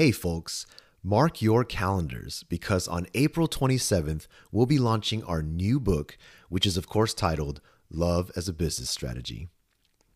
Hey, 0.00 0.12
folks, 0.12 0.64
mark 1.02 1.42
your 1.42 1.62
calendars 1.62 2.42
because 2.48 2.88
on 2.88 3.06
April 3.12 3.46
27th, 3.46 4.28
we'll 4.50 4.64
be 4.64 4.78
launching 4.78 5.22
our 5.24 5.42
new 5.42 5.78
book, 5.78 6.16
which 6.48 6.64
is, 6.64 6.78
of 6.78 6.88
course, 6.88 7.12
titled 7.12 7.60
Love 7.90 8.32
as 8.34 8.48
a 8.48 8.54
Business 8.54 8.88
Strategy. 8.88 9.50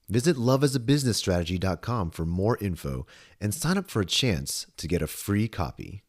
Visit 0.08 0.36
loveasabusinessstrategy.com 0.36 2.12
for 2.12 2.24
more 2.24 2.56
info 2.62 3.06
and 3.38 3.52
sign 3.52 3.76
up 3.76 3.90
for 3.90 4.00
a 4.00 4.06
chance 4.06 4.64
to 4.78 4.88
get 4.88 5.02
a 5.02 5.06
free 5.06 5.48
copy. 5.48 6.02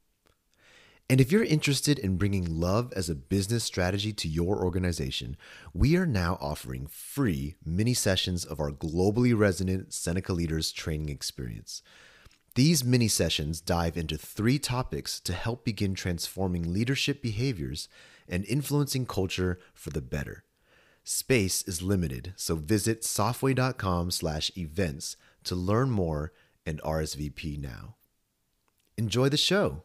And 1.10 1.20
if 1.20 1.30
you're 1.30 1.44
interested 1.44 2.00
in 2.00 2.16
bringing 2.16 2.46
love 2.46 2.94
as 2.96 3.10
a 3.10 3.14
business 3.14 3.66
strategy 3.66 4.14
to 4.14 4.30
your 4.30 4.64
organization, 4.64 5.36
we 5.74 5.98
are 5.98 6.06
now 6.06 6.38
offering 6.40 6.88
free 6.88 7.56
mini 7.66 7.94
sessions 7.94 8.46
of 8.46 8.62
our 8.62 8.72
globally 8.72 9.38
resonant 9.38 9.94
Seneca 9.94 10.32
Leaders 10.32 10.72
training 10.72 11.10
experience. 11.10 11.84
These 12.56 12.84
mini 12.86 13.10
sessions 13.10 13.60
dive 13.60 13.98
into 13.98 14.18
three 14.18 14.58
topics 14.60 15.20
to 15.20 15.34
help 15.34 15.66
begin 15.66 15.94
transforming 15.94 16.72
leadership 16.72 17.22
behaviors 17.22 17.90
and 18.30 18.46
influencing 18.46 19.06
culture 19.06 19.60
for 19.74 19.90
the 19.90 20.02
better. 20.02 20.46
Space 21.04 21.64
is 21.64 21.82
limited, 21.82 22.32
so 22.38 22.56
visit 22.56 23.02
softway.com/events 23.02 25.18
to 25.44 25.54
learn 25.54 25.92
more 25.92 26.32
and 26.66 26.80
RSVP 26.82 27.58
now. 27.58 27.98
Enjoy 28.98 29.28
the 29.28 29.36
show. 29.36 29.84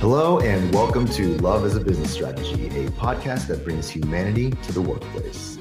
Hello, 0.00 0.40
and 0.40 0.74
welcome 0.74 1.06
to 1.06 1.36
Love 1.36 1.64
as 1.64 1.76
a 1.76 1.80
Business 1.80 2.12
Strategy, 2.12 2.66
a 2.66 2.90
podcast 2.90 3.46
that 3.46 3.62
brings 3.62 3.88
humanity 3.88 4.50
to 4.50 4.72
the 4.72 4.82
workplace. 4.82 5.51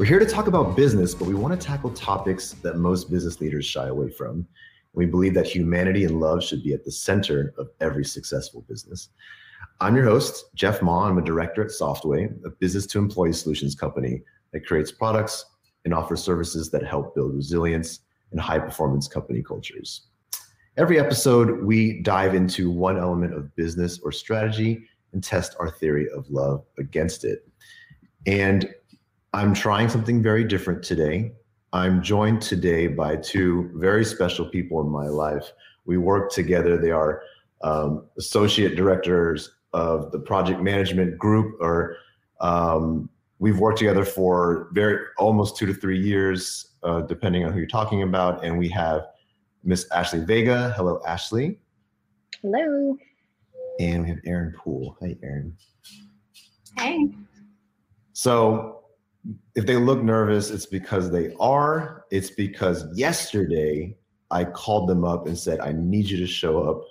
We're 0.00 0.06
here 0.06 0.18
to 0.18 0.24
talk 0.24 0.46
about 0.46 0.76
business, 0.76 1.14
but 1.14 1.28
we 1.28 1.34
want 1.34 1.60
to 1.60 1.66
tackle 1.66 1.90
topics 1.90 2.52
that 2.62 2.78
most 2.78 3.10
business 3.10 3.38
leaders 3.38 3.66
shy 3.66 3.88
away 3.88 4.08
from. 4.08 4.46
We 4.94 5.04
believe 5.04 5.34
that 5.34 5.46
humanity 5.46 6.04
and 6.04 6.18
love 6.18 6.42
should 6.42 6.62
be 6.62 6.72
at 6.72 6.86
the 6.86 6.90
center 6.90 7.52
of 7.58 7.68
every 7.82 8.06
successful 8.06 8.62
business. 8.66 9.10
I'm 9.78 9.94
your 9.94 10.06
host, 10.06 10.54
Jeff 10.54 10.80
Ma. 10.80 11.06
I'm 11.06 11.18
a 11.18 11.22
director 11.22 11.62
at 11.62 11.68
Softway, 11.68 12.32
a 12.46 12.48
business 12.48 12.86
to 12.86 12.98
employee 12.98 13.34
solutions 13.34 13.74
company 13.74 14.22
that 14.54 14.64
creates 14.64 14.90
products 14.90 15.44
and 15.84 15.92
offers 15.92 16.24
services 16.24 16.70
that 16.70 16.82
help 16.82 17.14
build 17.14 17.34
resilience 17.34 18.00
and 18.30 18.40
high 18.40 18.58
performance 18.58 19.06
company 19.06 19.42
cultures. 19.42 20.06
Every 20.78 20.98
episode, 20.98 21.62
we 21.62 22.00
dive 22.00 22.34
into 22.34 22.70
one 22.70 22.96
element 22.96 23.34
of 23.34 23.54
business 23.54 23.98
or 23.98 24.12
strategy 24.12 24.82
and 25.12 25.22
test 25.22 25.56
our 25.60 25.70
theory 25.70 26.08
of 26.08 26.26
love 26.30 26.64
against 26.78 27.26
it. 27.26 27.46
And 28.26 28.74
I'm 29.32 29.54
trying 29.54 29.88
something 29.88 30.22
very 30.22 30.44
different 30.44 30.82
today. 30.82 31.32
I'm 31.72 32.02
joined 32.02 32.42
today 32.42 32.88
by 32.88 33.16
two 33.16 33.70
very 33.74 34.04
special 34.04 34.44
people 34.46 34.80
in 34.80 34.88
my 34.88 35.06
life. 35.06 35.52
We 35.84 35.98
work 35.98 36.32
together. 36.32 36.76
They 36.76 36.90
are 36.90 37.22
um, 37.62 38.06
associate 38.18 38.74
directors 38.74 39.52
of 39.72 40.10
the 40.10 40.18
project 40.18 40.60
management 40.60 41.16
group, 41.16 41.56
or 41.60 41.96
um, 42.40 43.08
we've 43.38 43.60
worked 43.60 43.78
together 43.78 44.04
for 44.04 44.68
very 44.72 44.98
almost 45.16 45.56
two 45.56 45.66
to 45.66 45.74
three 45.74 46.00
years, 46.00 46.72
uh, 46.82 47.02
depending 47.02 47.44
on 47.44 47.52
who 47.52 47.58
you're 47.58 47.68
talking 47.68 48.02
about. 48.02 48.44
And 48.44 48.58
we 48.58 48.68
have 48.70 49.06
Miss 49.62 49.88
Ashley 49.92 50.24
Vega. 50.24 50.72
Hello, 50.76 51.00
Ashley. 51.06 51.60
Hello. 52.42 52.96
And 53.78 54.02
we 54.02 54.08
have 54.08 54.18
Aaron 54.26 54.52
Poole. 54.58 54.96
Hi, 55.00 55.16
Aaron. 55.22 55.56
Hey. 56.76 57.10
So 58.12 58.79
if 59.54 59.66
they 59.66 59.76
look 59.76 60.02
nervous, 60.02 60.50
it's 60.50 60.66
because 60.66 61.10
they 61.10 61.34
are. 61.38 62.04
It's 62.10 62.30
because 62.30 62.86
yesterday 62.96 63.96
I 64.30 64.44
called 64.44 64.88
them 64.88 65.04
up 65.04 65.26
and 65.26 65.38
said, 65.38 65.60
I 65.60 65.72
need 65.72 66.08
you 66.08 66.16
to 66.18 66.26
show 66.26 66.62
up 66.62 66.82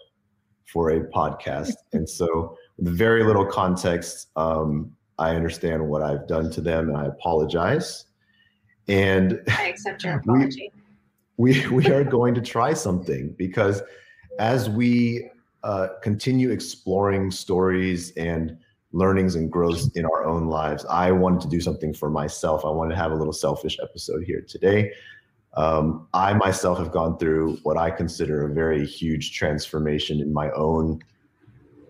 for 0.65 0.91
a 0.91 1.01
podcast. 1.01 1.73
and 1.93 2.07
so, 2.07 2.55
with 2.77 2.95
very 2.97 3.23
little 3.23 3.45
context, 3.45 4.27
um, 4.35 4.91
I 5.17 5.35
understand 5.35 5.87
what 5.87 6.01
I've 6.01 6.27
done 6.27 6.49
to 6.51 6.61
them 6.61 6.89
and 6.89 6.97
I 6.97 7.05
apologize. 7.05 8.05
And 8.87 9.41
I 9.49 9.67
accept 9.69 10.03
your 10.03 10.15
apology. 10.19 10.71
We, 11.37 11.67
we 11.67 11.75
we 11.75 11.91
are 11.91 12.03
going 12.17 12.35
to 12.35 12.41
try 12.41 12.73
something 12.73 13.33
because 13.37 13.81
as 14.39 14.69
we 14.69 15.29
uh, 15.63 15.89
continue 16.01 16.51
exploring 16.51 17.31
stories 17.31 18.11
and 18.15 18.57
learnings 18.91 19.35
and 19.35 19.51
growth 19.51 19.89
in 19.95 20.05
our 20.05 20.25
own 20.25 20.47
lives, 20.47 20.85
I 20.89 21.11
wanted 21.11 21.41
to 21.41 21.47
do 21.47 21.61
something 21.61 21.93
for 21.93 22.09
myself. 22.09 22.65
I 22.65 22.69
wanted 22.69 22.95
to 22.95 23.01
have 23.01 23.11
a 23.11 23.15
little 23.15 23.33
selfish 23.33 23.77
episode 23.81 24.23
here 24.23 24.41
today. 24.41 24.91
Um, 25.55 26.07
I 26.13 26.33
myself 26.33 26.77
have 26.77 26.91
gone 26.91 27.17
through 27.17 27.57
what 27.63 27.77
I 27.77 27.91
consider 27.91 28.45
a 28.45 28.53
very 28.53 28.85
huge 28.85 29.33
transformation 29.33 30.21
in 30.21 30.31
my 30.31 30.51
own 30.51 30.99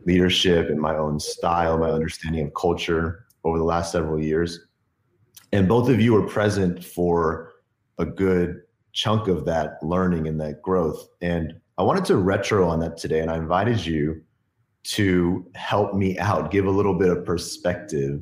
leadership, 0.05 0.69
in 0.69 0.79
my 0.79 0.95
own 0.95 1.19
style, 1.19 1.77
my 1.77 1.89
understanding 1.89 2.45
of 2.45 2.53
culture 2.53 3.25
over 3.43 3.57
the 3.57 3.63
last 3.63 3.91
several 3.91 4.21
years. 4.21 4.67
And 5.51 5.67
both 5.67 5.89
of 5.89 5.99
you 5.99 6.13
were 6.13 6.27
present 6.27 6.83
for 6.83 7.53
a 7.97 8.05
good 8.05 8.61
chunk 8.93 9.27
of 9.27 9.45
that 9.45 9.81
learning 9.81 10.27
and 10.27 10.39
that 10.41 10.61
growth. 10.61 11.09
And 11.21 11.59
I 11.77 11.83
wanted 11.83 12.05
to 12.05 12.17
retro 12.17 12.67
on 12.67 12.79
that 12.79 12.97
today, 12.97 13.19
and 13.19 13.31
I 13.31 13.37
invited 13.37 13.85
you 13.85 14.21
to 14.83 15.45
help 15.55 15.93
me 15.93 16.17
out, 16.19 16.51
give 16.51 16.65
a 16.65 16.71
little 16.71 16.93
bit 16.93 17.09
of 17.09 17.25
perspective, 17.25 18.21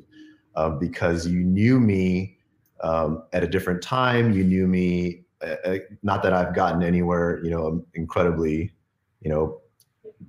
uh, 0.55 0.69
because 0.69 1.27
you 1.27 1.39
knew 1.39 1.79
me 1.79 2.37
um, 2.81 3.23
at 3.33 3.43
a 3.43 3.47
different 3.47 3.81
time. 3.81 4.33
You 4.33 4.43
knew 4.43 4.67
me, 4.67 5.23
uh, 5.41 5.55
uh, 5.63 5.77
not 6.03 6.23
that 6.23 6.33
I've 6.33 6.55
gotten 6.55 6.83
anywhere, 6.83 7.43
you 7.43 7.51
know, 7.51 7.85
incredibly, 7.93 8.71
you 9.21 9.29
know, 9.29 9.61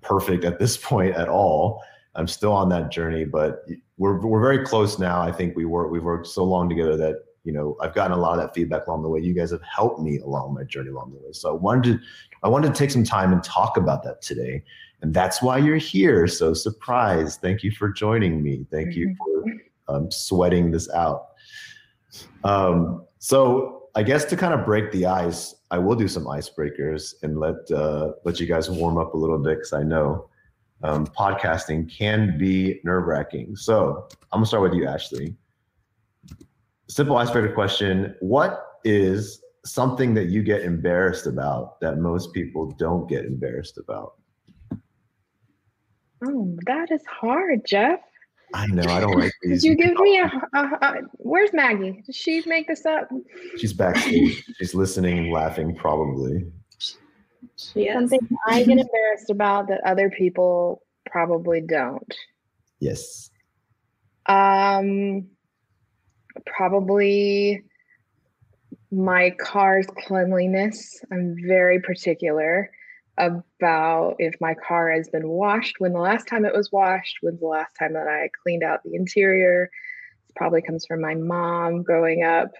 perfect 0.00 0.44
at 0.44 0.58
this 0.58 0.76
point 0.82 1.14
at 1.14 1.28
all. 1.28 1.82
I'm 2.14 2.28
still 2.28 2.52
on 2.52 2.68
that 2.70 2.90
journey, 2.90 3.24
but 3.24 3.64
we're 3.96 4.18
we're 4.18 4.40
very 4.40 4.64
close 4.64 4.98
now. 4.98 5.20
I 5.20 5.30
think 5.30 5.56
we 5.56 5.64
work 5.64 5.90
we've 5.90 6.02
worked 6.02 6.26
so 6.26 6.42
long 6.42 6.68
together 6.68 6.96
that 6.96 7.16
you 7.48 7.54
know 7.54 7.76
i've 7.80 7.94
gotten 7.94 8.12
a 8.12 8.16
lot 8.20 8.32
of 8.32 8.40
that 8.40 8.54
feedback 8.54 8.86
along 8.86 9.02
the 9.02 9.08
way 9.08 9.20
you 9.20 9.32
guys 9.32 9.50
have 9.50 9.62
helped 9.62 10.00
me 10.00 10.18
along 10.18 10.52
my 10.52 10.64
journey 10.64 10.90
along 10.90 11.10
the 11.12 11.16
way 11.18 11.32
so 11.32 11.48
i 11.48 11.52
wanted 11.52 11.84
to 11.84 11.98
i 12.42 12.48
wanted 12.48 12.74
to 12.74 12.78
take 12.78 12.90
some 12.90 13.04
time 13.04 13.32
and 13.32 13.42
talk 13.42 13.78
about 13.78 14.02
that 14.02 14.20
today 14.20 14.62
and 15.02 15.14
that's 15.14 15.40
why 15.42 15.58
you're 15.58 15.76
here. 15.76 16.26
So 16.26 16.54
surprise. 16.54 17.36
Thank 17.36 17.62
you 17.62 17.70
for 17.70 17.88
joining 17.88 18.42
me. 18.42 18.66
Thank 18.70 18.94
you 18.94 19.08
mm-hmm. 19.08 19.50
for 19.86 19.94
um, 19.94 20.10
sweating 20.10 20.70
this 20.70 20.90
out. 20.90 21.28
Um, 22.44 23.06
so 23.18 23.78
i 23.94 24.02
guess 24.02 24.24
to 24.24 24.36
kind 24.36 24.54
of 24.54 24.64
break 24.64 24.90
the 24.92 25.04
ice 25.06 25.56
i 25.70 25.78
will 25.78 25.96
do 25.96 26.08
some 26.08 26.24
icebreakers 26.24 27.14
and 27.22 27.38
let 27.38 27.70
uh, 27.70 28.12
let 28.24 28.38
you 28.40 28.46
guys 28.46 28.70
warm 28.70 28.96
up 28.96 29.14
a 29.14 29.16
little 29.16 29.38
bit 29.38 29.56
because 29.56 29.72
i 29.72 29.82
know 29.82 30.28
um, 30.84 31.06
podcasting 31.06 31.90
can 31.90 32.38
be 32.38 32.80
nerve 32.84 33.04
wracking 33.06 33.56
so 33.56 34.06
i'm 34.32 34.38
gonna 34.38 34.46
start 34.46 34.62
with 34.62 34.74
you 34.74 34.86
ashley. 34.86 35.34
Simple 36.90 37.18
icebreaker 37.18 37.52
question. 37.52 38.14
What 38.20 38.78
is 38.82 39.42
something 39.64 40.14
that 40.14 40.26
you 40.26 40.42
get 40.42 40.62
embarrassed 40.62 41.26
about 41.26 41.78
that 41.80 41.98
most 41.98 42.32
people 42.32 42.70
don't 42.78 43.06
get 43.08 43.26
embarrassed 43.26 43.76
about 43.76 44.14
oh 46.24 46.56
that 46.66 46.90
is 46.90 47.04
hard 47.06 47.64
jeff. 47.66 48.00
I 48.54 48.66
know 48.66 48.82
i 48.90 49.00
don't 49.00 49.18
like 49.18 49.32
these 49.42 49.62
Did 49.62 49.68
you 49.68 49.76
give 49.76 49.98
me 49.98 50.18
a, 50.20 50.24
a, 50.58 50.60
a, 50.60 50.94
where's 51.18 51.52
maggie? 51.52 52.02
Did 52.06 52.14
she 52.14 52.42
make 52.46 52.66
this 52.66 52.86
up? 52.86 53.08
She's 53.56 53.72
backstage. 53.72 54.44
She's 54.58 54.74
listening 54.74 55.18
and 55.18 55.32
laughing 55.32 55.74
probably. 55.74 56.50
Yes. 57.74 57.94
something 57.94 58.20
i 58.46 58.62
get 58.62 58.78
embarrassed 58.78 59.30
about 59.30 59.68
that 59.68 59.80
other 59.84 60.10
people 60.10 60.82
probably 61.10 61.60
don't. 61.60 62.14
Yes. 62.80 63.30
Um 64.26 65.26
probably 66.46 67.62
my 68.90 69.30
car's 69.38 69.86
cleanliness. 70.06 71.00
I'm 71.12 71.36
very 71.46 71.80
particular 71.80 72.70
about 73.18 74.16
if 74.18 74.34
my 74.40 74.54
car 74.54 74.90
has 74.90 75.08
been 75.08 75.28
washed, 75.28 75.76
when 75.78 75.92
the 75.92 76.00
last 76.00 76.26
time 76.26 76.44
it 76.44 76.54
was 76.54 76.72
washed, 76.72 77.18
when's 77.20 77.40
the 77.40 77.46
last 77.46 77.74
time 77.78 77.92
that 77.94 78.06
I 78.06 78.30
cleaned 78.42 78.62
out 78.62 78.82
the 78.84 78.94
interior. 78.94 79.70
It 80.28 80.36
probably 80.36 80.62
comes 80.62 80.86
from 80.86 81.00
my 81.00 81.14
mom 81.14 81.82
growing 81.82 82.22
up. 82.22 82.52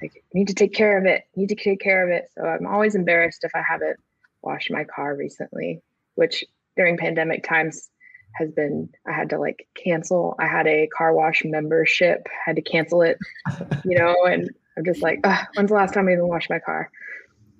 Like, 0.00 0.22
need 0.32 0.48
to 0.48 0.54
take 0.54 0.74
care 0.74 0.96
of 0.98 1.06
it, 1.06 1.24
need 1.34 1.48
to 1.48 1.56
take 1.56 1.80
care 1.80 2.06
of 2.06 2.10
it. 2.14 2.30
So 2.36 2.44
I'm 2.44 2.66
always 2.66 2.94
embarrassed 2.94 3.42
if 3.42 3.52
I 3.54 3.62
haven't 3.68 3.96
washed 4.42 4.70
my 4.70 4.84
car 4.84 5.16
recently, 5.16 5.82
which 6.14 6.44
during 6.76 6.96
pandemic 6.96 7.44
times 7.44 7.88
has 8.34 8.50
been 8.50 8.88
I 9.06 9.12
had 9.12 9.30
to 9.30 9.38
like 9.38 9.68
cancel. 9.74 10.36
I 10.38 10.46
had 10.46 10.66
a 10.66 10.88
car 10.96 11.12
wash 11.14 11.42
membership, 11.44 12.26
had 12.44 12.56
to 12.56 12.62
cancel 12.62 13.02
it, 13.02 13.18
you 13.84 13.98
know, 13.98 14.14
and 14.24 14.50
I'm 14.76 14.84
just 14.84 15.02
like, 15.02 15.24
when's 15.54 15.68
the 15.68 15.74
last 15.74 15.94
time 15.94 16.08
I 16.08 16.12
even 16.12 16.28
washed 16.28 16.50
my 16.50 16.58
car? 16.58 16.90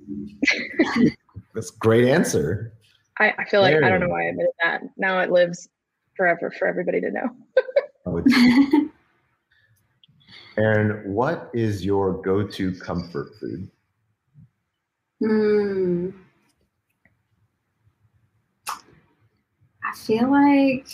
That's 1.54 1.70
a 1.70 1.78
great 1.78 2.08
answer. 2.08 2.72
I, 3.18 3.34
I 3.38 3.44
feel 3.44 3.60
like 3.60 3.76
I 3.76 3.88
don't 3.88 4.00
know 4.00 4.08
why 4.08 4.22
I 4.22 4.28
admitted 4.28 4.52
that. 4.62 4.82
Now 4.96 5.20
it 5.20 5.30
lives 5.30 5.68
forever 6.16 6.50
for 6.50 6.66
everybody 6.66 7.00
to 7.00 7.10
know. 7.10 7.28
Aaron, 10.56 11.02
what 11.12 11.50
is 11.54 11.84
your 11.84 12.20
go-to 12.22 12.72
comfort 12.74 13.28
food? 13.38 13.70
Hmm. 15.20 16.10
I 18.68 19.94
feel 19.94 20.30
like, 20.30 20.88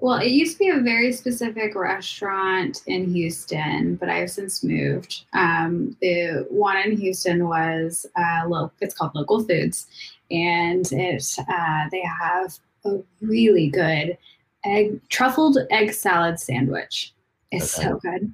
well, 0.00 0.18
it 0.18 0.30
used 0.30 0.54
to 0.54 0.58
be 0.58 0.70
a 0.70 0.80
very 0.80 1.12
specific 1.12 1.74
restaurant 1.74 2.82
in 2.86 3.12
Houston, 3.12 3.96
but 3.96 4.08
I've 4.08 4.30
since 4.30 4.64
moved. 4.64 5.24
Um, 5.34 5.96
the 6.00 6.46
one 6.48 6.78
in 6.78 6.96
Houston 6.96 7.46
was 7.46 8.06
uh, 8.16 8.48
lo- 8.48 8.72
it's 8.80 8.94
called 8.94 9.14
Local 9.14 9.44
Foods, 9.44 9.86
and 10.30 10.90
it 10.92 11.36
uh, 11.38 11.84
they 11.90 12.02
have 12.20 12.58
a 12.86 12.98
really 13.20 13.68
good 13.68 14.16
egg 14.64 15.00
truffled 15.10 15.58
egg 15.70 15.92
salad 15.92 16.40
sandwich. 16.40 17.12
It's 17.50 17.78
okay. 17.78 17.88
so 17.88 17.98
good. 17.98 18.32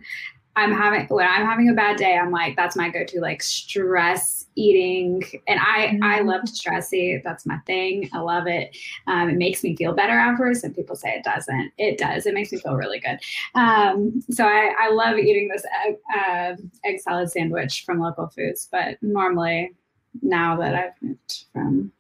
I'm 0.57 0.73
having 0.73 1.07
when 1.09 1.27
I'm 1.27 1.45
having 1.45 1.69
a 1.69 1.75
bad 1.75 1.99
day, 1.99 2.17
I'm 2.17 2.31
like, 2.31 2.57
that's 2.57 2.77
my 2.77 2.89
go-to, 2.89 3.21
like 3.21 3.43
stress 3.43 4.47
eating. 4.57 5.23
And 5.47 5.61
I 5.61 5.89
mm-hmm. 5.89 6.03
I 6.03 6.21
love 6.21 6.45
to 6.45 6.53
stress 6.53 6.93
eat. 6.95 7.21
That's 7.23 7.45
my 7.45 7.59
thing. 7.67 8.09
I 8.15 8.21
love 8.21 8.47
it. 8.47 8.75
Um, 9.07 9.29
it 9.29 9.37
makes 9.37 9.63
me 9.63 9.77
feel 9.77 9.93
better 9.93 10.15
afterwards. 10.15 10.65
And 10.65 10.75
people 10.75 10.97
say 10.97 11.11
it 11.11 11.25
doesn't. 11.25 11.73
It 11.77 11.99
does. 11.99 12.25
It 12.25 12.33
makes 12.33 12.53
me 12.53 12.59
feel 12.59 12.75
really 12.75 13.01
good. 13.01 13.19
Um, 13.55 14.23
so 14.31 14.47
I, 14.47 14.75
I 14.81 14.91
love 14.91 15.19
eating 15.19 15.49
this 15.49 15.65
egg, 15.87 15.97
uh, 16.17 16.55
egg 16.85 17.01
salad 17.01 17.31
sandwich 17.31 17.85
from 17.85 18.01
local 18.01 18.29
foods. 18.29 18.67
But 18.73 18.97
normally, 19.03 19.75
now 20.23 20.57
that 20.57 20.75
I've 20.75 21.03
moved 21.03 21.45
from 21.53 21.93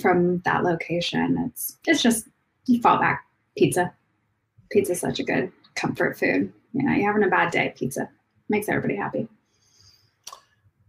from 0.00 0.38
that 0.40 0.64
location, 0.64 1.36
it's 1.46 1.76
it's 1.86 2.02
just 2.02 2.28
you 2.64 2.80
fall 2.80 2.98
back 2.98 3.26
pizza. 3.58 3.92
Pizza 4.70 4.92
is 4.92 5.00
such 5.00 5.18
a 5.18 5.24
good 5.24 5.52
comfort 5.74 6.18
food. 6.18 6.50
You 6.72 6.84
know, 6.84 6.92
you're 6.92 7.06
having 7.06 7.24
a 7.24 7.30
bad 7.30 7.50
day, 7.50 7.74
pizza 7.76 8.08
makes 8.48 8.68
everybody 8.68 8.96
happy. 8.96 9.28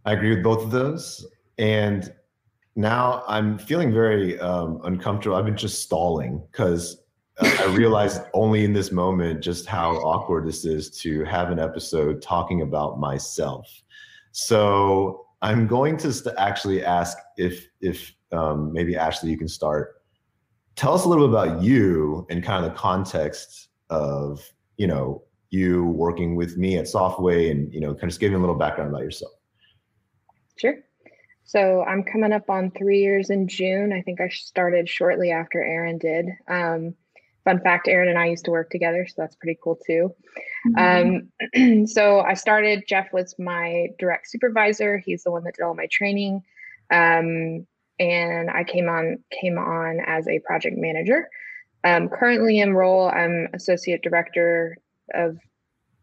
I 0.05 0.13
agree 0.13 0.35
with 0.35 0.43
both 0.43 0.63
of 0.63 0.71
those. 0.71 1.25
And 1.57 2.11
now 2.75 3.23
I'm 3.27 3.57
feeling 3.57 3.93
very 3.93 4.39
um, 4.39 4.81
uncomfortable. 4.83 5.35
I've 5.35 5.45
been 5.45 5.57
just 5.57 5.83
stalling 5.83 6.41
because 6.51 7.01
I 7.39 7.65
realized 7.75 8.21
only 8.33 8.65
in 8.65 8.73
this 8.73 8.91
moment 8.91 9.41
just 9.41 9.67
how 9.67 9.91
awkward 9.97 10.47
this 10.47 10.65
is 10.65 10.89
to 11.01 11.23
have 11.25 11.51
an 11.51 11.59
episode 11.59 12.21
talking 12.21 12.61
about 12.61 12.99
myself. 12.99 13.67
So 14.31 15.27
I'm 15.41 15.67
going 15.67 15.97
to 15.97 16.33
actually 16.37 16.83
ask 16.83 17.17
if 17.37 17.67
if 17.81 18.13
um, 18.31 18.71
maybe 18.71 18.95
Ashley, 18.95 19.29
you 19.29 19.37
can 19.37 19.49
start. 19.49 20.01
Tell 20.75 20.93
us 20.93 21.03
a 21.03 21.09
little 21.09 21.27
bit 21.27 21.33
about 21.33 21.61
you 21.61 22.25
and 22.29 22.43
kind 22.43 22.65
of 22.65 22.71
the 22.71 22.77
context 22.77 23.69
of 23.89 24.41
you 24.77 24.87
know 24.87 25.23
you 25.51 25.85
working 25.85 26.35
with 26.35 26.57
me 26.57 26.77
at 26.77 26.85
Softway 26.85 27.51
and, 27.51 27.71
you 27.73 27.79
know, 27.79 27.93
kind 27.93 28.05
of 28.05 28.09
just 28.09 28.19
give 28.19 28.31
me 28.31 28.37
a 28.37 28.39
little 28.39 28.55
background 28.55 28.89
about 28.89 29.03
yourself. 29.03 29.33
Sure. 30.57 30.75
So 31.43 31.83
I'm 31.83 32.03
coming 32.03 32.31
up 32.31 32.49
on 32.49 32.71
three 32.71 33.01
years 33.01 33.29
in 33.29 33.47
June. 33.47 33.91
I 33.91 34.01
think 34.01 34.21
I 34.21 34.29
started 34.29 34.87
shortly 34.87 35.31
after 35.31 35.61
Aaron 35.61 35.97
did. 35.97 36.27
Um, 36.47 36.95
fun 37.43 37.59
fact 37.59 37.87
Aaron 37.87 38.07
and 38.07 38.17
I 38.17 38.27
used 38.27 38.45
to 38.45 38.51
work 38.51 38.69
together, 38.69 39.05
so 39.07 39.15
that's 39.17 39.35
pretty 39.35 39.59
cool 39.61 39.77
too. 39.85 40.15
Mm-hmm. 40.67 41.25
Um, 41.57 41.85
so 41.87 42.21
I 42.21 42.35
started, 42.35 42.85
Jeff 42.87 43.11
was 43.11 43.35
my 43.37 43.87
direct 43.99 44.29
supervisor. 44.29 44.99
He's 44.99 45.23
the 45.23 45.31
one 45.31 45.43
that 45.43 45.55
did 45.55 45.63
all 45.63 45.75
my 45.75 45.87
training. 45.91 46.41
Um, 46.91 47.67
and 47.99 48.49
I 48.49 48.63
came 48.63 48.87
on 48.87 49.17
came 49.41 49.57
on 49.57 49.99
as 50.05 50.27
a 50.27 50.39
project 50.39 50.77
manager. 50.77 51.29
Um, 51.83 52.09
currently 52.09 52.59
in 52.59 52.73
role, 52.73 53.09
I'm 53.09 53.47
associate 53.53 54.01
director 54.01 54.77
of 55.13 55.37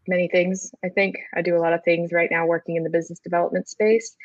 many 0.07 0.27
things. 0.27 0.71
I 0.83 0.89
think 0.89 1.17
I 1.35 1.41
do 1.41 1.55
a 1.55 1.59
lot 1.59 1.73
of 1.73 1.83
things 1.83 2.11
right 2.11 2.29
now 2.31 2.45
working 2.45 2.75
in 2.75 2.83
the 2.83 2.89
business 2.89 3.19
development 3.19 3.67
space. 3.67 4.15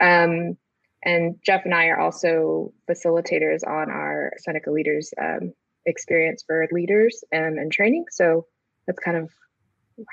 Um, 0.00 0.56
and 1.02 1.36
Jeff 1.44 1.64
and 1.64 1.74
I 1.74 1.86
are 1.86 1.98
also 1.98 2.72
facilitators 2.88 3.66
on 3.66 3.90
our 3.90 4.32
Seneca 4.38 4.70
Leaders 4.70 5.12
um, 5.20 5.52
experience 5.86 6.44
for 6.46 6.66
leaders 6.72 7.24
and, 7.32 7.58
and 7.58 7.72
training. 7.72 8.04
So 8.10 8.46
that's 8.86 8.98
kind 8.98 9.16
of 9.16 9.30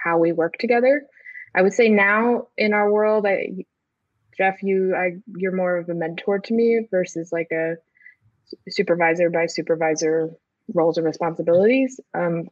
how 0.01 0.17
we 0.17 0.31
work 0.31 0.57
together. 0.57 1.03
I 1.55 1.61
would 1.61 1.73
say 1.73 1.89
now 1.89 2.47
in 2.57 2.73
our 2.73 2.91
world, 2.91 3.25
I, 3.25 3.65
Jeff, 4.37 4.61
you, 4.63 4.95
I, 4.95 5.17
you're 5.35 5.55
more 5.55 5.77
of 5.77 5.89
a 5.89 5.93
mentor 5.93 6.39
to 6.39 6.53
me 6.53 6.87
versus 6.89 7.29
like 7.31 7.51
a 7.51 7.75
supervisor 8.69 9.29
by 9.29 9.47
supervisor 9.47 10.31
roles 10.73 10.97
and 10.97 11.05
responsibilities. 11.05 11.99
Um, 12.13 12.47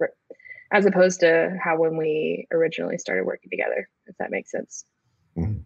as 0.76 0.86
opposed 0.86 1.22
to 1.22 1.58
how 1.64 1.78
when 1.78 1.96
we 1.96 2.46
originally 2.52 2.98
started 2.98 3.26
working 3.26 3.50
together, 3.50 3.88
if 4.08 4.16
that 4.18 4.30
makes 4.30 4.52
sense. 4.52 4.84
Mm-hmm. 5.38 5.60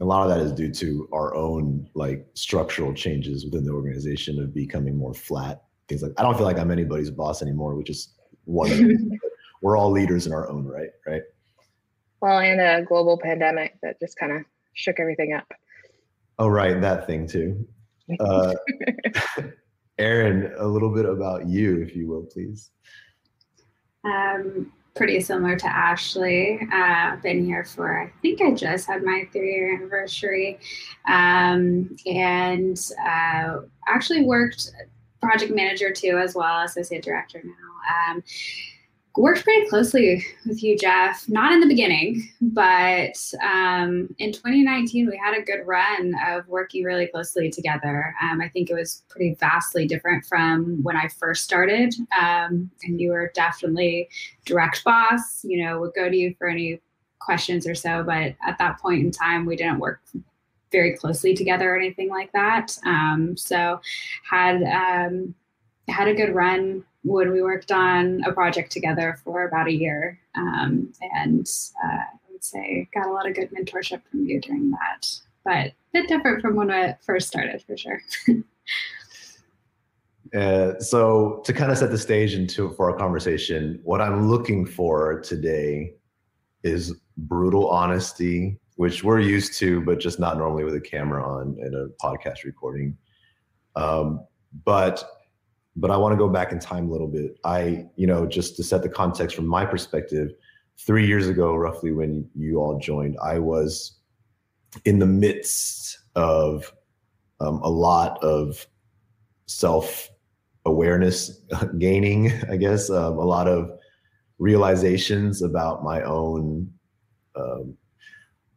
A 0.00 0.04
lot 0.04 0.28
of 0.28 0.28
that 0.28 0.44
is 0.44 0.52
due 0.52 0.70
to 0.74 1.08
our 1.10 1.34
own 1.34 1.88
like 1.94 2.26
structural 2.34 2.92
changes 2.92 3.46
within 3.46 3.64
the 3.64 3.72
organization 3.72 4.38
of 4.42 4.52
becoming 4.52 4.94
more 4.94 5.14
flat. 5.14 5.62
Things 5.88 6.02
like 6.02 6.12
I 6.18 6.22
don't 6.22 6.36
feel 6.36 6.44
like 6.44 6.58
I'm 6.58 6.70
anybody's 6.70 7.10
boss 7.10 7.40
anymore, 7.40 7.74
which 7.74 7.88
is 7.88 8.14
one 8.44 9.18
we're 9.62 9.78
all 9.78 9.90
leaders 9.90 10.26
in 10.26 10.34
our 10.34 10.50
own 10.50 10.66
right, 10.66 10.90
right? 11.06 11.22
Well, 12.20 12.40
and 12.40 12.60
a 12.60 12.84
global 12.84 13.18
pandemic 13.18 13.78
that 13.82 13.98
just 14.00 14.18
kind 14.18 14.32
of 14.32 14.42
shook 14.74 15.00
everything 15.00 15.32
up. 15.32 15.50
Oh, 16.38 16.48
right, 16.48 16.78
that 16.80 17.06
thing 17.06 17.26
too. 17.26 17.66
Uh, 18.20 18.52
Aaron, 19.98 20.52
a 20.58 20.66
little 20.66 20.92
bit 20.92 21.06
about 21.06 21.46
you, 21.46 21.80
if 21.80 21.94
you 21.94 22.08
will, 22.08 22.24
please. 22.24 22.72
Um, 24.04 24.72
pretty 24.94 25.20
similar 25.20 25.56
to 25.56 25.66
Ashley. 25.66 26.60
Uh, 26.72 27.16
been 27.16 27.44
here 27.44 27.64
for, 27.64 28.02
I 28.02 28.12
think 28.20 28.42
I 28.42 28.52
just 28.52 28.86
had 28.86 29.02
my 29.02 29.26
three 29.32 29.54
year 29.54 29.74
anniversary. 29.74 30.58
Um, 31.08 31.96
and 32.06 32.78
uh, 33.04 33.60
actually 33.88 34.24
worked 34.24 34.70
project 35.20 35.52
manager 35.52 35.92
too, 35.92 36.18
as 36.18 36.34
well, 36.34 36.64
associate 36.64 37.04
director 37.04 37.40
now. 37.44 38.12
Um, 38.12 38.24
worked 39.16 39.44
pretty 39.44 39.68
closely 39.68 40.24
with 40.46 40.62
you, 40.62 40.76
Jeff. 40.76 41.28
Not 41.28 41.52
in 41.52 41.60
the 41.60 41.66
beginning, 41.66 42.28
but 42.40 43.16
um, 43.42 44.14
in 44.18 44.32
2019, 44.32 45.08
we 45.08 45.20
had 45.22 45.36
a 45.36 45.44
good 45.44 45.66
run 45.66 46.14
of 46.26 46.48
working 46.48 46.84
really 46.84 47.06
closely 47.06 47.50
together. 47.50 48.14
Um, 48.22 48.40
I 48.40 48.48
think 48.48 48.70
it 48.70 48.74
was 48.74 49.02
pretty 49.08 49.34
vastly 49.34 49.86
different 49.86 50.24
from 50.24 50.82
when 50.82 50.96
I 50.96 51.08
first 51.08 51.44
started. 51.44 51.94
Um, 52.18 52.70
and 52.84 53.00
you 53.00 53.10
were 53.10 53.30
definitely 53.34 54.08
direct 54.46 54.82
boss, 54.84 55.44
you 55.44 55.62
know, 55.64 55.80
would 55.80 55.94
go 55.94 56.08
to 56.08 56.16
you 56.16 56.34
for 56.38 56.48
any 56.48 56.80
questions 57.18 57.66
or 57.66 57.74
so. 57.74 58.02
But 58.02 58.34
at 58.46 58.58
that 58.58 58.80
point 58.80 59.04
in 59.04 59.10
time, 59.10 59.44
we 59.44 59.56
didn't 59.56 59.78
work 59.78 60.00
very 60.70 60.96
closely 60.96 61.34
together 61.34 61.74
or 61.74 61.78
anything 61.78 62.08
like 62.08 62.32
that. 62.32 62.76
Um, 62.86 63.36
so 63.36 63.80
had 64.28 64.62
um, 64.62 65.34
had 65.88 66.08
a 66.08 66.14
good 66.14 66.34
run 66.34 66.84
when 67.02 67.32
we 67.32 67.42
worked 67.42 67.72
on 67.72 68.22
a 68.24 68.32
project 68.32 68.70
together 68.70 69.18
for 69.24 69.46
about 69.46 69.68
a 69.68 69.72
year. 69.72 70.20
Um, 70.36 70.92
and 71.14 71.48
uh, 71.84 71.88
I 71.88 72.32
would 72.32 72.44
say 72.44 72.88
got 72.94 73.06
a 73.06 73.12
lot 73.12 73.28
of 73.28 73.34
good 73.34 73.50
mentorship 73.50 74.02
from 74.10 74.24
you 74.26 74.40
during 74.40 74.70
that, 74.70 75.08
but 75.44 75.66
a 75.66 75.74
bit 75.92 76.08
different 76.08 76.40
from 76.40 76.54
when 76.54 76.70
I 76.70 76.96
first 77.02 77.28
started 77.28 77.62
for 77.62 77.76
sure. 77.76 78.00
uh, 80.34 80.78
so 80.78 81.42
to 81.44 81.52
kind 81.52 81.72
of 81.72 81.78
set 81.78 81.90
the 81.90 81.98
stage 81.98 82.34
into 82.34 82.70
for 82.70 82.90
our 82.90 82.96
conversation, 82.96 83.80
what 83.82 84.00
I'm 84.00 84.28
looking 84.28 84.64
for 84.64 85.20
today 85.20 85.94
is 86.62 86.94
brutal 87.16 87.68
honesty, 87.68 88.58
which 88.76 89.02
we're 89.02 89.20
used 89.20 89.58
to, 89.58 89.80
but 89.80 89.98
just 89.98 90.20
not 90.20 90.38
normally 90.38 90.64
with 90.64 90.74
a 90.74 90.80
camera 90.80 91.28
on 91.28 91.56
in 91.60 91.74
a 91.74 91.88
podcast 92.04 92.44
recording. 92.44 92.96
Um, 93.74 94.24
but 94.64 95.02
but 95.76 95.90
I 95.90 95.96
want 95.96 96.12
to 96.12 96.16
go 96.16 96.28
back 96.28 96.52
in 96.52 96.58
time 96.58 96.88
a 96.88 96.92
little 96.92 97.08
bit. 97.08 97.38
I, 97.44 97.86
you 97.96 98.06
know, 98.06 98.26
just 98.26 98.56
to 98.56 98.62
set 98.62 98.82
the 98.82 98.88
context 98.88 99.36
from 99.36 99.46
my 99.46 99.64
perspective, 99.64 100.32
three 100.78 101.06
years 101.06 101.28
ago, 101.28 101.54
roughly 101.54 101.92
when 101.92 102.28
you 102.34 102.58
all 102.58 102.78
joined, 102.78 103.16
I 103.22 103.38
was 103.38 103.98
in 104.84 104.98
the 104.98 105.06
midst 105.06 105.98
of 106.14 106.72
um, 107.40 107.60
a 107.62 107.70
lot 107.70 108.22
of 108.22 108.66
self 109.46 110.08
awareness 110.64 111.40
gaining, 111.78 112.32
I 112.50 112.56
guess, 112.56 112.90
um, 112.90 113.18
a 113.18 113.24
lot 113.24 113.48
of 113.48 113.70
realizations 114.38 115.42
about 115.42 115.84
my 115.84 116.02
own. 116.02 116.70
Um, 117.36 117.76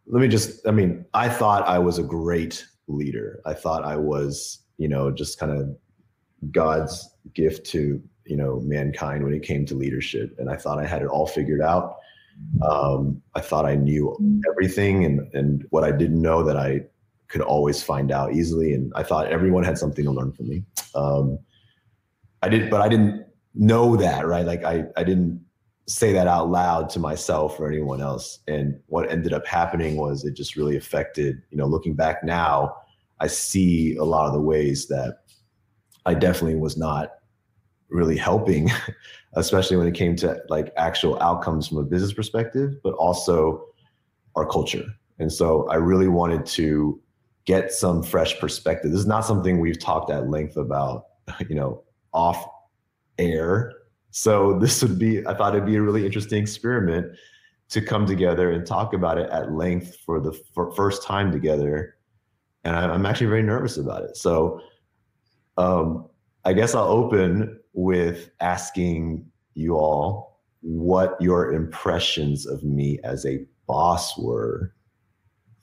let 0.07 0.21
me 0.21 0.27
just, 0.27 0.67
I 0.67 0.71
mean, 0.71 1.05
I 1.13 1.29
thought 1.29 1.67
I 1.67 1.79
was 1.79 1.97
a 1.97 2.03
great 2.03 2.65
leader. 2.87 3.41
I 3.45 3.53
thought 3.53 3.83
I 3.83 3.95
was, 3.95 4.59
you 4.77 4.87
know, 4.87 5.11
just 5.11 5.39
kind 5.39 5.51
of 5.51 5.75
God's 6.51 7.09
gift 7.33 7.65
to 7.67 8.01
you 8.25 8.37
know 8.37 8.59
mankind 8.61 9.23
when 9.23 9.33
it 9.33 9.43
came 9.43 9.65
to 9.67 9.75
leadership, 9.75 10.35
and 10.39 10.49
I 10.49 10.55
thought 10.55 10.79
I 10.79 10.85
had 10.85 11.01
it 11.01 11.07
all 11.07 11.27
figured 11.27 11.61
out. 11.61 11.97
Um, 12.67 13.21
I 13.33 13.39
thought 13.41 13.65
I 13.65 13.75
knew 13.75 14.15
everything, 14.49 15.05
and 15.05 15.33
and 15.33 15.65
what 15.69 15.83
I 15.83 15.91
didn't 15.91 16.21
know 16.21 16.43
that 16.43 16.57
I 16.57 16.81
could 17.27 17.41
always 17.41 17.81
find 17.81 18.11
out 18.11 18.33
easily. 18.33 18.73
And 18.73 18.91
I 18.95 19.03
thought 19.03 19.27
everyone 19.27 19.63
had 19.63 19.77
something 19.77 20.05
to 20.05 20.11
learn 20.11 20.31
from 20.31 20.47
me. 20.47 20.63
Um, 20.93 21.39
I 22.41 22.49
did, 22.49 22.69
but 22.69 22.81
I 22.81 22.87
didn't 22.87 23.25
know 23.53 23.95
that, 23.95 24.27
right? 24.27 24.45
Like 24.45 24.63
I 24.63 24.85
I 24.95 25.03
didn't 25.03 25.45
say 25.87 26.13
that 26.13 26.27
out 26.27 26.49
loud 26.49 26.89
to 26.89 26.99
myself 26.99 27.59
or 27.59 27.67
anyone 27.67 28.01
else. 28.01 28.39
And 28.47 28.79
what 28.87 29.09
ended 29.11 29.33
up 29.33 29.45
happening 29.45 29.97
was 29.97 30.25
it 30.25 30.33
just 30.33 30.55
really 30.55 30.77
affected, 30.77 31.41
you 31.51 31.57
know, 31.57 31.67
looking 31.67 31.93
back 31.93 32.23
now, 32.23 32.75
I 33.19 33.27
see 33.27 33.95
a 33.95 34.03
lot 34.03 34.27
of 34.27 34.33
the 34.33 34.41
ways 34.41 34.87
that 34.87 35.19
I 36.05 36.13
definitely 36.13 36.55
was 36.55 36.77
not 36.77 37.11
really 37.89 38.17
helping, 38.17 38.71
especially 39.33 39.77
when 39.77 39.87
it 39.87 39.93
came 39.93 40.15
to 40.17 40.41
like 40.49 40.71
actual 40.77 41.21
outcomes 41.21 41.67
from 41.67 41.77
a 41.77 41.83
business 41.83 42.13
perspective, 42.13 42.75
but 42.83 42.93
also 42.95 43.65
our 44.35 44.45
culture. 44.45 44.85
And 45.19 45.31
so 45.31 45.67
I 45.69 45.75
really 45.75 46.07
wanted 46.07 46.45
to 46.47 47.01
get 47.45 47.71
some 47.71 48.03
fresh 48.03 48.39
perspective. 48.39 48.91
This 48.91 48.99
is 49.01 49.07
not 49.07 49.25
something 49.25 49.59
we've 49.59 49.79
talked 49.79 50.11
at 50.11 50.29
length 50.29 50.57
about, 50.57 51.05
you 51.49 51.55
know, 51.55 51.83
off 52.13 52.45
air. 53.17 53.73
So 54.11 54.59
this 54.59 54.81
would 54.81 54.99
be, 54.99 55.25
I 55.25 55.33
thought 55.33 55.55
it'd 55.55 55.65
be 55.65 55.75
a 55.75 55.81
really 55.81 56.05
interesting 56.05 56.41
experiment 56.41 57.15
to 57.69 57.81
come 57.81 58.05
together 58.05 58.51
and 58.51 58.65
talk 58.65 58.93
about 58.93 59.17
it 59.17 59.29
at 59.31 59.51
length 59.51 59.97
for 60.05 60.19
the 60.19 60.31
for 60.53 60.71
first 60.75 61.01
time 61.01 61.31
together. 61.31 61.97
And 62.63 62.75
I'm 62.75 63.05
actually 63.05 63.27
very 63.27 63.43
nervous 63.43 63.77
about 63.77 64.03
it. 64.03 64.17
So 64.17 64.61
um, 65.57 66.07
I 66.43 66.53
guess 66.53 66.75
I'll 66.75 66.87
open 66.87 67.59
with 67.73 68.29
asking 68.39 69.25
you 69.53 69.75
all 69.75 70.39
what 70.61 71.15
your 71.19 71.53
impressions 71.53 72.45
of 72.45 72.63
me 72.63 72.99
as 73.03 73.25
a 73.25 73.45
boss 73.67 74.17
were 74.17 74.73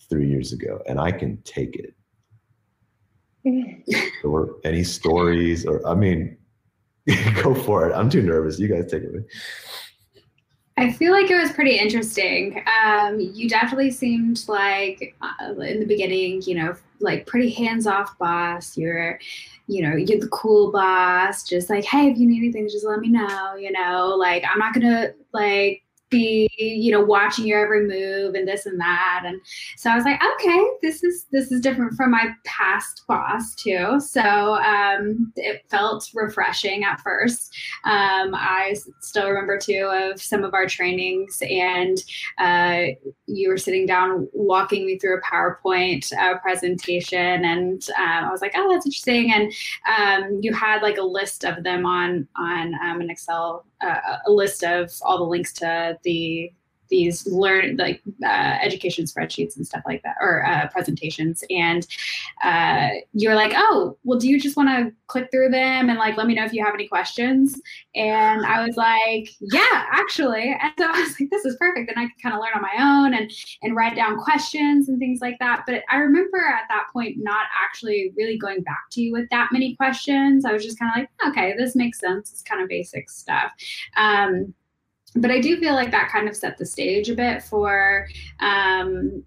three 0.08 0.28
years 0.28 0.52
ago, 0.52 0.80
and 0.86 1.00
I 1.00 1.12
can 1.12 1.40
take 1.42 1.76
it. 1.76 1.94
or 4.24 4.56
any 4.64 4.84
stories, 4.84 5.66
or 5.66 5.84
I 5.86 5.94
mean, 5.94 6.36
go 7.42 7.54
for 7.54 7.88
it. 7.88 7.94
I'm 7.94 8.08
too 8.08 8.22
nervous. 8.22 8.58
You 8.58 8.68
guys 8.68 8.90
take 8.90 9.02
it. 9.02 9.26
I 10.82 10.90
feel 10.90 11.12
like 11.12 11.30
it 11.30 11.38
was 11.38 11.52
pretty 11.52 11.78
interesting. 11.78 12.60
Um, 12.84 13.20
you 13.20 13.48
definitely 13.48 13.92
seemed 13.92 14.42
like 14.48 15.14
uh, 15.22 15.52
in 15.60 15.78
the 15.78 15.86
beginning, 15.86 16.42
you 16.42 16.56
know, 16.56 16.74
like 16.98 17.24
pretty 17.24 17.50
hands 17.50 17.86
off 17.86 18.18
boss. 18.18 18.76
You're, 18.76 19.20
you 19.68 19.82
know, 19.82 19.94
you're 19.94 20.18
the 20.18 20.26
cool 20.28 20.72
boss. 20.72 21.44
Just 21.44 21.70
like, 21.70 21.84
hey, 21.84 22.10
if 22.10 22.18
you 22.18 22.26
need 22.26 22.38
anything, 22.38 22.68
just 22.68 22.84
let 22.84 22.98
me 22.98 23.08
know. 23.08 23.54
You 23.54 23.70
know, 23.70 24.16
like 24.18 24.42
I'm 24.50 24.58
not 24.58 24.74
gonna 24.74 25.12
like 25.32 25.84
be 26.12 26.48
you 26.58 26.92
know 26.92 27.00
watching 27.00 27.46
your 27.46 27.64
every 27.64 27.86
move 27.86 28.34
and 28.34 28.46
this 28.46 28.66
and 28.66 28.78
that. 28.80 29.22
And 29.24 29.40
so 29.76 29.90
i 29.90 29.96
was 29.96 30.04
like 30.04 30.20
okay 30.34 30.64
this 30.82 31.02
is 31.02 31.26
this 31.32 31.50
is 31.50 31.60
different 31.60 31.94
from 31.94 32.10
my 32.10 32.30
past 32.44 33.02
boss 33.08 33.54
too. 33.54 33.98
So 34.00 34.20
um, 34.20 35.32
it 35.36 35.62
felt 35.70 36.08
refreshing 36.14 36.84
at 36.84 37.00
first. 37.00 37.54
Um, 37.84 38.34
i 38.34 38.76
still 39.00 39.28
remember 39.28 39.58
too 39.58 39.90
of 39.92 40.20
some 40.20 40.44
of 40.44 40.54
our 40.54 40.66
trainings 40.66 41.42
and 41.42 41.98
uh, 42.38 42.94
you 43.26 43.48
were 43.48 43.56
sitting 43.56 43.86
down 43.86 44.28
walking 44.32 44.86
me 44.86 44.98
through 44.98 45.18
a 45.18 45.22
powerpoint 45.22 46.12
uh, 46.18 46.38
presentation 46.38 47.44
and 47.44 47.88
um, 47.98 48.24
i 48.24 48.30
was 48.30 48.40
like 48.40 48.52
oh 48.56 48.72
that's 48.72 48.86
interesting. 48.86 49.32
And 49.32 49.52
um, 49.86 50.38
you 50.42 50.52
had 50.52 50.82
like 50.82 50.98
a 50.98 51.02
list 51.02 51.44
of 51.44 51.62
them 51.64 51.86
on 51.86 52.26
on 52.36 52.74
um, 52.74 53.00
an 53.00 53.10
excel 53.10 53.64
uh, 53.80 54.18
a 54.26 54.30
list 54.30 54.62
of 54.62 54.92
all 55.02 55.18
the 55.18 55.24
links 55.24 55.52
to 55.54 55.98
the 56.04 56.52
these 56.92 57.26
learn 57.26 57.76
like 57.78 58.02
uh, 58.22 58.58
education 58.62 59.06
spreadsheets 59.06 59.56
and 59.56 59.66
stuff 59.66 59.82
like 59.86 60.02
that 60.02 60.14
or 60.20 60.46
uh, 60.46 60.68
presentations. 60.68 61.42
And 61.50 61.84
uh, 62.44 62.88
you're 63.14 63.34
like 63.34 63.52
oh 63.56 63.96
well 64.04 64.18
do 64.18 64.28
you 64.28 64.38
just 64.38 64.56
want 64.56 64.68
to 64.68 64.92
click 65.06 65.28
through 65.32 65.48
them 65.48 65.88
and 65.88 65.98
like 65.98 66.16
let 66.16 66.26
me 66.26 66.34
know 66.34 66.44
if 66.44 66.52
you 66.52 66.62
have 66.64 66.74
any 66.74 66.86
questions? 66.86 67.58
And 67.94 68.44
i 68.44 68.64
was 68.64 68.76
like 68.76 69.30
yeah 69.40 69.86
actually. 69.90 70.54
And 70.60 70.72
so 70.78 70.84
i 70.86 71.00
was 71.00 71.18
like 71.18 71.30
this 71.30 71.44
is 71.44 71.56
perfect. 71.56 71.90
And 71.90 71.98
i 71.98 72.02
can 72.02 72.14
kind 72.22 72.34
of 72.34 72.40
learn 72.40 72.52
on 72.54 72.62
my 72.62 72.76
own 72.78 73.14
and 73.14 73.30
and 73.62 73.74
write 73.74 73.96
down 73.96 74.18
questions 74.18 74.88
and 74.88 74.98
things 74.98 75.20
like 75.22 75.38
that. 75.40 75.64
But 75.66 75.82
i 75.90 75.96
remember 75.96 76.38
at 76.38 76.68
that 76.68 76.88
point 76.92 77.16
not 77.18 77.46
actually 77.60 78.12
really 78.16 78.36
going 78.36 78.62
back 78.62 78.84
to 78.92 79.00
you 79.00 79.12
with 79.12 79.28
that 79.30 79.48
many 79.50 79.74
questions. 79.76 80.44
I 80.44 80.52
was 80.52 80.62
just 80.62 80.78
kind 80.78 80.92
of 80.94 81.00
like 81.00 81.30
okay 81.30 81.54
this 81.56 81.74
makes 81.74 81.98
sense. 81.98 82.32
It's 82.32 82.42
kind 82.42 82.60
of 82.60 82.68
basic 82.68 83.08
stuff. 83.08 83.50
Um, 83.96 84.52
but 85.16 85.30
I 85.30 85.40
do 85.40 85.58
feel 85.58 85.74
like 85.74 85.90
that 85.90 86.10
kind 86.10 86.28
of 86.28 86.36
set 86.36 86.58
the 86.58 86.66
stage 86.66 87.10
a 87.10 87.14
bit 87.14 87.42
for 87.42 88.06
um, 88.40 89.24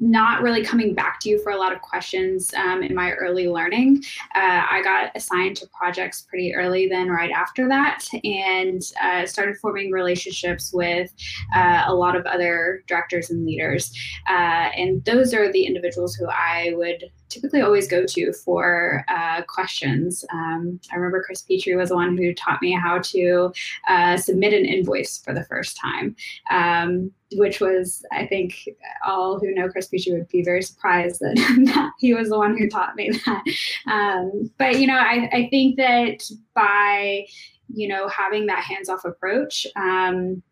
not 0.00 0.42
really 0.42 0.64
coming 0.64 0.94
back 0.94 1.18
to 1.20 1.28
you 1.28 1.42
for 1.42 1.50
a 1.50 1.56
lot 1.56 1.72
of 1.72 1.80
questions 1.80 2.52
um, 2.54 2.82
in 2.82 2.94
my 2.94 3.12
early 3.12 3.48
learning. 3.48 4.02
Uh, 4.34 4.62
I 4.70 4.82
got 4.82 5.10
assigned 5.14 5.56
to 5.58 5.66
projects 5.76 6.22
pretty 6.22 6.54
early, 6.54 6.88
then 6.88 7.08
right 7.08 7.30
after 7.30 7.68
that, 7.68 8.04
and 8.22 8.82
uh, 9.02 9.26
started 9.26 9.56
forming 9.56 9.90
relationships 9.90 10.70
with 10.72 11.12
uh, 11.54 11.84
a 11.86 11.94
lot 11.94 12.16
of 12.16 12.24
other 12.26 12.84
directors 12.86 13.30
and 13.30 13.44
leaders. 13.44 13.92
Uh, 14.28 14.70
and 14.76 15.04
those 15.04 15.34
are 15.34 15.50
the 15.50 15.64
individuals 15.64 16.14
who 16.14 16.26
I 16.26 16.72
would 16.74 17.10
typically 17.30 17.62
always 17.62 17.88
go 17.88 18.04
to 18.04 18.32
for 18.32 19.04
uh, 19.08 19.42
questions. 19.42 20.24
Um, 20.32 20.80
I 20.92 20.96
remember 20.96 21.22
Chris 21.22 21.42
Petrie 21.42 21.76
was 21.76 21.88
the 21.88 21.94
one 21.94 22.16
who 22.16 22.34
taught 22.34 22.60
me 22.60 22.72
how 22.72 22.98
to 22.98 23.52
uh, 23.88 24.16
submit 24.16 24.52
an 24.52 24.66
invoice 24.66 25.18
for 25.18 25.32
the 25.32 25.44
first 25.44 25.78
time, 25.78 26.14
um, 26.50 27.10
which 27.32 27.60
was, 27.60 28.04
I 28.12 28.26
think, 28.26 28.68
all 29.06 29.38
who 29.38 29.54
know 29.54 29.68
Chris 29.68 29.88
Petrie 29.88 30.12
would 30.12 30.28
be 30.28 30.42
very 30.42 30.62
surprised 30.62 31.20
that, 31.20 31.92
he 31.98 32.12
was 32.12 32.28
the 32.28 32.38
one 32.38 32.58
who 32.58 32.68
taught 32.68 32.96
me 32.96 33.10
that. 33.10 33.42
Um, 33.86 34.50
but, 34.58 34.78
you 34.78 34.86
know, 34.86 34.98
I, 34.98 35.28
I 35.32 35.48
think 35.50 35.76
that 35.76 36.28
by, 36.54 37.26
you 37.72 37.88
know, 37.88 38.08
having 38.08 38.46
that 38.46 38.64
hands 38.64 38.88
off 38.88 39.04
approach, 39.04 39.66
um, 39.76 40.42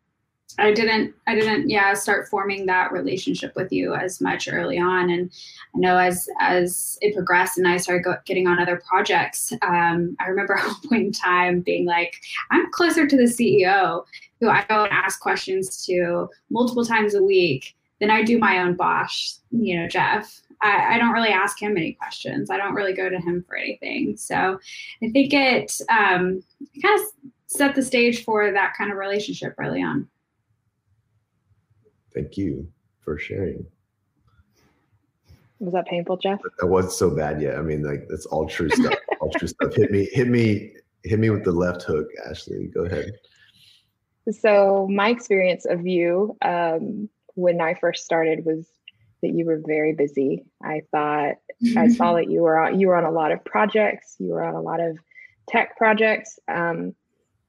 I 0.57 0.73
didn't 0.73 1.15
I 1.27 1.35
didn't 1.35 1.69
yeah 1.69 1.93
start 1.95 2.29
forming 2.29 2.67
that 2.67 2.93
relationship 2.93 3.55
with 3.55 3.71
you 3.71 3.95
as 3.95 4.21
much 4.21 4.49
early 4.51 4.79
on. 4.79 5.11
And 5.11 5.31
I 5.75 5.79
know 5.79 5.99
as 5.99 6.29
as 6.41 6.99
it 7.01 7.15
progressed 7.15 7.59
and 7.59 7.69
I 7.69 7.77
started 7.77 8.05
go, 8.05 8.17
getting 8.25 8.47
on 8.47 8.61
other 8.61 8.83
projects 8.89 9.53
um, 9.63 10.17
I 10.21 10.27
remember 10.29 10.55
at 10.59 10.67
one 10.67 10.89
point 10.89 11.07
in 11.07 11.13
time 11.13 11.61
being 11.61 11.85
like 11.85 12.21
I'm 12.51 12.71
closer 12.73 13.07
to 13.07 13.17
the 13.17 13.25
CEO 13.25 14.05
who 14.41 14.49
I 14.49 14.65
go 14.69 14.85
and 14.85 14.93
ask 14.93 15.21
questions 15.21 15.85
to 15.87 16.29
multiple 16.51 16.85
times 16.85 17.15
a 17.15 17.23
week 17.23 17.77
than 18.01 18.11
I 18.11 18.23
do 18.23 18.39
my 18.39 18.61
own 18.61 18.75
boss 18.75 19.41
you 19.51 19.79
know 19.79 19.89
Jeff. 19.89 20.41
I, 20.61 20.95
I 20.95 20.99
don't 20.99 21.13
really 21.13 21.29
ask 21.29 21.63
him 21.63 21.77
any 21.77 21.93
questions. 21.93 22.51
I 22.51 22.57
don't 22.57 22.75
really 22.75 22.93
go 22.93 23.09
to 23.09 23.19
him 23.21 23.45
for 23.47 23.57
anything. 23.57 24.17
So 24.17 24.59
I 25.01 25.09
think 25.11 25.33
it 25.33 25.81
um, 25.89 26.43
kind 26.83 27.01
of 27.01 27.07
set 27.47 27.77
the 27.77 27.83
stage 27.83 28.25
for 28.25 28.51
that 28.51 28.75
kind 28.77 28.91
of 28.91 28.99
relationship 28.99 29.55
early 29.57 29.81
on. 29.81 30.09
Thank 32.15 32.37
you 32.37 32.69
for 33.01 33.19
sharing. 33.19 33.65
Was 35.61 35.75
that 35.75 35.87
painful, 35.87 36.17
Jeff? 36.19 36.41
That 36.61 36.67
wasn't 36.67 36.95
so 36.95 37.11
bad 37.11 37.43
yet. 37.43 37.59
I 37.59 37.63
mean, 37.63 37.83
like 37.83 38.07
that's 38.09 38.27
all 38.27 38.47
true 38.47 38.71
stuff. 38.71 38.95
all 39.21 39.31
true 39.31 39.49
stuff. 39.49 39.75
Hit 39.75 39.91
me, 39.91 40.09
hit 40.13 40.29
me, 40.29 40.75
hit 41.03 41.19
me 41.19 41.31
with 41.31 41.45
the 41.45 41.53
left 41.53 41.83
hook, 41.83 42.07
Ashley. 42.29 42.69
Go 42.69 42.85
ahead. 42.85 43.13
So 44.31 44.87
my 44.91 45.09
experience 45.09 45.65
of 45.65 45.87
you 45.87 46.37
um, 46.43 47.09
when 47.35 47.61
I 47.61 47.75
first 47.75 48.05
started 48.05 48.45
was 48.45 48.69
that 49.23 49.31
you 49.31 49.47
were 49.47 49.61
very 49.67 49.95
busy. 49.95 50.45
I 50.63 50.83
thought 50.93 51.37
I 51.77 51.89
saw 51.89 52.13
that 52.17 52.31
you 52.31 52.43
were 52.43 52.59
on 52.59 52.79
you 52.79 52.89
were 52.89 52.97
on 52.97 53.05
a 53.05 53.11
lot 53.11 53.33
of 53.33 53.45
projects. 53.45 54.17
You 54.19 54.29
were 54.29 54.45
on 54.45 54.55
a 54.55 54.61
lot 54.61 54.81
of 54.81 54.97
tech 55.49 55.77
projects. 55.77 56.39
Um, 56.47 56.95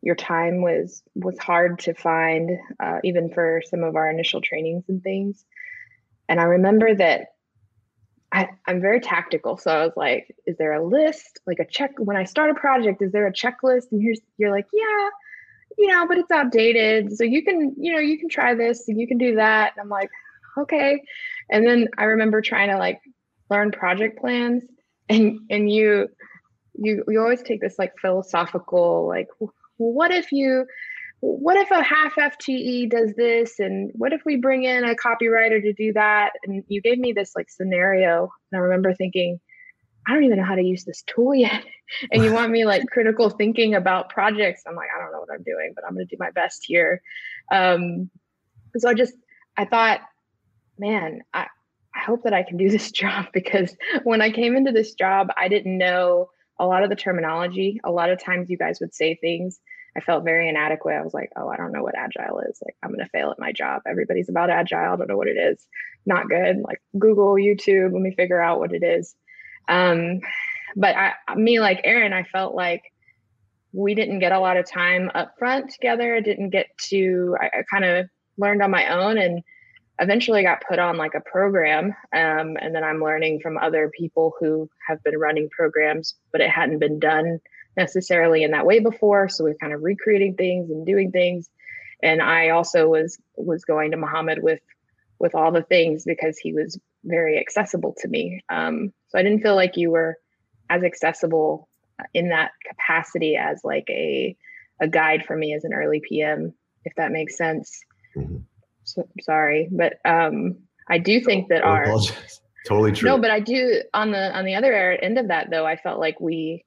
your 0.01 0.15
time 0.15 0.62
was 0.62 1.03
was 1.15 1.38
hard 1.39 1.79
to 1.79 1.94
find 1.94 2.51
uh, 2.79 3.00
even 3.03 3.32
for 3.32 3.62
some 3.70 3.84
of 3.84 3.96
our 3.96 4.10
initial 4.10 4.41
trainings 4.41 4.86
and 4.88 5.03
things. 5.03 5.46
And 6.27 6.39
i 6.39 6.44
remember 6.44 6.94
that 6.96 7.34
I, 8.32 8.50
i'm 8.68 8.82
very 8.82 9.00
tactical. 9.01 9.58
So 9.58 9.72
i 9.72 9.84
was 9.84 9.94
like 9.98 10.36
is 10.46 10.58
there 10.58 10.74
a 10.74 10.86
list 10.86 11.39
like 11.46 11.60
a 11.60 11.65
check 11.65 11.91
when 11.98 12.18
i 12.18 12.24
start 12.24 12.51
a 12.51 12.56
project 12.56 13.01
is 13.01 13.12
there 13.12 13.27
a 13.27 13.34
checklist? 13.34 13.91
And 13.91 14.01
here's 14.01 14.20
you're 14.38 14.51
like 14.51 14.68
yeah 14.74 15.10
you 15.77 15.88
know 15.88 16.08
but 16.08 16.18
it's 16.18 16.32
outdated. 16.32 17.15
So 17.18 17.24
you 17.24 17.44
can 17.44 17.75
you 17.77 17.94
know 17.94 18.00
you 18.00 18.18
can 18.20 18.29
try 18.29 18.53
this 18.53 18.88
and 18.88 19.00
you 19.00 19.08
can 19.08 19.18
do 19.18 19.36
that. 19.36 19.74
And 19.75 19.82
i'm 19.82 19.89
like 19.89 20.10
okay. 20.58 21.03
And 21.50 21.65
then 21.65 21.88
i 21.98 22.06
remember 22.06 22.41
trying 22.41 22.70
to 22.70 22.77
like 22.77 23.01
learn 23.50 23.72
project 23.72 24.20
plans. 24.20 24.63
And 25.10 25.39
and 25.50 25.72
you 25.72 26.08
you 26.75 27.03
you 27.08 27.20
always 27.20 27.41
take 27.41 27.62
this 27.62 27.79
like 27.79 27.98
philosophical 27.98 29.08
like 29.08 29.27
what 29.79 30.12
if 30.12 30.31
you 30.31 30.65
what 31.21 31.57
if 31.57 31.69
a 31.71 31.83
half 31.83 32.15
FTE 32.15 32.89
does 32.89 33.13
this? 33.15 33.59
And 33.59 33.91
what 33.93 34.13
if 34.13 34.21
we 34.25 34.38
bring 34.38 34.63
in 34.63 34.86
a 34.86 34.95
copywriter 34.95 35.62
to 35.62 35.74
do 35.74 35.91
that? 35.93 36.31
And 36.45 36.63
you 36.67 36.81
gave 36.81 36.98
me 36.98 37.12
this 37.12 37.33
like 37.36 37.50
scenario. 37.50 38.31
And 38.51 38.59
I 38.59 38.63
remember 38.63 38.93
thinking, 38.93 39.39
I 40.07 40.13
don't 40.13 40.24
even 40.24 40.38
know 40.38 40.45
how 40.45 40.55
to 40.55 40.63
use 40.63 40.86
this 40.86 41.03
tool 41.05 41.36
yet. 41.36 41.63
and 42.12 42.24
you 42.24 42.33
want 42.33 42.51
me 42.51 42.63
like 42.65 42.86
critical 42.88 43.29
thinking 43.29 43.75
about 43.75 44.09
projects. 44.09 44.63
I'm 44.65 44.75
like, 44.75 44.89
I 44.95 45.01
don't 45.01 45.12
know 45.12 45.19
what 45.19 45.33
I'm 45.33 45.43
doing, 45.43 45.74
but 45.75 45.83
I'm 45.86 45.93
going 45.93 46.07
to 46.07 46.15
do 46.15 46.19
my 46.19 46.31
best 46.31 46.63
here. 46.65 47.01
Um, 47.51 48.09
so 48.77 48.88
I 48.88 48.93
just, 48.93 49.13
I 49.57 49.65
thought, 49.65 50.00
man, 50.77 51.21
I, 51.33 51.48
I 51.93 52.00
hope 52.00 52.24
that 52.24 52.33
I 52.33 52.43
can 52.43 52.55
do 52.55 52.69
this 52.69 52.91
job 52.93 53.25
because 53.33 53.75
when 54.03 54.21
I 54.21 54.31
came 54.31 54.55
into 54.55 54.71
this 54.71 54.93
job, 54.93 55.27
I 55.36 55.50
didn't 55.50 55.77
know 55.77 56.29
a 56.60 56.66
lot 56.66 56.84
of 56.84 56.89
the 56.89 56.96
terminology. 56.96 57.80
A 57.84 57.92
lot 57.92 58.10
of 58.10 58.22
times 58.22 58.50
you 58.50 58.58
guys 58.58 58.80
would 58.80 58.94
say 58.94 59.16
things 59.16 59.60
I 59.96 60.01
felt 60.01 60.24
very 60.24 60.48
inadequate. 60.48 60.96
I 60.96 61.01
was 61.01 61.13
like, 61.13 61.32
oh, 61.36 61.50
I 61.50 61.58
don't 61.58 61.72
know 61.72 61.84
what 61.84 61.98
agile 61.98 62.39
is. 62.39 62.60
Like, 62.63 62.75
I'm 62.84 62.92
going 62.92 63.04
to 63.04 63.10
fail 63.10 63.32
at 63.32 63.39
my 63.39 63.51
job. 63.51 63.82
Everybody's 63.88 64.30
about 64.30 64.50
agile. 64.50 64.94
I 64.94 64.96
don't 64.96 65.08
know 65.10 65.18
what 65.18 65.28
it 65.28 65.38
is. 65.38 65.66
Not 66.06 66.30
good. 66.30 66.58
Like, 66.60 66.82
Google, 66.98 67.34
YouTube, 67.34 67.94
let 67.94 68.01
me 68.01 68.13
figure 68.13 68.42
out 68.42 68.60
what 68.60 68.74
it 68.74 68.84
is. 68.84 69.16
Um, 69.68 70.22
but 70.75 70.96
I, 70.96 71.13
me, 71.36 71.60
like 71.60 71.82
Aaron, 71.84 72.13
I 72.13 72.24
felt 72.24 72.54
like 72.54 72.84
we 73.72 73.96
didn't 73.96 74.20
get 74.20 74.32
a 74.32 74.39
lot 74.39 74.58
of 74.58 74.70
time 74.70 75.12
up 75.16 75.34
front 75.38 75.72
together. 75.72 76.16
I 76.16 76.22
didn't 76.22 76.51
get 76.51 76.68
to, 76.89 77.36
I, 77.39 77.46
I 77.60 77.63
kind 77.70 77.86
of 77.86 78.10
learned 78.38 78.62
on 78.62 78.72
my 78.72 78.88
own 78.88 79.18
and 79.18 79.42
eventually 80.00 80.39
I 80.39 80.44
got 80.44 80.63
put 80.68 80.79
on 80.79 80.98
like 80.98 81.13
a 81.13 81.22
program. 81.22 81.88
Um, 82.13 82.58
and 82.60 82.74
then 82.74 82.84
I'm 82.84 83.03
learning 83.03 83.41
from 83.41 83.58
other 83.58 83.91
people 83.98 84.34
who 84.39 84.70
have 84.88 85.03
been 85.03 85.18
running 85.18 85.50
programs, 85.50 86.15
but 86.32 86.41
it 86.41 86.50
hadn't 86.50 86.79
been 86.79 87.00
done 87.00 87.39
necessarily 87.75 88.44
in 88.44 88.51
that 88.51 88.65
way 88.65 88.79
before. 88.79 89.29
So 89.29 89.44
we're 89.44 89.56
kind 89.56 89.74
of 89.74 89.84
recreating 89.84 90.36
things 90.36 90.70
and 90.70 90.86
doing 90.86 91.12
things. 91.12 91.50
And 92.01 92.22
I 92.22 92.50
also 92.50 92.88
was 92.88 93.20
was 93.36 93.65
going 93.65 93.91
to 93.91 93.98
Muhammad 93.98 94.39
with 94.41 94.62
with 95.20 95.36
all 95.36 95.51
the 95.51 95.63
things 95.63 96.06
because 96.06 96.38
he 96.38 96.53
was 96.53 96.79
very 97.03 97.38
accessible 97.38 97.94
to 98.00 98.08
me. 98.08 98.41
Um, 98.50 98.94
so 99.10 99.20
I 99.20 99.24
didn't 99.24 99.41
feel 99.41 99.56
like 99.56 99.75
you 99.75 99.91
were 99.91 100.15
as 100.70 100.84
accessible 100.84 101.68
in 102.13 102.29
that 102.29 102.51
capacity 102.65 103.36
as 103.36 103.62
like 103.63 103.89
a 103.89 104.36
a 104.79 104.88
guide 104.88 105.25
for 105.25 105.36
me 105.36 105.53
as 105.53 105.65
an 105.65 105.74
early 105.74 106.01
PM, 106.08 106.53
if 106.86 106.96
that 106.96 107.12
makes 107.12 107.38
sense. 107.38 107.82
Mm-hmm. 108.15 108.38
So, 108.89 109.08
sorry, 109.22 109.69
but 109.72 109.93
um, 110.05 110.58
I 110.89 110.98
do 110.98 111.22
think 111.22 111.50
that 111.50 111.62
our 111.62 111.86
totally 112.67 112.91
true. 112.91 113.10
No, 113.10 113.19
but 113.19 113.31
I 113.31 113.39
do 113.39 113.84
on 113.93 114.12
the 114.12 114.36
on 114.36 114.46
the 114.46 114.55
other 114.55 114.74
end 114.93 115.19
of 115.19 115.27
that 115.27 115.50
though. 115.51 115.65
I 115.65 115.75
felt 115.75 116.00
like 116.00 116.19
we 116.19 116.65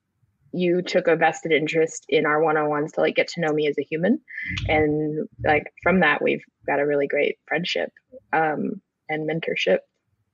you 0.52 0.82
took 0.82 1.08
a 1.08 1.16
vested 1.16 1.50
interest 1.50 2.04
in 2.08 2.26
our 2.26 2.42
one-on-ones 2.42 2.92
to 2.92 3.00
like 3.00 3.16
get 3.16 3.26
to 3.26 3.40
know 3.40 3.52
me 3.52 3.66
as 3.66 3.78
a 3.78 3.86
human 3.90 4.20
and 4.68 5.26
like 5.44 5.72
from 5.82 6.00
that 6.00 6.22
we've 6.22 6.44
got 6.66 6.78
a 6.78 6.86
really 6.86 7.06
great 7.06 7.38
friendship 7.48 7.90
um, 8.34 8.80
and 9.08 9.28
mentorship 9.28 9.78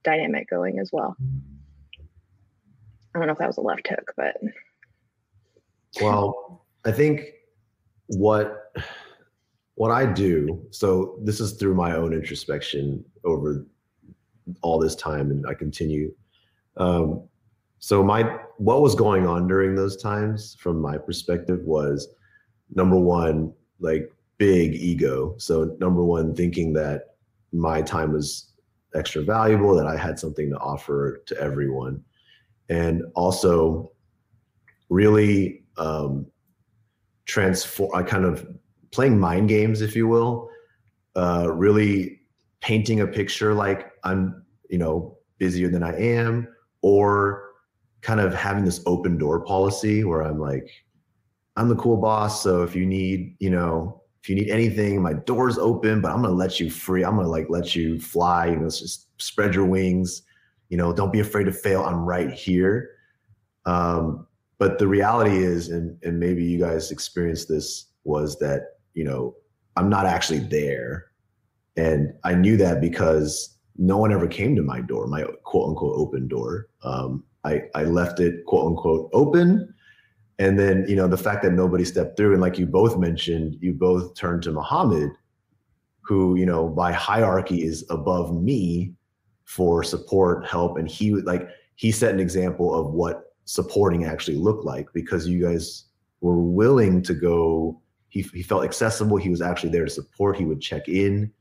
dynamic 0.03 0.49
going 0.49 0.77
as 0.79 0.89
well 0.91 1.15
i 3.15 3.17
don't 3.17 3.27
know 3.27 3.31
if 3.31 3.37
that 3.37 3.47
was 3.47 3.57
a 3.57 3.61
left 3.61 3.87
hook 3.87 4.11
but 4.17 4.35
well 6.01 6.65
i 6.85 6.91
think 6.91 7.27
what 8.07 8.73
what 9.79 9.91
i 9.91 10.05
do 10.05 10.61
so 10.71 11.17
this 11.23 11.39
is 11.39 11.53
through 11.53 11.73
my 11.73 11.95
own 11.95 12.11
introspection 12.13 13.03
over 13.23 13.65
all 14.61 14.79
this 14.79 14.95
time 14.95 15.31
and 15.31 15.45
i 15.47 15.53
continue. 15.53 16.13
Um, 16.77 17.23
so 17.79 18.03
my 18.03 18.37
what 18.57 18.81
was 18.81 18.95
going 18.95 19.25
on 19.25 19.47
during 19.47 19.75
those 19.75 19.95
times 19.97 20.55
from 20.59 20.81
my 20.81 20.97
perspective 20.97 21.61
was 21.63 22.07
number 22.73 22.97
one 22.97 23.53
like 23.79 24.11
big 24.37 24.75
ego. 24.75 25.35
So 25.37 25.75
number 25.79 26.03
one 26.03 26.35
thinking 26.35 26.73
that 26.73 27.15
my 27.51 27.81
time 27.81 28.13
was 28.13 28.51
extra 28.95 29.21
valuable 29.21 29.75
that 29.75 29.85
i 29.85 29.95
had 29.95 30.17
something 30.19 30.49
to 30.49 30.57
offer 30.57 31.21
to 31.27 31.39
everyone. 31.39 32.03
And 32.69 33.03
also 33.15 33.91
really 34.89 35.63
um 35.77 36.25
transform 37.25 37.91
i 37.93 38.01
kind 38.01 38.25
of 38.25 38.47
playing 38.91 39.19
mind 39.19 39.49
games 39.49 39.81
if 39.81 39.95
you 39.95 40.07
will 40.07 40.49
uh 41.15 41.49
really 41.51 42.19
painting 42.61 43.01
a 43.01 43.07
picture 43.07 43.53
like 43.53 43.91
i'm 44.03 44.43
you 44.69 44.77
know 44.77 45.17
busier 45.37 45.69
than 45.69 45.83
i 45.83 45.95
am 45.97 46.47
or 46.81 47.49
kind 48.01 48.19
of 48.19 48.33
having 48.33 48.65
this 48.65 48.81
open 48.85 49.17
door 49.17 49.41
policy 49.41 50.03
where 50.03 50.21
I'm 50.21 50.39
like, 50.39 50.69
I'm 51.55 51.67
the 51.67 51.75
cool 51.75 51.97
boss. 51.97 52.41
So 52.41 52.63
if 52.63 52.75
you 52.75 52.85
need, 52.85 53.35
you 53.39 53.49
know, 53.49 54.01
if 54.21 54.29
you 54.29 54.35
need 54.35 54.49
anything, 54.49 55.01
my 55.01 55.13
door's 55.13 55.57
open, 55.57 56.01
but 56.01 56.11
I'm 56.11 56.21
gonna 56.21 56.33
let 56.33 56.59
you 56.59 56.69
free. 56.69 57.03
I'm 57.03 57.15
gonna 57.15 57.27
like 57.27 57.47
let 57.49 57.75
you 57.75 57.99
fly. 57.99 58.47
You 58.47 58.57
know, 58.57 58.69
just 58.69 59.07
spread 59.21 59.55
your 59.55 59.65
wings. 59.65 60.23
You 60.69 60.77
know, 60.77 60.93
don't 60.93 61.11
be 61.11 61.19
afraid 61.19 61.45
to 61.45 61.51
fail. 61.51 61.83
I'm 61.83 62.05
right 62.05 62.31
here. 62.31 62.91
Um, 63.65 64.27
but 64.57 64.77
the 64.77 64.87
reality 64.87 65.37
is, 65.37 65.69
and 65.69 65.97
and 66.03 66.19
maybe 66.19 66.43
you 66.43 66.59
guys 66.59 66.91
experienced 66.91 67.47
this, 67.47 67.85
was 68.03 68.37
that 68.39 68.78
you 68.99 69.05
know 69.09 69.21
I'm 69.77 69.89
not 69.89 70.05
actually 70.05 70.39
there, 70.39 71.11
and 71.77 72.13
I 72.23 72.33
knew 72.43 72.57
that 72.57 72.81
because 72.81 73.57
no 73.77 73.97
one 73.97 74.11
ever 74.11 74.27
came 74.27 74.55
to 74.57 74.61
my 74.61 74.81
door, 74.81 75.07
my 75.07 75.23
quote 75.43 75.69
unquote 75.69 75.95
open 75.97 76.27
door. 76.27 76.67
Um, 76.83 77.23
I, 77.45 77.63
I 77.73 77.83
left 77.83 78.19
it 78.19 78.45
quote 78.45 78.67
unquote 78.67 79.09
open. 79.13 79.73
And 80.37 80.59
then, 80.59 80.85
you 80.87 80.95
know, 80.95 81.07
the 81.07 81.17
fact 81.17 81.43
that 81.43 81.53
nobody 81.53 81.85
stepped 81.85 82.15
through, 82.17 82.33
and 82.33 82.41
like 82.41 82.57
you 82.57 82.65
both 82.65 82.97
mentioned, 82.97 83.57
you 83.61 83.73
both 83.73 84.15
turned 84.15 84.43
to 84.43 84.51
Muhammad, 84.51 85.11
who, 86.01 86.35
you 86.35 86.45
know, 86.45 86.67
by 86.67 86.91
hierarchy 86.91 87.63
is 87.63 87.85
above 87.89 88.33
me 88.33 88.93
for 89.45 89.83
support, 89.83 90.45
help. 90.45 90.77
And 90.77 90.87
he 90.87 91.13
would 91.13 91.25
like, 91.25 91.47
he 91.75 91.91
set 91.91 92.13
an 92.13 92.19
example 92.19 92.73
of 92.73 92.93
what 92.93 93.33
supporting 93.45 94.05
actually 94.05 94.37
looked 94.37 94.65
like 94.65 94.87
because 94.93 95.27
you 95.27 95.41
guys 95.41 95.85
were 96.21 96.41
willing 96.41 97.01
to 97.03 97.13
go. 97.13 97.81
He, 98.09 98.21
he 98.21 98.43
felt 98.43 98.63
accessible. 98.63 99.17
He 99.17 99.29
was 99.29 99.41
actually 99.41 99.69
there 99.69 99.85
to 99.85 99.91
support. 99.91 100.37
He 100.37 100.45
would 100.45 100.61
check 100.61 100.87
in. 100.89 101.31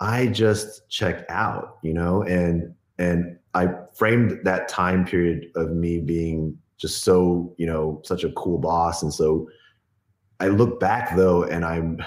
I 0.00 0.26
just 0.28 0.88
checked 0.88 1.30
out, 1.30 1.78
you 1.82 1.94
know, 1.94 2.22
and 2.22 2.74
and 2.98 3.38
I 3.54 3.68
framed 3.94 4.40
that 4.44 4.68
time 4.68 5.04
period 5.04 5.46
of 5.54 5.70
me 5.70 6.00
being 6.00 6.58
just 6.78 7.04
so, 7.04 7.54
you 7.58 7.66
know, 7.66 8.00
such 8.04 8.24
a 8.24 8.32
cool 8.32 8.58
boss. 8.58 9.02
And 9.02 9.12
so 9.12 9.48
I 10.40 10.48
look 10.48 10.80
back 10.80 11.16
though, 11.16 11.44
and 11.44 11.64
I'm 11.64 12.02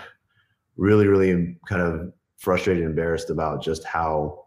really, 0.76 1.08
really 1.08 1.58
kind 1.68 1.82
of 1.82 2.12
frustrated 2.38 2.84
and 2.84 2.92
embarrassed 2.92 3.30
about 3.30 3.64
just 3.64 3.84
how 3.86 4.46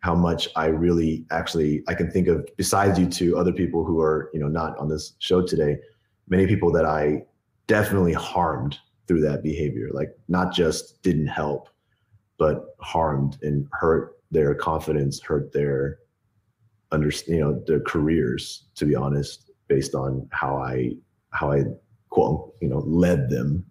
how 0.00 0.16
much 0.16 0.48
I 0.56 0.66
really 0.66 1.24
actually 1.30 1.84
I 1.86 1.94
can 1.94 2.10
think 2.10 2.26
of 2.26 2.48
besides 2.56 2.98
you 2.98 3.06
two 3.06 3.38
other 3.38 3.52
people 3.52 3.84
who 3.84 4.00
are, 4.00 4.30
you 4.34 4.40
know, 4.40 4.48
not 4.48 4.76
on 4.78 4.88
this 4.88 5.14
show 5.20 5.40
today, 5.42 5.76
many 6.28 6.48
people 6.48 6.72
that 6.72 6.84
I 6.84 7.24
definitely 7.72 8.12
harmed 8.12 8.76
through 9.08 9.22
that 9.22 9.42
behavior. 9.42 9.88
Like 9.94 10.10
not 10.28 10.52
just 10.52 11.02
didn't 11.02 11.28
help, 11.28 11.70
but 12.36 12.76
harmed 12.80 13.38
and 13.40 13.66
hurt 13.72 14.16
their 14.30 14.54
confidence, 14.54 15.22
hurt 15.22 15.54
their 15.54 15.98
under 16.90 17.10
you 17.26 17.40
know 17.40 17.58
their 17.66 17.80
careers 17.80 18.64
to 18.74 18.84
be 18.84 18.94
honest 18.94 19.50
based 19.66 19.94
on 19.94 20.28
how 20.30 20.56
i 20.58 20.90
how 21.30 21.50
i 21.50 21.64
quote 22.10 22.54
you 22.60 22.68
know 22.68 22.80
led 22.86 23.30
them 23.30 23.64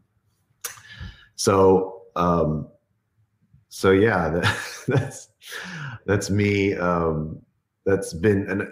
so 1.35 2.01
um 2.15 2.67
so 3.69 3.91
yeah 3.91 4.27
that, 4.29 4.57
that's 4.87 5.27
that's 6.07 6.31
me 6.31 6.73
um 6.75 7.39
that's 7.85 8.11
been 8.13 8.49
and 8.49 8.67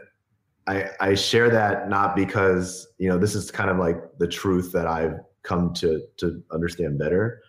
i 0.70 0.90
i 1.00 1.14
share 1.14 1.50
that 1.50 1.90
not 1.90 2.16
because 2.16 2.88
you 2.98 3.10
know 3.10 3.18
this 3.18 3.36
is 3.36 3.52
kind 3.52 3.70
of 3.70 3.78
like 3.78 3.98
the 4.18 4.28
truth 4.28 4.72
that 4.72 4.88
i've 4.88 5.20
come 5.44 5.74
to 5.74 6.02
to 6.18 6.42
understand 6.52 6.98
better 6.98 7.42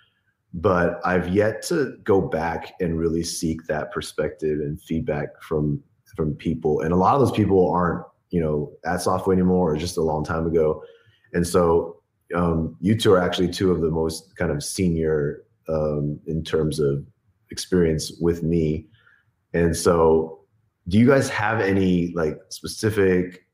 but 0.54 1.00
i've 1.04 1.28
yet 1.28 1.62
to 1.62 1.96
go 2.02 2.20
back 2.20 2.74
and 2.80 2.98
really 2.98 3.22
seek 3.22 3.64
that 3.66 3.92
perspective 3.92 4.60
and 4.60 4.80
feedback 4.80 5.40
from 5.42 5.82
from 6.16 6.34
people, 6.34 6.80
and 6.80 6.92
a 6.92 6.96
lot 6.96 7.14
of 7.14 7.20
those 7.20 7.32
people 7.32 7.70
aren't 7.70 8.04
you 8.30 8.40
know 8.40 8.70
at 8.84 9.00
Softway 9.00 9.32
anymore, 9.32 9.72
or 9.72 9.76
just 9.76 9.96
a 9.96 10.02
long 10.02 10.24
time 10.24 10.46
ago. 10.46 10.82
And 11.32 11.46
so 11.46 12.02
um, 12.34 12.76
you 12.80 12.96
two 12.96 13.12
are 13.12 13.20
actually 13.20 13.48
two 13.48 13.70
of 13.70 13.80
the 13.80 13.90
most 13.90 14.36
kind 14.36 14.50
of 14.50 14.62
senior 14.62 15.44
um, 15.68 16.18
in 16.26 16.42
terms 16.44 16.80
of 16.80 17.04
experience 17.50 18.12
with 18.20 18.42
me. 18.42 18.86
And 19.54 19.76
so, 19.76 20.39
do 20.88 20.98
you 20.98 21.06
guys 21.06 21.28
have 21.28 21.60
any 21.60 22.12
like 22.14 22.38
specific 22.48 23.46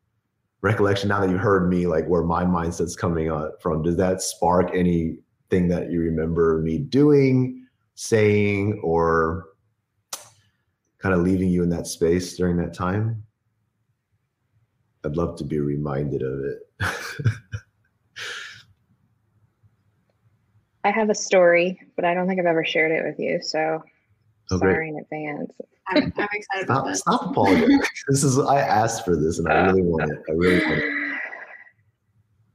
recollection 0.62 1.08
now 1.08 1.20
that 1.20 1.30
you 1.30 1.38
heard 1.38 1.68
me, 1.68 1.86
like 1.86 2.06
where 2.06 2.22
my 2.22 2.44
mindset's 2.44 2.96
coming 2.96 3.30
from? 3.60 3.82
Does 3.82 3.96
that 3.96 4.22
spark 4.22 4.70
anything 4.74 5.68
that 5.68 5.90
you 5.90 6.00
remember 6.00 6.60
me 6.62 6.78
doing, 6.78 7.66
saying, 7.94 8.80
or 8.82 9.46
kind 10.98 11.14
of 11.14 11.20
leaving 11.20 11.48
you 11.48 11.62
in 11.62 11.68
that 11.70 11.86
space 11.86 12.36
during 12.36 12.56
that 12.56 12.74
time? 12.74 13.22
I'd 15.04 15.16
love 15.16 15.36
to 15.38 15.44
be 15.44 15.60
reminded 15.60 16.22
of 16.22 16.40
it. 16.44 16.58
I 20.84 20.90
have 20.90 21.10
a 21.10 21.14
story, 21.14 21.80
but 21.96 22.04
I 22.04 22.14
don't 22.14 22.28
think 22.28 22.40
I've 22.40 22.46
ever 22.46 22.64
shared 22.64 22.92
it 22.92 23.04
with 23.04 23.18
you. 23.18 23.40
So 23.42 23.82
oh, 24.50 24.58
sorry 24.58 24.88
in 24.88 24.98
advance. 24.98 25.52
I'm, 25.88 26.12
I'm 26.16 26.28
excited 26.32 26.64
stop, 26.64 26.64
about 26.64 26.86
this. 26.86 27.00
Stop 27.00 27.30
apologizing. 27.30 27.80
this 28.08 28.24
is 28.24 28.38
I 28.38 28.60
asked 28.60 29.04
for 29.04 29.16
this 29.16 29.38
and 29.38 29.48
I 29.48 29.66
really 29.66 29.82
want 29.82 30.10
it. 30.10 30.22
I 30.28 30.32
really 30.32 30.64
want 30.64 30.78
it. 30.78 31.20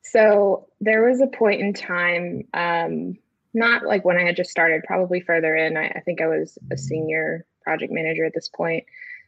So 0.03 0.67
there 0.81 1.03
was 1.07 1.21
a 1.21 1.27
point 1.27 1.61
in 1.61 1.73
time, 1.73 2.43
um, 2.53 3.17
not 3.53 3.85
like 3.85 4.03
when 4.03 4.17
I 4.17 4.23
had 4.23 4.35
just 4.35 4.51
started, 4.51 4.83
probably 4.85 5.21
further 5.21 5.55
in. 5.55 5.77
I, 5.77 5.87
I 5.87 6.01
think 6.01 6.19
I 6.19 6.27
was 6.27 6.57
a 6.69 6.77
senior 6.77 7.45
project 7.61 7.93
manager 7.93 8.25
at 8.25 8.33
this 8.33 8.49
point, 8.49 8.83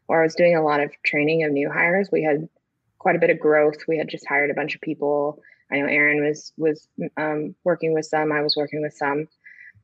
where 0.08 0.20
I 0.20 0.26
was 0.26 0.36
doing 0.36 0.58
a 0.58 0.64
lot 0.64 0.82
of 0.82 0.92
training 1.06 1.44
of 1.44 1.52
new 1.52 1.72
hires. 1.72 2.10
We 2.12 2.24
had 2.24 2.50
quite 3.00 3.16
a 3.16 3.20
bit 3.20 3.30
of 3.30 3.40
growth. 3.40 3.88
We 3.88 3.98
had 3.98 4.10
just 4.10 4.28
hired 4.28 4.52
a 4.52 4.54
bunch 4.54 4.76
of 4.76 4.82
people. 4.82 5.42
I 5.72 5.80
know 5.80 5.86
Aaron 5.86 6.22
was 6.26 6.52
was 6.58 6.88
um, 7.16 7.56
working 7.64 7.94
with 7.94 8.06
some. 8.06 8.34
I 8.34 8.42
was 8.42 8.58
working 8.58 8.82
with 8.82 8.94
some, 8.94 9.28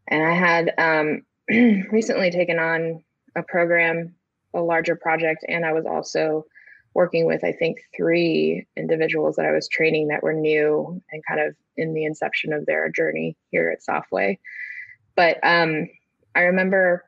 and 0.10 0.22
I 0.22 0.34
had 0.34 0.74
um, 0.78 1.22
recently 1.92 2.30
taken 2.30 2.60
on 2.60 3.04
a 3.36 3.44
program, 3.44 4.16
a 4.54 4.62
larger 4.62 4.96
project, 4.96 5.46
and 5.48 5.66
I 5.66 5.74
was 5.74 5.86
also 5.86 6.46
working 6.96 7.26
with 7.26 7.44
I 7.44 7.52
think 7.52 7.80
three 7.96 8.68
individuals 8.76 9.36
that 9.36 9.46
I 9.46 9.52
was 9.52 9.68
training 9.68 10.08
that 10.08 10.24
were 10.24 10.34
new 10.34 11.02
and 11.12 11.24
kind 11.28 11.40
of 11.40 11.56
in 11.78 11.94
the 11.94 12.06
inception 12.06 12.52
of 12.52 12.66
their 12.66 12.90
journey 12.90 13.38
here 13.52 13.70
at 13.70 13.84
Softway. 13.88 14.40
But 15.16 15.38
um, 15.44 15.88
I 16.36 16.42
remember 16.42 17.06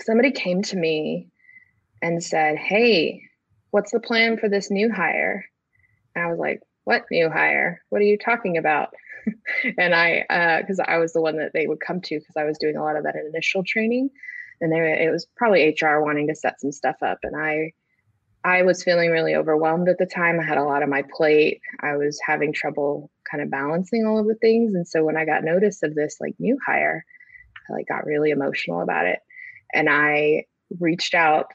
somebody 0.00 0.30
came 0.30 0.62
to 0.62 0.76
me 0.76 1.28
and 2.02 2.22
said, 2.22 2.56
"Hey, 2.56 3.22
what's 3.70 3.92
the 3.92 4.00
plan 4.00 4.38
for 4.38 4.48
this 4.48 4.70
new 4.70 4.90
hire?" 4.90 5.44
And 6.14 6.24
I 6.24 6.30
was 6.30 6.38
like, 6.38 6.60
"What 6.84 7.04
new 7.10 7.30
hire? 7.30 7.82
What 7.88 8.00
are 8.00 8.04
you 8.04 8.18
talking 8.18 8.56
about?" 8.56 8.94
and 9.78 9.94
I, 9.94 10.60
because 10.60 10.80
uh, 10.80 10.84
I 10.86 10.98
was 10.98 11.12
the 11.12 11.20
one 11.20 11.36
that 11.38 11.52
they 11.52 11.66
would 11.66 11.80
come 11.80 12.00
to 12.02 12.18
because 12.18 12.36
I 12.36 12.44
was 12.44 12.58
doing 12.58 12.76
a 12.76 12.82
lot 12.82 12.96
of 12.96 13.04
that 13.04 13.16
initial 13.16 13.64
training, 13.64 14.10
and 14.64 14.72
they, 14.72 15.04
it 15.04 15.10
was 15.10 15.26
probably 15.36 15.76
HR 15.80 16.00
wanting 16.00 16.28
to 16.28 16.34
set 16.34 16.60
some 16.60 16.72
stuff 16.72 16.96
up, 17.02 17.18
and 17.22 17.36
I 17.36 17.72
I 18.44 18.62
was 18.62 18.82
feeling 18.82 19.10
really 19.10 19.34
overwhelmed 19.34 19.88
at 19.88 19.96
the 19.98 20.06
time. 20.06 20.38
I 20.38 20.44
had 20.44 20.58
a 20.58 20.64
lot 20.64 20.82
on 20.82 20.90
my 20.90 21.02
plate. 21.16 21.62
I 21.80 21.96
was 21.96 22.20
having 22.24 22.52
trouble 22.52 23.10
kind 23.30 23.42
of 23.42 23.50
balancing 23.50 24.04
all 24.04 24.18
of 24.18 24.26
the 24.26 24.34
things. 24.34 24.74
And 24.74 24.86
so 24.86 25.02
when 25.02 25.16
I 25.16 25.24
got 25.24 25.44
notice 25.44 25.82
of 25.82 25.94
this 25.94 26.18
like 26.20 26.34
new 26.38 26.58
hire, 26.64 27.06
I 27.68 27.72
like 27.72 27.88
got 27.88 28.04
really 28.04 28.30
emotional 28.30 28.82
about 28.82 29.06
it. 29.06 29.20
And 29.72 29.88
I 29.88 30.44
reached 30.78 31.14
out 31.14 31.46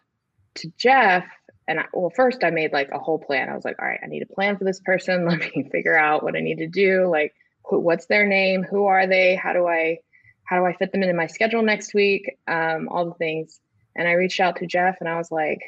to 0.55 0.71
Jeff 0.77 1.25
and 1.67 1.79
I, 1.79 1.85
well, 1.93 2.09
first 2.09 2.43
I 2.43 2.49
made 2.49 2.73
like 2.73 2.89
a 2.91 2.97
whole 2.97 3.19
plan. 3.19 3.49
I 3.49 3.55
was 3.55 3.63
like, 3.65 3.77
all 3.79 3.87
right, 3.87 3.99
I 4.03 4.07
need 4.07 4.23
a 4.23 4.33
plan 4.33 4.57
for 4.57 4.63
this 4.63 4.79
person. 4.79 5.25
Let 5.29 5.39
me 5.39 5.69
figure 5.71 5.95
out 5.95 6.23
what 6.23 6.35
I 6.35 6.41
need 6.41 6.57
to 6.57 6.67
do. 6.67 7.07
Like, 7.07 7.33
what's 7.69 8.07
their 8.07 8.25
name? 8.25 8.63
Who 8.63 8.85
are 8.85 9.05
they? 9.05 9.35
How 9.35 9.53
do 9.53 9.67
I, 9.67 9.99
how 10.49 10.57
do 10.57 10.65
I 10.65 10.73
fit 10.73 10.91
them 10.91 11.03
into 11.03 11.13
my 11.13 11.27
schedule 11.27 11.61
next 11.61 11.93
week? 11.93 12.37
Um, 12.47 12.89
all 12.89 13.05
the 13.05 13.13
things. 13.13 13.59
And 13.95 14.07
I 14.07 14.13
reached 14.13 14.39
out 14.39 14.55
to 14.57 14.65
Jeff 14.65 14.97
and 14.99 15.07
I 15.07 15.17
was 15.17 15.31
like, 15.31 15.59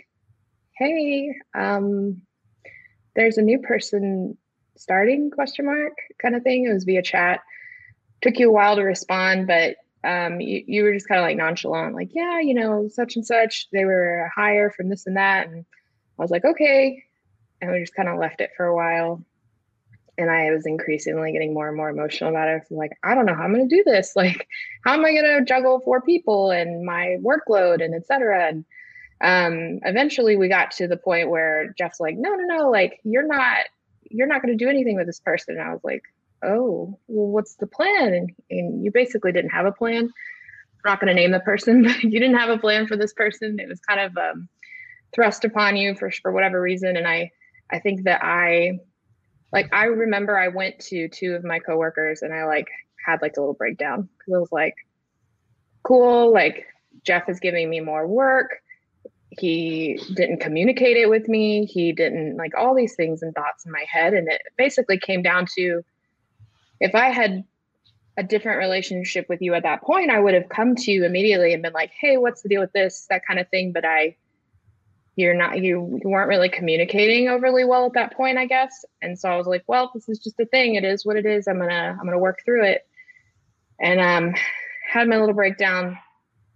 hey, 0.75 1.35
um, 1.53 2.21
there's 3.15 3.37
a 3.37 3.43
new 3.43 3.59
person 3.59 4.37
starting 4.77 5.29
question 5.29 5.67
mark 5.67 5.93
kind 6.19 6.35
of 6.35 6.41
thing. 6.41 6.65
It 6.65 6.73
was 6.73 6.85
via 6.85 7.03
chat. 7.03 7.41
Took 8.21 8.39
you 8.39 8.49
a 8.49 8.51
while 8.51 8.75
to 8.75 8.81
respond, 8.81 9.45
but 9.45 9.75
um, 10.03 10.41
you, 10.41 10.63
you 10.65 10.83
were 10.83 10.93
just 10.93 11.07
kind 11.07 11.19
of 11.19 11.25
like 11.25 11.37
nonchalant, 11.37 11.93
like, 11.93 12.09
yeah, 12.15 12.39
you 12.39 12.55
know, 12.55 12.87
such 12.87 13.15
and 13.15 13.25
such. 13.25 13.67
They 13.71 13.85
were 13.85 14.31
higher 14.35 14.71
from 14.71 14.89
this 14.89 15.05
and 15.05 15.17
that. 15.17 15.47
And 15.47 15.63
I 16.17 16.21
was 16.21 16.31
like, 16.31 16.43
okay. 16.43 17.03
And 17.61 17.71
we 17.71 17.81
just 17.81 17.93
kind 17.93 18.09
of 18.09 18.17
left 18.17 18.41
it 18.41 18.49
for 18.57 18.65
a 18.65 18.75
while. 18.75 19.23
And 20.21 20.31
I 20.31 20.51
was 20.51 20.65
increasingly 20.65 21.31
getting 21.31 21.53
more 21.53 21.67
and 21.67 21.75
more 21.75 21.89
emotional 21.89 22.29
about 22.29 22.47
it. 22.47 22.63
I 22.71 22.73
like, 22.73 22.91
I 23.03 23.15
don't 23.15 23.25
know 23.25 23.35
how 23.35 23.43
I'm 23.43 23.53
going 23.53 23.67
to 23.67 23.75
do 23.75 23.83
this. 23.83 24.13
Like, 24.21 24.47
how 24.85 24.93
am 24.93 25.05
I 25.05 25.11
going 25.11 25.25
to 25.25 25.45
juggle 25.45 25.79
four 25.79 26.01
people 26.01 26.51
and 26.51 26.85
my 26.85 27.17
workload 27.21 27.83
and 27.83 27.95
et 27.95 28.05
cetera? 28.05 28.47
And 28.49 28.65
um, 29.21 29.79
eventually 29.83 30.35
we 30.35 30.47
got 30.47 30.71
to 30.71 30.87
the 30.87 30.97
point 30.97 31.29
where 31.29 31.73
Jeff's 31.77 31.99
like, 31.99 32.17
no, 32.17 32.35
no, 32.35 32.55
no, 32.55 32.69
like 32.69 32.99
you're 33.03 33.27
not, 33.27 33.65
you're 34.09 34.27
not 34.27 34.41
going 34.41 34.57
to 34.57 34.63
do 34.63 34.69
anything 34.69 34.95
with 34.95 35.07
this 35.07 35.19
person. 35.19 35.57
And 35.57 35.67
I 35.67 35.71
was 35.71 35.83
like, 35.83 36.03
oh, 36.43 36.99
well, 37.07 37.27
what's 37.27 37.55
the 37.55 37.67
plan? 37.67 38.13
And, 38.13 38.31
and 38.49 38.83
you 38.83 38.91
basically 38.91 39.31
didn't 39.31 39.51
have 39.51 39.65
a 39.65 39.71
plan. 39.71 40.03
I'm 40.03 40.91
not 40.91 40.99
going 40.99 41.15
to 41.15 41.19
name 41.19 41.31
the 41.31 41.39
person, 41.39 41.83
but 41.83 42.03
you 42.03 42.19
didn't 42.19 42.37
have 42.37 42.49
a 42.49 42.57
plan 42.57 42.87
for 42.87 42.97
this 42.97 43.13
person. 43.13 43.59
It 43.59 43.67
was 43.67 43.79
kind 43.79 43.99
of 43.99 44.17
um, 44.17 44.49
thrust 45.13 45.45
upon 45.45 45.77
you 45.77 45.95
for 45.95 46.11
for 46.11 46.31
whatever 46.31 46.61
reason. 46.61 46.95
And 46.97 47.07
I, 47.07 47.31
I 47.71 47.79
think 47.79 48.03
that 48.03 48.23
I, 48.23 48.79
like, 49.51 49.73
I 49.73 49.85
remember 49.85 50.37
I 50.37 50.47
went 50.47 50.79
to 50.79 51.07
two 51.09 51.33
of 51.33 51.43
my 51.43 51.59
coworkers 51.59 52.21
and 52.21 52.33
I 52.33 52.45
like 52.45 52.67
had 53.05 53.21
like 53.21 53.37
a 53.37 53.39
little 53.39 53.53
breakdown. 53.53 54.07
Because 54.17 54.33
I 54.33 54.39
was 54.39 54.51
like, 54.51 54.75
cool, 55.83 56.31
like 56.31 56.65
Jeff 57.05 57.29
is 57.29 57.39
giving 57.39 57.69
me 57.69 57.79
more 57.79 58.07
work. 58.07 58.57
He 59.39 59.99
didn't 60.15 60.41
communicate 60.41 60.97
it 60.97 61.09
with 61.09 61.27
me. 61.27 61.65
He 61.65 61.93
didn't 61.93 62.37
like 62.37 62.51
all 62.57 62.75
these 62.75 62.95
things 62.95 63.21
and 63.21 63.33
thoughts 63.33 63.65
in 63.65 63.71
my 63.71 63.85
head. 63.89 64.13
And 64.13 64.27
it 64.27 64.41
basically 64.57 64.99
came 64.99 65.21
down 65.21 65.47
to 65.57 65.83
if 66.81 66.95
i 66.95 67.09
had 67.09 67.45
a 68.17 68.23
different 68.23 68.57
relationship 68.57 69.29
with 69.29 69.41
you 69.41 69.53
at 69.53 69.63
that 69.63 69.81
point 69.81 70.11
i 70.11 70.19
would 70.19 70.33
have 70.33 70.49
come 70.49 70.75
to 70.75 70.91
you 70.91 71.05
immediately 71.05 71.53
and 71.53 71.63
been 71.63 71.71
like 71.71 71.91
hey 71.97 72.17
what's 72.17 72.41
the 72.41 72.49
deal 72.49 72.59
with 72.59 72.73
this? 72.73 73.05
that 73.09 73.25
kind 73.25 73.39
of 73.39 73.47
thing. 73.49 73.71
But 73.71 73.85
i 73.85 74.17
you're 75.15 75.33
not 75.33 75.59
you, 75.59 75.99
you 76.03 76.09
weren't 76.09 76.29
really 76.29 76.49
communicating 76.49 77.27
overly 77.27 77.65
well 77.65 77.85
at 77.85 77.93
that 77.93 78.13
point 78.13 78.37
i 78.37 78.45
guess. 78.45 78.85
And 79.01 79.17
so 79.17 79.29
i 79.29 79.37
was 79.37 79.47
like 79.47 79.63
well 79.67 79.91
this 79.93 80.07
is 80.09 80.19
just 80.19 80.39
a 80.39 80.45
thing. 80.45 80.75
It 80.75 80.83
is 80.83 81.05
what 81.05 81.17
it 81.17 81.25
is. 81.25 81.47
I'm 81.47 81.59
gonna 81.59 81.97
i'm 81.99 82.05
gonna 82.05 82.17
work 82.19 82.39
through 82.45 82.65
it. 82.65 82.87
And 83.79 83.99
um 83.99 84.33
had 84.87 85.07
my 85.07 85.17
little 85.17 85.35
breakdown 85.35 85.97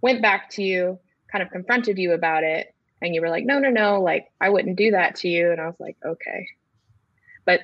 went 0.02 0.22
back 0.22 0.50
to 0.52 0.64
you 0.64 1.00
kind 1.32 1.44
of 1.44 1.52
confronted 1.52 1.98
you 1.98 2.14
about 2.14 2.44
it. 2.44 2.74
And 3.02 3.14
you 3.14 3.22
were 3.22 3.30
like 3.30 3.46
no 3.46 3.60
no 3.60 3.70
no 3.70 4.02
like 4.02 4.28
i 4.40 4.50
wouldn't 4.50 4.78
do 4.78 4.92
that 4.92 5.16
to 5.18 5.28
you. 5.28 5.52
And 5.52 5.60
i 5.60 5.66
was 5.66 5.80
like 5.80 5.98
okay. 6.06 6.48
But 7.46 7.62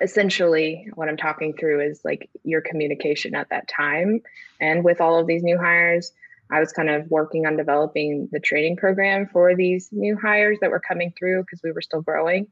essentially 0.00 0.88
what 0.94 1.08
i'm 1.08 1.16
talking 1.16 1.52
through 1.52 1.80
is 1.80 2.00
like 2.04 2.28
your 2.42 2.60
communication 2.60 3.36
at 3.36 3.48
that 3.50 3.68
time 3.68 4.20
and 4.60 4.82
with 4.82 5.00
all 5.00 5.20
of 5.20 5.28
these 5.28 5.44
new 5.44 5.56
hires 5.56 6.10
i 6.54 6.60
was 6.60 6.72
kind 6.72 6.88
of 6.88 7.06
working 7.10 7.46
on 7.46 7.56
developing 7.56 8.28
the 8.32 8.40
training 8.40 8.76
program 8.76 9.28
for 9.32 9.54
these 9.54 9.88
new 9.92 10.16
hires 10.16 10.58
that 10.60 10.70
were 10.70 10.80
coming 10.80 11.12
through 11.18 11.42
because 11.42 11.60
we 11.62 11.72
were 11.72 11.82
still 11.82 12.02
growing 12.02 12.46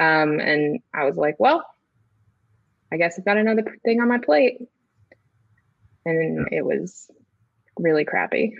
um, 0.00 0.38
and 0.40 0.80
i 0.94 1.04
was 1.04 1.16
like 1.16 1.36
well 1.38 1.64
i 2.92 2.96
guess 2.96 3.18
i've 3.18 3.24
got 3.24 3.36
another 3.36 3.64
thing 3.84 4.00
on 4.00 4.08
my 4.08 4.18
plate 4.18 4.58
and 6.04 6.48
it 6.52 6.64
was 6.64 7.10
really 7.78 8.04
crappy 8.04 8.54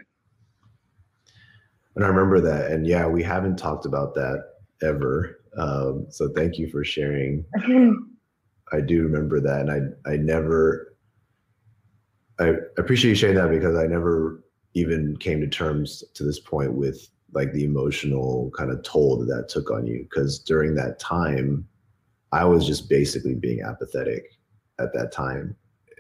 and 1.99 2.05
I 2.05 2.11
remember 2.11 2.41
that. 2.43 2.71
And 2.71 2.87
yeah, 2.87 3.09
we 3.09 3.25
haven't 3.25 3.57
talked 3.57 3.85
about 3.85 4.15
that 4.15 4.45
ever. 4.83 5.41
Um, 5.57 6.07
so 6.11 6.29
thank 6.29 6.57
you 6.57 6.71
for 6.71 6.85
sharing. 6.85 7.45
I 8.73 8.81
do 8.81 9.03
remember 9.03 9.41
that, 9.41 9.63
and 9.63 9.99
I 10.07 10.13
I 10.13 10.17
never. 10.17 10.95
I 12.39 12.53
appreciate 12.77 13.11
you 13.11 13.15
sharing 13.17 13.35
that 13.35 13.51
because 13.51 13.77
I 13.77 13.89
never 13.89 14.45
even 14.75 15.17
came 15.17 15.41
to 15.41 15.49
terms 15.49 16.05
to 16.15 16.25
this 16.25 16.39
point 16.39 16.73
with 16.73 17.09
like 17.33 17.53
the 17.53 17.65
emotional 17.65 18.51
kind 18.57 18.71
of 18.71 18.83
toll 18.83 19.19
that 19.19 19.27
that 19.27 19.49
took 19.49 19.71
on 19.71 19.87
you. 19.87 20.03
Because 20.03 20.39
during 20.39 20.75
that 20.75 20.99
time, 20.99 21.67
I 22.33 22.45
was 22.45 22.67
just 22.67 22.89
basically 22.89 23.35
being 23.35 23.63
apathetic. 23.63 24.39
At 24.79 24.93
that 24.95 25.13
time, 25.13 25.57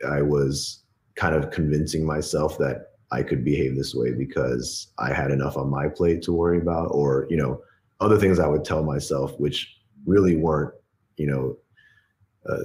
I 0.08 0.22
was 0.22 0.82
kind 1.16 1.34
of 1.34 1.50
convincing 1.50 2.04
myself 2.04 2.58
that 2.58 2.92
I 3.10 3.22
could 3.22 3.44
behave 3.44 3.76
this 3.76 3.94
way 3.94 4.12
because 4.12 4.88
I 4.98 5.12
had 5.12 5.30
enough 5.30 5.56
on 5.56 5.70
my 5.70 5.88
plate 5.88 6.22
to 6.22 6.32
worry 6.32 6.58
about, 6.58 6.88
or 6.92 7.26
you 7.30 7.36
know, 7.36 7.62
other 8.00 8.18
things 8.18 8.38
I 8.38 8.46
would 8.46 8.64
tell 8.64 8.84
myself, 8.84 9.38
which 9.40 9.76
really 10.06 10.36
weren't, 10.36 10.74
you 11.16 11.26
know, 11.26 11.56
uh, 12.48 12.64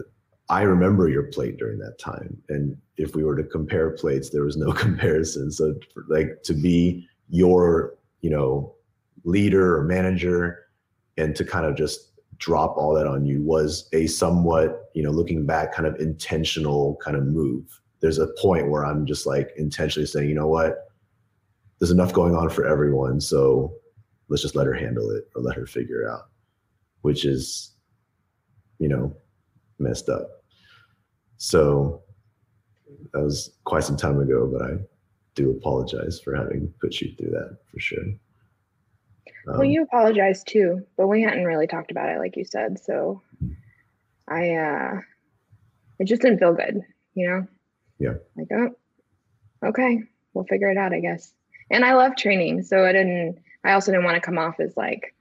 I 0.53 0.61
remember 0.61 1.09
your 1.09 1.23
plate 1.23 1.57
during 1.57 1.79
that 1.79 1.99
time, 1.99 2.41
and 2.49 2.77
if 2.97 3.15
we 3.15 3.23
were 3.23 3.35
to 3.35 3.43
compare 3.43 3.91
plates, 3.91 4.29
there 4.29 4.43
was 4.43 4.57
no 4.57 4.71
comparison. 4.85 5.51
So, 5.51 5.75
like 6.07 6.43
to 6.43 6.53
be 6.53 7.07
your, 7.29 7.95
you 8.21 8.29
know, 8.29 8.75
leader 9.23 9.77
or 9.77 9.83
manager, 9.83 10.67
and 11.17 11.35
to 11.35 11.45
kind 11.45 11.65
of 11.65 11.75
just 11.75 12.11
drop 12.37 12.75
all 12.77 12.93
that 12.93 13.07
on 13.07 13.25
you 13.25 13.41
was 13.41 13.87
a 13.93 14.07
somewhat, 14.07 14.89
you 14.93 15.03
know, 15.03 15.11
looking 15.11 15.45
back, 15.45 15.73
kind 15.73 15.87
of 15.87 15.95
intentional 15.99 16.97
kind 17.03 17.15
of 17.15 17.23
move 17.23 17.79
there's 18.03 18.19
a 18.19 18.27
point 18.37 18.69
where 18.69 18.85
I'm 18.85 19.05
just 19.05 19.25
like 19.25 19.53
intentionally 19.55 20.05
saying, 20.05 20.27
you 20.27 20.35
know 20.35 20.49
what, 20.49 20.89
there's 21.79 21.89
enough 21.89 22.11
going 22.11 22.35
on 22.35 22.49
for 22.49 22.67
everyone, 22.67 23.21
so 23.21 23.73
let's 24.27 24.41
just 24.41 24.57
let 24.57 24.67
her 24.67 24.73
handle 24.73 25.09
it 25.11 25.29
or 25.33 25.41
let 25.41 25.55
her 25.55 25.65
figure 25.65 26.01
it 26.01 26.09
out, 26.09 26.27
which 27.03 27.23
is, 27.23 27.71
you 28.77 28.89
know, 28.89 29.15
messed 29.79 30.09
up. 30.09 30.42
So 31.43 32.01
that 33.11 33.21
was 33.21 33.51
quite 33.65 33.83
some 33.83 33.97
time 33.97 34.17
ago, 34.21 34.49
but 34.49 34.61
I 34.61 34.75
do 35.35 35.51
apologize 35.51 36.21
for 36.23 36.33
having 36.33 36.73
put 36.79 37.01
you 37.01 37.13
through 37.17 37.31
that 37.31 37.57
for 37.69 37.81
sure. 37.81 38.03
Um, 39.49 39.57
well, 39.57 39.65
you 39.65 39.83
apologized 39.83 40.47
too, 40.47 40.85
but 40.95 41.07
we 41.07 41.21
hadn't 41.21 41.43
really 41.43 41.67
talked 41.67 41.91
about 41.91 42.07
it, 42.07 42.19
like 42.19 42.37
you 42.37 42.45
said. 42.45 42.79
So 42.79 43.21
I, 44.29 44.51
uh, 44.51 45.01
it 45.99 46.05
just 46.05 46.21
didn't 46.21 46.39
feel 46.39 46.53
good, 46.53 46.79
you 47.13 47.27
know? 47.27 47.47
Yeah. 47.99 48.13
Like, 48.37 48.47
oh, 48.53 48.69
okay, 49.67 50.01
we'll 50.33 50.45
figure 50.45 50.71
it 50.71 50.77
out, 50.77 50.93
I 50.93 51.01
guess. 51.01 51.33
And 51.69 51.83
I 51.83 51.93
love 51.93 52.15
training. 52.15 52.63
So 52.63 52.85
I 52.85 52.93
didn't, 52.93 53.37
I 53.65 53.73
also 53.73 53.91
didn't 53.91 54.05
want 54.05 54.15
to 54.15 54.21
come 54.21 54.37
off 54.37 54.61
as 54.61 54.77
like 54.77 55.13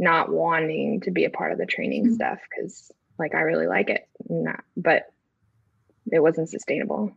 not 0.00 0.32
wanting 0.32 1.00
to 1.02 1.12
be 1.12 1.26
a 1.26 1.30
part 1.30 1.52
of 1.52 1.58
the 1.58 1.66
training 1.66 2.06
mm-hmm. 2.06 2.14
stuff 2.14 2.40
because 2.50 2.90
like 3.20 3.36
I 3.36 3.42
really 3.42 3.68
like 3.68 3.88
it. 3.88 4.08
Not, 4.28 4.64
but 4.76 5.12
it 6.10 6.20
wasn't 6.20 6.48
sustainable. 6.48 7.12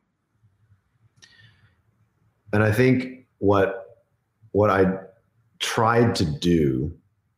And 2.51 2.63
I 2.63 2.71
think 2.71 3.25
what 3.39 4.03
what 4.51 4.69
I 4.69 4.85
tried 5.59 6.13
to 6.15 6.25
do 6.25 6.95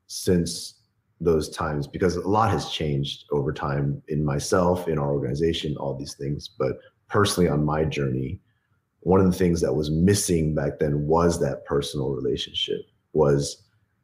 since 0.07 0.75
those 1.21 1.49
times 1.49 1.87
because 1.87 2.17
a 2.17 2.27
lot 2.27 2.51
has 2.51 2.69
changed 2.69 3.25
over 3.31 3.53
time 3.53 4.01
in 4.09 4.23
myself, 4.23 4.87
in 4.87 4.99
our 4.99 5.11
organization, 5.13 5.77
all 5.77 5.95
these 5.95 6.15
things. 6.15 6.49
But 6.59 6.73
personally, 7.07 7.49
on 7.49 7.63
my 7.63 7.85
journey, 7.85 8.39
one 8.99 9.21
of 9.21 9.25
the 9.25 9.37
things 9.37 9.61
that 9.61 9.73
was 9.73 9.89
missing 9.89 10.53
back 10.53 10.79
then 10.79 11.07
was 11.07 11.39
that 11.39 11.65
personal 11.65 12.09
relationship, 12.09 12.81
was 13.13 13.63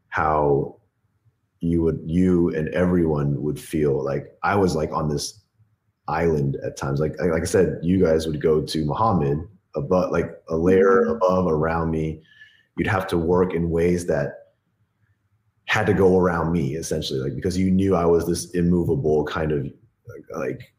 how 0.10 0.77
you 1.60 1.82
would 1.82 2.01
you 2.06 2.49
and 2.56 2.69
everyone 2.69 3.41
would 3.41 3.60
feel 3.60 4.04
like 4.04 4.38
I 4.43 4.56
was 4.56 4.75
like 4.75 4.91
on 4.91 5.10
this 5.10 5.40
island 6.08 6.58
at 6.66 6.78
times. 6.78 7.00
Like 7.00 7.20
like 7.20 7.42
I 7.42 7.46
said, 7.46 7.80
you 7.82 8.04
guys 8.04 8.28
would 8.28 8.42
go 8.42 8.62
to 8.62 8.86
Muhammad 8.86 9.48
above 9.76 10.12
like 10.12 10.32
a 10.50 10.56
layer 10.56 11.04
mm-hmm. 11.04 11.16
above 11.16 11.48
around 11.48 11.92
me. 11.92 12.22
You'd 12.78 12.88
have 12.88 13.08
to 13.08 13.18
work 13.18 13.54
in 13.54 13.70
ways 13.70 14.08
that 14.08 14.54
had 15.66 15.86
to 15.86 15.94
go 15.94 16.18
around 16.18 16.52
me 16.52 16.76
essentially, 16.76 17.20
like 17.20 17.36
because 17.36 17.58
you 17.58 17.72
knew 17.72 17.96
I 17.96 18.06
was 18.06 18.26
this 18.28 18.52
immovable 18.52 19.24
kind 19.26 19.52
of 19.52 19.64
like, 20.08 20.26
like 20.36 20.74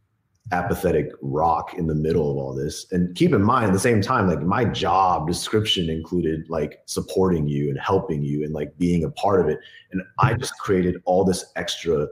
apathetic 0.51 1.11
rock 1.23 1.75
in 1.75 1.87
the 1.87 1.95
middle 1.95 2.31
of 2.31 2.37
all 2.37 2.55
this. 2.55 2.87
And 2.93 3.15
keep 3.15 3.33
in 3.33 3.43
mind 3.43 3.67
at 3.67 3.73
the 3.73 3.79
same 3.79 4.03
time, 4.03 4.29
like 4.29 4.43
my 4.43 4.65
job 4.65 5.27
description 5.27 5.89
included 5.89 6.49
like 6.51 6.81
supporting 6.87 7.49
you 7.49 7.71
and 7.71 7.79
helping 7.79 8.23
you 8.23 8.45
and 8.45 8.53
like 8.53 8.77
being 8.77 9.05
a 9.05 9.11
part 9.11 9.41
of 9.41 9.49
it. 9.49 9.61
And 9.93 10.03
I 10.19 10.35
just 10.35 10.59
created 10.59 11.01
all 11.05 11.25
this 11.25 11.45
extra, 11.57 12.09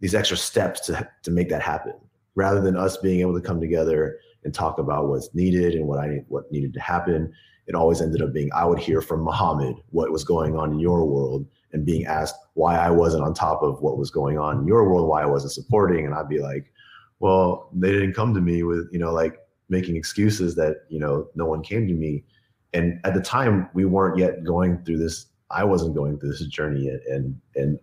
these 0.00 0.14
extra 0.14 0.36
steps 0.36 0.80
to 0.86 1.08
to 1.22 1.30
make 1.30 1.48
that 1.50 1.62
happen, 1.62 1.94
rather 2.34 2.60
than 2.60 2.76
us 2.76 2.96
being 2.96 3.20
able 3.20 3.34
to 3.34 3.46
come 3.46 3.60
together 3.60 4.18
and 4.44 4.54
talk 4.54 4.78
about 4.78 5.08
what's 5.08 5.34
needed 5.34 5.74
and 5.74 5.86
what 5.86 5.98
I 5.98 6.24
what 6.28 6.50
needed 6.50 6.72
to 6.74 6.80
happen. 6.80 7.32
It 7.66 7.74
always 7.74 8.00
ended 8.00 8.22
up 8.22 8.32
being 8.32 8.50
I 8.52 8.64
would 8.64 8.78
hear 8.78 9.00
from 9.00 9.22
Muhammad 9.22 9.76
what 9.90 10.10
was 10.10 10.24
going 10.24 10.56
on 10.56 10.72
in 10.72 10.80
your 10.80 11.04
world 11.04 11.46
and 11.72 11.86
being 11.86 12.06
asked 12.06 12.34
why 12.54 12.76
I 12.76 12.90
wasn't 12.90 13.24
on 13.24 13.34
top 13.34 13.62
of 13.62 13.80
what 13.80 13.98
was 13.98 14.10
going 14.10 14.38
on 14.38 14.58
in 14.58 14.66
your 14.66 14.88
world, 14.88 15.08
why 15.08 15.22
I 15.22 15.26
wasn't 15.26 15.52
supporting, 15.52 16.04
and 16.04 16.14
I'd 16.14 16.28
be 16.28 16.40
like, 16.40 16.72
well, 17.20 17.70
they 17.72 17.92
didn't 17.92 18.14
come 18.14 18.34
to 18.34 18.40
me 18.40 18.62
with, 18.62 18.88
you 18.92 18.98
know, 18.98 19.12
like 19.12 19.38
making 19.68 19.96
excuses 19.96 20.54
that, 20.56 20.78
you 20.88 20.98
know, 20.98 21.28
no 21.34 21.46
one 21.46 21.62
came 21.62 21.86
to 21.86 21.94
me. 21.94 22.24
And 22.74 23.00
at 23.04 23.14
the 23.14 23.20
time 23.20 23.68
we 23.74 23.84
weren't 23.84 24.18
yet 24.18 24.44
going 24.44 24.82
through 24.84 24.98
this, 24.98 25.26
I 25.50 25.64
wasn't 25.64 25.94
going 25.94 26.18
through 26.18 26.30
this 26.30 26.46
journey 26.46 26.86
yet. 26.86 27.00
And 27.08 27.40
and 27.54 27.78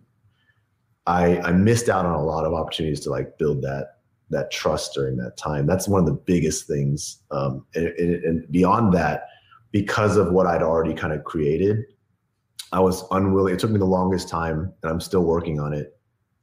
I 1.06 1.38
I 1.40 1.52
missed 1.52 1.88
out 1.88 2.04
on 2.04 2.14
a 2.14 2.22
lot 2.22 2.44
of 2.44 2.52
opportunities 2.52 3.00
to 3.00 3.10
like 3.10 3.38
build 3.38 3.62
that 3.62 3.99
that 4.30 4.50
trust 4.50 4.94
during 4.94 5.16
that 5.16 5.36
time. 5.36 5.66
That's 5.66 5.88
one 5.88 6.00
of 6.00 6.06
the 6.06 6.12
biggest 6.12 6.66
things. 6.66 7.22
Um, 7.30 7.66
and, 7.74 7.88
and 7.98 8.50
beyond 8.50 8.92
that, 8.94 9.26
because 9.72 10.16
of 10.16 10.32
what 10.32 10.46
I'd 10.46 10.62
already 10.62 10.94
kind 10.94 11.12
of 11.12 11.24
created, 11.24 11.84
I 12.72 12.80
was 12.80 13.04
unwilling. 13.10 13.54
It 13.54 13.60
took 13.60 13.70
me 13.70 13.78
the 13.78 13.84
longest 13.84 14.28
time, 14.28 14.72
and 14.82 14.92
I'm 14.92 15.00
still 15.00 15.24
working 15.24 15.60
on 15.60 15.72
it 15.72 15.98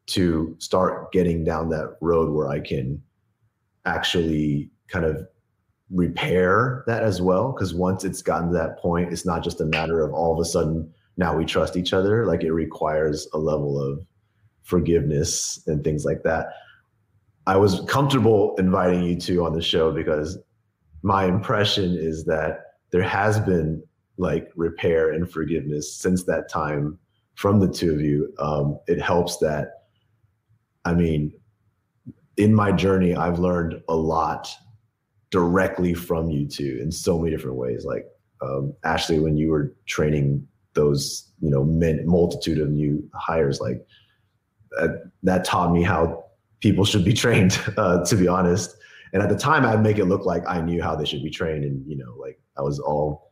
to 0.07 0.55
start 0.59 1.11
getting 1.11 1.43
down 1.43 1.69
that 1.69 1.97
road 2.01 2.33
where 2.33 2.49
I 2.49 2.59
can 2.59 3.01
actually 3.85 4.69
kind 4.87 5.05
of 5.05 5.25
repair 5.89 6.83
that 6.87 7.03
as 7.03 7.21
well. 7.21 7.51
Because 7.51 7.73
once 7.73 8.03
it's 8.03 8.21
gotten 8.21 8.49
to 8.49 8.53
that 8.53 8.79
point, 8.79 9.11
it's 9.11 9.25
not 9.25 9.43
just 9.43 9.61
a 9.61 9.65
matter 9.65 10.01
of 10.01 10.13
all 10.13 10.33
of 10.33 10.39
a 10.39 10.45
sudden 10.45 10.91
now 11.17 11.35
we 11.35 11.45
trust 11.45 11.75
each 11.75 11.93
other. 11.93 12.25
Like 12.25 12.43
it 12.43 12.51
requires 12.51 13.27
a 13.33 13.37
level 13.37 13.81
of 13.81 14.05
forgiveness 14.63 15.63
and 15.67 15.83
things 15.83 16.05
like 16.05 16.23
that. 16.23 16.47
I 17.47 17.55
was 17.55 17.79
comfortable 17.87 18.55
inviting 18.59 19.03
you 19.03 19.17
two 19.17 19.43
on 19.45 19.53
the 19.53 19.61
show 19.61 19.91
because 19.91 20.37
my 21.01 21.25
impression 21.25 21.97
is 21.97 22.25
that 22.25 22.73
there 22.91 23.01
has 23.01 23.39
been 23.39 23.81
like 24.17 24.51
repair 24.55 25.11
and 25.13 25.31
forgiveness 25.31 25.95
since 25.95 26.25
that 26.25 26.49
time 26.49 26.99
from 27.35 27.59
the 27.59 27.67
two 27.67 27.93
of 27.93 28.01
you. 28.01 28.33
Um, 28.39 28.79
it 28.87 29.01
helps 29.01 29.37
that 29.37 29.77
I 30.83 30.93
mean, 30.93 31.33
in 32.37 32.53
my 32.53 32.71
journey, 32.71 33.15
I've 33.15 33.39
learned 33.39 33.81
a 33.89 33.95
lot 33.95 34.49
directly 35.31 35.93
from 35.93 36.29
you 36.29 36.47
two 36.47 36.79
in 36.81 36.91
so 36.91 37.17
many 37.19 37.35
different 37.35 37.57
ways. 37.57 37.83
Like 37.83 38.05
um, 38.41 38.73
Ashley, 38.85 39.19
when 39.19 39.35
you 39.35 39.49
were 39.49 39.75
training 39.85 40.47
those, 40.73 41.31
you 41.41 41.49
know, 41.49 41.63
men, 41.65 42.05
multitude 42.05 42.59
of 42.59 42.69
new 42.69 43.03
hires, 43.13 43.59
like 43.59 43.85
that, 44.71 45.11
that 45.23 45.43
taught 45.43 45.73
me 45.73 45.83
how 45.83 46.26
people 46.59 46.85
should 46.85 47.05
be 47.05 47.13
trained, 47.23 47.59
uh, 47.77 48.03
to 48.05 48.15
be 48.15 48.27
honest. 48.27 48.75
And 49.13 49.23
at 49.23 49.29
the 49.29 49.37
time, 49.37 49.65
I'd 49.65 49.81
make 49.81 49.97
it 49.97 50.05
look 50.05 50.25
like 50.25 50.43
I 50.47 50.61
knew 50.61 50.83
how 50.83 50.95
they 50.95 51.05
should 51.05 51.23
be 51.23 51.29
trained, 51.29 51.63
and 51.63 51.85
you 51.87 51.97
know, 51.97 52.13
like 52.19 52.39
I 52.57 52.61
was 52.61 52.79
all 52.79 53.31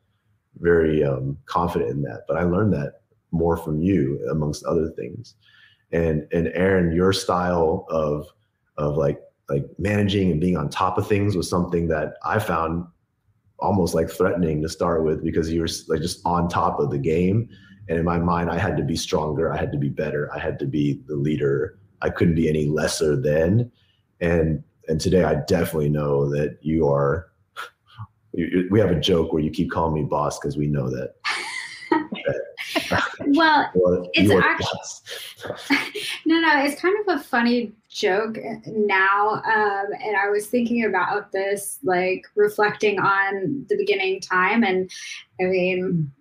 very 0.60 1.04
um, 1.04 1.38
confident 1.46 1.92
in 1.92 2.02
that. 2.04 2.24
But 2.28 2.38
I 2.38 2.44
learned 2.44 2.74
that 2.74 3.02
more 3.32 3.58
from 3.58 3.82
you, 3.82 4.26
amongst 4.32 4.66
other 4.66 4.90
things 4.92 5.36
and 5.92 6.28
and 6.32 6.52
Aaron, 6.54 6.92
your 6.94 7.14
style 7.14 7.86
of 7.90 8.28
of 8.78 8.98
like 8.98 9.20
like 9.50 9.66
managing 9.78 10.32
and 10.32 10.42
being 10.42 10.58
on 10.58 10.70
top 10.70 10.98
of 10.98 11.08
things 11.08 11.36
was 11.36 11.50
something 11.50 11.88
that 11.88 12.16
I 12.24 12.40
found 12.40 12.86
almost 13.60 13.94
like 13.94 14.10
threatening 14.10 14.62
to 14.62 14.70
start 14.70 15.06
with 15.06 15.24
because 15.24 15.52
you 15.52 15.62
were 15.62 15.70
like 15.88 16.02
just 16.02 16.22
on 16.26 16.50
top 16.50 16.80
of 16.80 16.90
the 16.90 16.98
game. 16.98 17.48
And 17.88 18.00
in 18.00 18.04
my 18.04 18.18
mind, 18.18 18.50
I 18.50 18.58
had 18.58 18.76
to 18.78 18.84
be 18.84 18.96
stronger. 18.96 19.54
I 19.54 19.58
had 19.58 19.72
to 19.72 19.78
be 19.78 19.90
better. 19.90 20.30
I 20.34 20.40
had 20.40 20.58
to 20.60 20.66
be 20.66 21.04
the 21.08 21.16
leader. 21.16 21.78
I 22.06 22.10
couldn't 22.12 22.36
be 22.36 22.48
any 22.48 22.68
lesser 22.68 23.20
than. 23.20 23.72
And 24.22 24.64
and 24.88 25.02
today, 25.02 25.24
I 25.24 25.36
definitely 25.48 25.90
know 25.90 26.30
that 26.30 26.60
you 26.62 26.88
are. 26.88 27.32
You, 28.34 28.68
we 28.70 28.80
have 28.80 28.92
a 28.92 29.00
joke 29.00 29.34
where 29.34 29.42
you 29.42 29.50
keep 29.50 29.72
calling 29.72 29.94
me 29.94 30.04
boss 30.04 30.38
because 30.38 30.58
we 30.58 30.68
know 30.68 30.90
that 30.90 31.16
well, 33.28 33.72
it's 34.14 34.32
actually 34.32 36.02
no, 36.26 36.40
no. 36.40 36.64
It's 36.64 36.80
kind 36.80 36.96
of 37.08 37.20
a 37.20 37.24
funny 37.24 37.74
joke 37.90 38.38
now, 38.66 39.42
um, 39.46 39.88
and 40.04 40.18
I 40.18 40.30
was 40.30 40.48
thinking 40.48 40.86
about 40.86 41.32
this, 41.32 41.80
like 41.84 42.26
reflecting 42.36 43.00
on 43.00 43.66
the 43.70 43.78
beginning 43.78 44.20
time, 44.20 44.64
and 44.64 44.90
I 45.40 45.46
mean, 45.46 46.12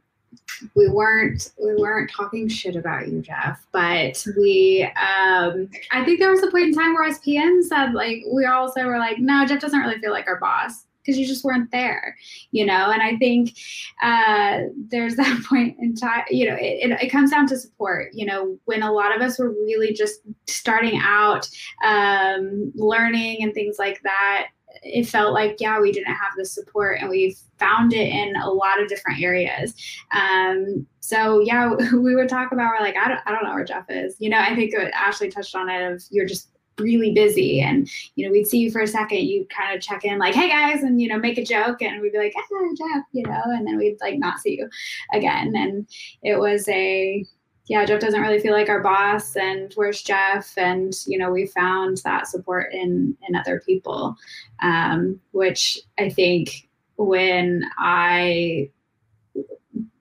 we 0.74 0.88
weren't 0.88 1.52
we 1.62 1.74
weren't 1.76 2.10
talking 2.10 2.48
shit 2.48 2.76
about 2.76 3.08
you, 3.08 3.20
Jeff, 3.20 3.66
but 3.72 4.24
we 4.36 4.84
um, 4.84 5.68
I 5.92 6.04
think 6.04 6.18
there 6.18 6.30
was 6.30 6.42
a 6.42 6.50
point 6.50 6.64
in 6.66 6.74
time 6.74 6.94
where 6.94 7.04
as 7.04 7.20
PMs 7.20 7.64
said 7.64 7.92
like 7.92 8.22
we 8.32 8.46
also 8.46 8.84
were 8.84 8.98
like, 8.98 9.18
no, 9.18 9.44
Jeff 9.46 9.60
doesn't 9.60 9.78
really 9.78 9.98
feel 9.98 10.12
like 10.12 10.26
our 10.26 10.40
boss 10.40 10.84
because 11.04 11.18
you 11.18 11.26
just 11.26 11.44
weren't 11.44 11.70
there, 11.70 12.16
you 12.50 12.64
know. 12.64 12.90
And 12.90 13.02
I 13.02 13.16
think 13.16 13.56
uh, 14.02 14.60
there's 14.88 15.16
that 15.16 15.44
point 15.48 15.76
in 15.78 15.94
time, 15.94 16.24
you 16.30 16.48
know, 16.48 16.56
it, 16.56 16.90
it, 16.90 17.02
it, 17.02 17.08
comes 17.10 17.30
down 17.30 17.46
to 17.48 17.58
support. 17.58 18.12
You 18.14 18.26
know, 18.26 18.58
when 18.64 18.82
a 18.82 18.92
lot 18.92 19.14
of 19.14 19.22
us 19.22 19.38
were 19.38 19.50
really 19.50 19.92
just 19.92 20.20
starting 20.46 21.00
out, 21.02 21.48
um, 21.84 22.72
learning 22.74 23.42
and 23.42 23.52
things 23.52 23.76
like 23.78 24.00
that, 24.02 24.48
it 24.82 25.04
felt 25.04 25.32
like 25.32 25.56
yeah 25.60 25.80
we 25.80 25.92
didn't 25.92 26.14
have 26.14 26.32
the 26.36 26.44
support 26.44 26.98
and 27.00 27.08
we 27.08 27.36
found 27.58 27.92
it 27.92 28.08
in 28.08 28.36
a 28.36 28.50
lot 28.50 28.80
of 28.80 28.88
different 28.88 29.22
areas. 29.22 29.74
Um, 30.12 30.86
so 31.00 31.40
yeah 31.40 31.74
we 31.92 32.14
would 32.14 32.28
talk 32.28 32.52
about 32.52 32.72
we're 32.78 32.84
like 32.84 32.96
I 32.96 33.08
don't, 33.08 33.20
I 33.26 33.32
don't 33.32 33.44
know 33.44 33.54
where 33.54 33.64
jeff 33.64 33.86
is. 33.88 34.16
You 34.18 34.30
know 34.30 34.38
i 34.38 34.54
think 34.54 34.74
ashley 34.94 35.30
touched 35.30 35.54
on 35.54 35.68
it 35.68 35.92
of 35.92 36.02
you're 36.10 36.26
just 36.26 36.50
really 36.78 37.12
busy 37.12 37.60
and 37.60 37.88
you 38.16 38.26
know 38.26 38.32
we'd 38.32 38.48
see 38.48 38.58
you 38.58 38.68
for 38.68 38.80
a 38.80 38.86
second 38.86 39.18
you 39.18 39.46
kind 39.46 39.76
of 39.76 39.80
check 39.80 40.04
in 40.04 40.18
like 40.18 40.34
hey 40.34 40.48
guys 40.48 40.82
and 40.82 41.00
you 41.00 41.08
know 41.08 41.16
make 41.16 41.38
a 41.38 41.44
joke 41.44 41.80
and 41.80 42.02
we'd 42.02 42.10
be 42.10 42.18
like 42.18 42.34
ah, 42.36 42.68
jeff 42.76 43.04
you 43.12 43.22
know 43.22 43.42
and 43.44 43.64
then 43.64 43.76
we'd 43.76 43.96
like 44.00 44.18
not 44.18 44.40
see 44.40 44.58
you 44.58 44.68
again. 45.12 45.54
And 45.56 45.88
it 46.22 46.38
was 46.38 46.68
a 46.68 47.24
yeah 47.66 47.84
jeff 47.84 48.00
doesn't 48.00 48.20
really 48.20 48.40
feel 48.40 48.52
like 48.52 48.68
our 48.68 48.82
boss 48.82 49.36
and 49.36 49.72
where's 49.74 50.02
jeff? 50.02 50.56
And 50.56 50.94
you 51.06 51.18
know 51.18 51.30
we 51.30 51.46
found 51.46 51.98
that 52.04 52.26
support 52.26 52.72
in 52.72 53.16
in 53.28 53.34
other 53.34 53.62
people. 53.64 54.16
Um, 54.62 55.20
which 55.32 55.78
i 55.98 56.08
think 56.08 56.68
when 56.96 57.64
i 57.78 58.70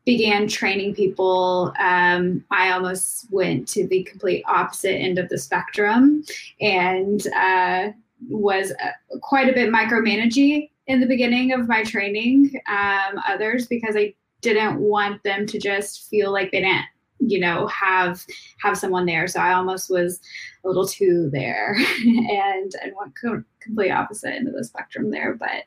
began 0.06 0.48
training 0.48 0.96
people, 0.96 1.74
um, 1.80 2.44
I 2.52 2.72
almost 2.72 3.28
went 3.32 3.68
to 3.70 3.88
the 3.88 4.04
complete 4.04 4.44
opposite 4.48 4.96
end 4.96 5.18
of 5.18 5.30
the 5.30 5.38
spectrum 5.38 6.24
and 6.60 7.26
uh, 7.28 7.90
was 8.30 8.72
uh, 8.84 9.18
quite 9.22 9.50
a 9.50 9.54
bit 9.54 9.72
micromanaging 9.72 10.70
in 10.88 11.00
the 11.00 11.08
beginning 11.08 11.54
of 11.54 11.68
my 11.68 11.84
training 11.84 12.60
um, 12.68 13.22
others 13.26 13.68
because 13.68 13.96
I 13.96 14.14
didn't 14.42 14.80
want 14.80 15.24
them 15.24 15.46
to 15.48 15.58
just 15.58 16.10
feel 16.10 16.32
like 16.32 16.52
they 16.52 16.60
didn't 16.60 16.86
you 17.30 17.40
know 17.40 17.68
have 17.68 18.26
have 18.60 18.78
someone 18.78 19.06
there 19.06 19.28
so 19.28 19.40
i 19.40 19.54
almost 19.54 19.90
was 19.90 20.20
a 20.64 20.68
little 20.68 20.88
too 20.88 21.30
there 21.32 21.76
and 22.06 22.74
and 22.82 22.94
went 23.00 23.14
co- 23.20 23.44
complete 23.60 23.92
opposite 23.92 24.34
end 24.34 24.48
of 24.48 24.54
the 24.54 24.64
spectrum 24.64 25.12
there 25.12 25.34
but 25.36 25.64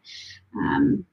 um 0.57 1.05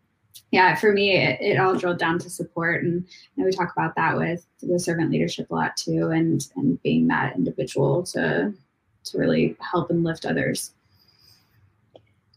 yeah, 0.53 0.75
for 0.75 0.93
me, 0.93 1.17
it, 1.17 1.41
it, 1.41 1.59
all 1.59 1.75
drilled 1.75 1.97
down 1.97 2.19
to 2.19 2.29
support, 2.29 2.83
and, 2.83 3.07
and 3.35 3.45
we 3.45 3.51
talk 3.51 3.71
about 3.75 3.95
that 3.95 4.15
with 4.15 4.45
the 4.61 4.79
servant 4.79 5.09
leadership 5.09 5.49
a 5.49 5.55
lot 5.55 5.75
too, 5.75 6.11
and 6.11 6.47
and 6.55 6.81
being 6.83 7.07
that 7.07 7.35
individual 7.35 8.03
to 8.03 8.53
to 9.05 9.17
really 9.17 9.57
help 9.71 9.89
and 9.89 10.03
lift 10.03 10.27
others. 10.27 10.71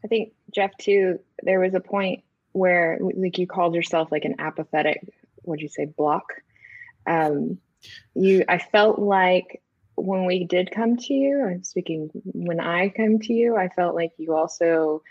I 0.03 0.09
think 0.09 0.33
Jeff 0.55 0.75
too. 0.79 1.21
There 1.43 1.61
was 1.61 1.75
a 1.75 1.81
point 1.81 2.25
where, 2.53 2.99
like, 3.01 3.37
you 3.37 3.47
called 3.47 3.75
yourself 3.75 4.11
like 4.11 4.25
an 4.25 4.37
apathetic. 4.39 5.07
What'd 5.43 5.63
you 5.63 5.69
say? 5.69 5.85
Block. 5.85 6.25
Um, 7.07 7.59
you. 8.15 8.45
I 8.49 8.59
felt 8.59 8.99
like 8.99 9.63
when 9.97 10.27
we 10.27 10.45
did 10.45 10.71
come 10.71 10.97
to 10.97 11.15
you, 11.15 11.45
I'm 11.45 11.65
speaking 11.65 12.11
when 12.33 12.61
I 12.61 12.91
come 12.91 13.19
to 13.21 13.33
you, 13.33 13.57
I 13.57 13.69
felt 13.69 13.95
like 13.95 14.13
you 14.19 14.35
also 14.35 15.03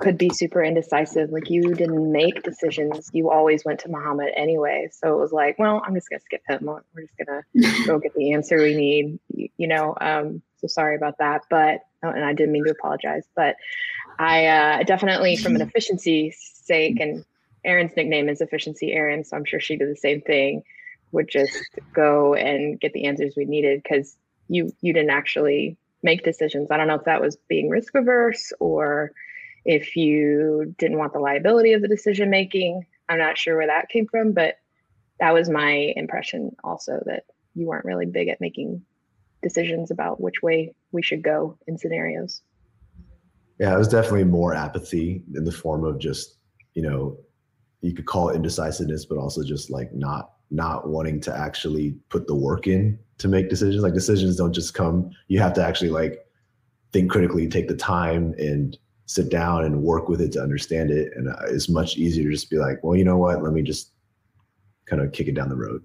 could 0.00 0.16
be 0.16 0.30
super 0.30 0.62
indecisive. 0.62 1.30
Like 1.30 1.50
you 1.50 1.74
didn't 1.74 2.10
make 2.10 2.42
decisions. 2.42 3.10
You 3.12 3.30
always 3.30 3.64
went 3.64 3.80
to 3.80 3.90
Muhammad 3.90 4.30
anyway. 4.36 4.88
So 4.90 5.14
it 5.14 5.18
was 5.18 5.32
like, 5.32 5.58
well, 5.58 5.82
I'm 5.84 5.94
just 5.94 6.08
gonna 6.08 6.20
skip 6.20 6.42
him. 6.48 6.64
We're 6.64 7.02
just 7.02 7.16
gonna 7.18 7.42
go 7.86 7.98
get 7.98 8.14
the 8.14 8.32
answer 8.32 8.56
we 8.56 8.74
need. 8.74 9.18
You, 9.56 9.66
know. 9.66 9.94
Um, 10.00 10.42
so 10.58 10.66
sorry 10.66 10.96
about 10.96 11.18
that. 11.18 11.42
But 11.50 11.80
oh, 12.02 12.08
and 12.08 12.24
I 12.24 12.32
didn't 12.32 12.52
mean 12.52 12.64
to 12.64 12.70
apologize. 12.70 13.24
But 13.36 13.56
I 14.18 14.46
uh, 14.46 14.82
definitely, 14.84 15.36
from 15.36 15.56
an 15.56 15.62
efficiency 15.62 16.34
sake, 16.38 16.98
and 17.00 17.24
Erin's 17.64 17.92
nickname 17.96 18.28
is 18.28 18.40
Efficiency 18.40 18.92
Erin, 18.92 19.24
so 19.24 19.36
I'm 19.36 19.44
sure 19.44 19.60
she 19.60 19.76
did 19.76 19.90
the 19.90 19.96
same 19.96 20.22
thing. 20.22 20.62
Would 21.12 21.28
just 21.28 21.56
go 21.94 22.34
and 22.34 22.80
get 22.80 22.92
the 22.92 23.04
answers 23.04 23.34
we 23.36 23.44
needed 23.44 23.82
because 23.82 24.16
you 24.48 24.72
you 24.80 24.92
didn't 24.92 25.10
actually 25.10 25.76
make 26.02 26.24
decisions. 26.24 26.70
I 26.70 26.76
don't 26.76 26.88
know 26.88 26.96
if 26.96 27.04
that 27.04 27.20
was 27.20 27.36
being 27.48 27.68
risk 27.68 27.94
averse 27.94 28.52
or 28.60 29.12
if 29.64 29.94
you 29.94 30.74
didn't 30.78 30.98
want 30.98 31.12
the 31.12 31.20
liability 31.20 31.72
of 31.72 31.82
the 31.82 31.88
decision 31.88 32.30
making. 32.30 32.86
I'm 33.08 33.18
not 33.18 33.38
sure 33.38 33.56
where 33.56 33.66
that 33.66 33.88
came 33.88 34.06
from, 34.06 34.32
but 34.32 34.56
that 35.20 35.32
was 35.32 35.48
my 35.48 35.92
impression 35.96 36.56
also 36.64 37.02
that 37.06 37.24
you 37.54 37.66
weren't 37.66 37.84
really 37.84 38.06
big 38.06 38.28
at 38.28 38.40
making 38.40 38.82
decisions 39.42 39.90
about 39.90 40.20
which 40.20 40.42
way 40.42 40.74
we 40.92 41.02
should 41.02 41.22
go 41.22 41.58
in 41.66 41.78
scenarios. 41.78 42.42
Yeah, 43.58 43.74
it 43.74 43.78
was 43.78 43.88
definitely 43.88 44.24
more 44.24 44.54
apathy 44.54 45.22
in 45.34 45.44
the 45.44 45.52
form 45.52 45.84
of 45.84 45.98
just, 45.98 46.38
you 46.74 46.82
know, 46.82 47.18
you 47.80 47.92
could 47.92 48.06
call 48.06 48.30
it 48.30 48.36
indecisiveness, 48.36 49.04
but 49.04 49.18
also 49.18 49.44
just 49.44 49.70
like 49.70 49.92
not 49.92 50.32
not 50.52 50.88
wanting 50.88 51.20
to 51.22 51.36
actually 51.36 51.96
put 52.10 52.26
the 52.26 52.34
work 52.34 52.66
in 52.66 52.98
to 53.18 53.28
make 53.28 53.48
decisions. 53.48 53.82
Like 53.82 53.94
decisions 53.94 54.36
don't 54.36 54.52
just 54.52 54.74
come. 54.74 55.10
You 55.28 55.40
have 55.40 55.54
to 55.54 55.64
actually 55.64 55.90
like 55.90 56.26
think 56.92 57.10
critically, 57.10 57.48
take 57.48 57.68
the 57.68 57.76
time 57.76 58.34
and 58.38 58.76
sit 59.06 59.30
down 59.30 59.64
and 59.64 59.82
work 59.82 60.08
with 60.08 60.20
it 60.20 60.32
to 60.32 60.42
understand 60.42 60.90
it. 60.90 61.12
And 61.16 61.28
uh, 61.28 61.36
it's 61.48 61.68
much 61.68 61.96
easier 61.96 62.24
to 62.24 62.30
just 62.30 62.50
be 62.50 62.58
like, 62.58 62.82
well, 62.82 62.96
you 62.96 63.04
know 63.04 63.16
what? 63.16 63.42
Let 63.42 63.52
me 63.52 63.62
just 63.62 63.90
kind 64.86 65.00
of 65.00 65.12
kick 65.12 65.28
it 65.28 65.34
down 65.34 65.48
the 65.48 65.56
road. 65.56 65.82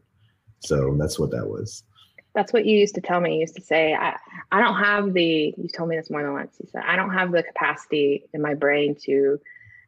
So 0.59 0.95
that's 0.99 1.17
what 1.17 1.31
that 1.31 1.47
was. 1.47 1.83
That's 2.35 2.53
what 2.53 2.65
you 2.65 2.77
used 2.77 2.95
to 2.95 3.01
tell 3.01 3.21
me. 3.21 3.35
You 3.35 3.39
used 3.41 3.55
to 3.55 3.61
say, 3.61 3.93
I, 3.93 4.15
I 4.51 4.61
don't 4.61 4.75
have 4.75 5.13
the, 5.13 5.55
you 5.57 5.67
told 5.75 5.89
me 5.89 5.95
this 5.95 6.09
more 6.09 6.21
than 6.21 6.33
once. 6.33 6.57
You 6.59 6.67
said, 6.71 6.83
I 6.85 6.95
don't 6.95 7.13
have 7.13 7.31
the 7.31 7.41
capacity 7.41 8.25
in 8.33 8.41
my 8.41 8.53
brain 8.53 8.95
to 9.05 9.39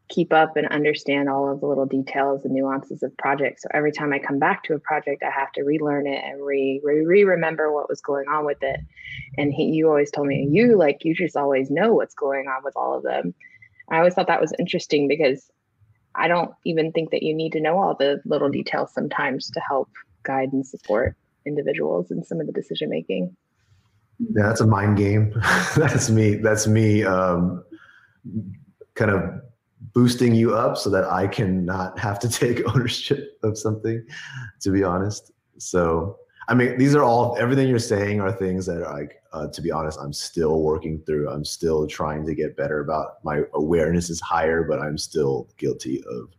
keep 0.09 0.33
up 0.33 0.57
and 0.57 0.67
understand 0.67 1.29
all 1.29 1.51
of 1.51 1.59
the 1.59 1.67
little 1.67 1.85
details 1.85 2.43
and 2.43 2.53
nuances 2.53 3.03
of 3.03 3.15
projects. 3.17 3.61
So 3.61 3.69
every 3.73 3.91
time 3.91 4.11
I 4.11 4.19
come 4.19 4.39
back 4.39 4.63
to 4.63 4.73
a 4.73 4.79
project, 4.79 5.23
I 5.23 5.29
have 5.29 5.51
to 5.53 5.61
relearn 5.61 6.07
it 6.07 6.23
and 6.23 6.43
re 6.43 6.81
re 6.83 7.23
remember 7.23 7.71
what 7.71 7.89
was 7.89 8.01
going 8.01 8.27
on 8.27 8.45
with 8.45 8.61
it. 8.61 8.79
And 9.37 9.53
he, 9.53 9.65
you 9.65 9.87
always 9.87 10.11
told 10.11 10.27
me, 10.27 10.47
you 10.51 10.77
like 10.77 11.05
you 11.05 11.13
just 11.13 11.37
always 11.37 11.69
know 11.69 11.93
what's 11.93 12.15
going 12.15 12.47
on 12.47 12.63
with 12.63 12.75
all 12.75 12.97
of 12.97 13.03
them. 13.03 13.33
I 13.91 13.97
always 13.97 14.15
thought 14.15 14.27
that 14.27 14.41
was 14.41 14.53
interesting 14.59 15.07
because 15.07 15.49
I 16.15 16.27
don't 16.27 16.51
even 16.65 16.91
think 16.91 17.11
that 17.11 17.23
you 17.23 17.33
need 17.33 17.51
to 17.53 17.61
know 17.61 17.79
all 17.79 17.95
the 17.95 18.19
little 18.25 18.49
details 18.49 18.91
sometimes 18.93 19.49
to 19.51 19.59
help 19.59 19.89
guide 20.23 20.51
and 20.51 20.65
support 20.65 21.15
individuals 21.45 22.11
in 22.11 22.23
some 22.23 22.39
of 22.39 22.47
the 22.47 22.53
decision 22.53 22.89
making. 22.89 23.35
Yeah, 24.19 24.47
that's 24.47 24.61
a 24.61 24.67
mind 24.67 24.97
game. 24.97 25.33
that's 25.77 26.09
me. 26.09 26.35
That's 26.35 26.67
me. 26.67 27.03
Um, 27.03 27.63
kind 28.95 29.11
of 29.11 29.41
boosting 29.93 30.35
you 30.35 30.55
up 30.55 30.77
so 30.77 30.89
that 30.89 31.05
I 31.05 31.27
can 31.27 31.65
not 31.65 31.97
have 31.99 32.19
to 32.19 32.29
take 32.41 32.67
ownership 32.67 33.39
of 33.43 33.57
something, 33.57 34.05
to 34.61 34.71
be 34.71 34.83
honest. 34.83 35.31
So, 35.57 36.17
I 36.47 36.53
mean, 36.53 36.77
these 36.77 36.95
are 36.95 37.03
all, 37.03 37.37
everything 37.37 37.67
you're 37.67 37.79
saying 37.79 38.21
are 38.21 38.31
things 38.31 38.65
that 38.65 38.77
are 38.77 38.93
like, 38.93 39.21
uh, 39.31 39.47
to 39.47 39.61
be 39.61 39.71
honest, 39.71 39.99
I'm 40.01 40.13
still 40.13 40.61
working 40.61 41.01
through. 41.05 41.29
I'm 41.29 41.45
still 41.45 41.85
trying 41.85 42.25
to 42.25 42.33
get 42.33 42.57
better 42.57 42.79
about 42.79 43.23
my 43.23 43.41
awareness 43.53 44.09
is 44.09 44.19
higher, 44.19 44.63
but 44.63 44.79
I'm 44.79 44.97
still 44.97 45.47
guilty 45.57 46.03
of 46.09 46.29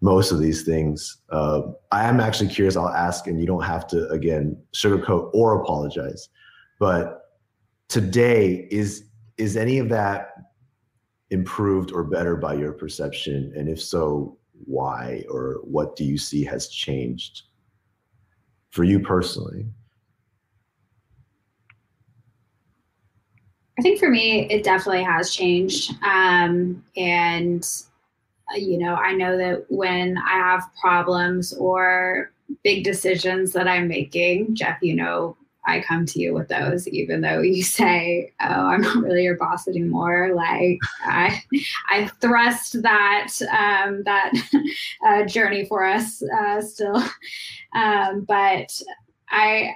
most 0.00 0.30
of 0.30 0.38
these 0.38 0.62
things. 0.62 1.18
Uh, 1.30 1.62
I 1.90 2.04
am 2.04 2.20
actually 2.20 2.50
curious. 2.50 2.76
I'll 2.76 2.88
ask, 2.88 3.26
and 3.26 3.40
you 3.40 3.46
don't 3.46 3.64
have 3.64 3.86
to, 3.88 4.08
again, 4.10 4.56
sugarcoat 4.72 5.30
or 5.34 5.60
apologize. 5.60 6.28
But 6.78 7.22
today, 7.88 8.68
is 8.70 9.04
is 9.36 9.56
any 9.56 9.78
of 9.78 9.88
that 9.88 10.47
improved 11.30 11.92
or 11.92 12.04
better 12.04 12.36
by 12.36 12.54
your 12.54 12.72
perception? 12.72 13.52
And 13.56 13.68
if 13.68 13.80
so, 13.82 14.38
why 14.64 15.24
or 15.30 15.60
what 15.62 15.96
do 15.96 16.04
you 16.04 16.18
see 16.18 16.44
has 16.44 16.68
changed 16.68 17.42
for 18.70 18.84
you 18.84 19.00
personally? 19.00 19.66
I 23.78 23.82
think 23.82 24.00
for 24.00 24.10
me, 24.10 24.48
it 24.50 24.64
definitely 24.64 25.04
has 25.04 25.32
changed. 25.32 25.94
Um, 26.02 26.84
and, 26.96 27.64
uh, 28.52 28.56
you 28.56 28.76
know, 28.76 28.96
I 28.96 29.12
know 29.12 29.36
that 29.36 29.66
when 29.68 30.18
I 30.18 30.32
have 30.32 30.64
problems 30.80 31.52
or 31.54 32.32
big 32.64 32.82
decisions 32.82 33.52
that 33.52 33.68
I'm 33.68 33.86
making, 33.86 34.56
Jeff, 34.56 34.78
you 34.82 34.96
know, 34.96 35.36
I 35.68 35.82
come 35.82 36.06
to 36.06 36.20
you 36.20 36.32
with 36.32 36.48
those, 36.48 36.88
even 36.88 37.20
though 37.20 37.40
you 37.42 37.62
say, 37.62 38.32
"Oh, 38.40 38.66
I'm 38.66 38.80
not 38.80 39.04
really 39.04 39.24
your 39.24 39.36
boss 39.36 39.68
anymore." 39.68 40.32
Like 40.34 40.78
I, 41.04 41.42
I 41.90 42.10
thrust 42.20 42.82
that 42.82 43.28
um, 43.50 44.02
that 44.04 44.32
uh, 45.06 45.24
journey 45.26 45.66
for 45.66 45.84
us 45.84 46.22
uh, 46.22 46.60
still, 46.62 47.02
um, 47.74 48.24
but 48.26 48.80
I. 49.30 49.74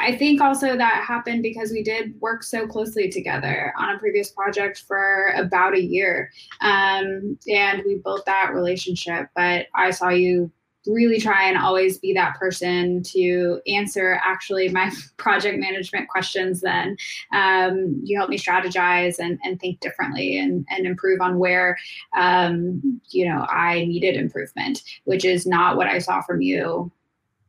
I 0.00 0.16
think 0.16 0.40
also 0.40 0.76
that 0.76 1.02
happened 1.02 1.42
because 1.42 1.72
we 1.72 1.82
did 1.82 2.14
work 2.20 2.44
so 2.44 2.68
closely 2.68 3.10
together 3.10 3.74
on 3.76 3.96
a 3.96 3.98
previous 3.98 4.30
project 4.30 4.84
for 4.86 5.32
about 5.34 5.74
a 5.74 5.82
year. 5.82 6.30
Um, 6.60 7.36
and 7.52 7.82
we 7.84 7.96
built 7.96 8.24
that 8.26 8.52
relationship. 8.54 9.26
But 9.34 9.66
I 9.74 9.90
saw 9.90 10.10
you 10.10 10.52
really 10.88 11.20
try 11.20 11.48
and 11.48 11.58
always 11.58 11.98
be 11.98 12.12
that 12.12 12.34
person 12.36 13.02
to 13.02 13.60
answer 13.66 14.20
actually 14.24 14.68
my 14.68 14.90
project 15.16 15.58
management 15.58 16.08
questions 16.08 16.60
then 16.60 16.96
um, 17.34 18.00
you 18.02 18.16
help 18.16 18.30
me 18.30 18.38
strategize 18.38 19.18
and, 19.18 19.38
and 19.44 19.60
think 19.60 19.80
differently 19.80 20.38
and, 20.38 20.66
and 20.70 20.86
improve 20.86 21.20
on 21.20 21.38
where 21.38 21.76
um, 22.16 23.00
you 23.10 23.28
know 23.28 23.46
i 23.48 23.84
needed 23.84 24.16
improvement 24.16 24.82
which 25.04 25.24
is 25.24 25.46
not 25.46 25.76
what 25.76 25.86
i 25.86 25.98
saw 25.98 26.20
from 26.22 26.40
you 26.40 26.90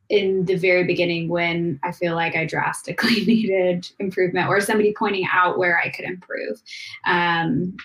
in 0.09 0.43
the 0.45 0.55
very 0.55 0.83
beginning 0.85 1.29
when 1.29 1.79
I 1.83 1.91
feel 1.91 2.15
like 2.15 2.35
I 2.35 2.45
drastically 2.45 3.23
needed 3.27 3.87
improvement 3.99 4.49
or 4.49 4.59
somebody 4.59 4.93
pointing 4.97 5.27
out 5.31 5.59
where 5.59 5.79
I 5.79 5.89
could 5.89 6.05
improve. 6.05 6.61
Um, 7.05 7.77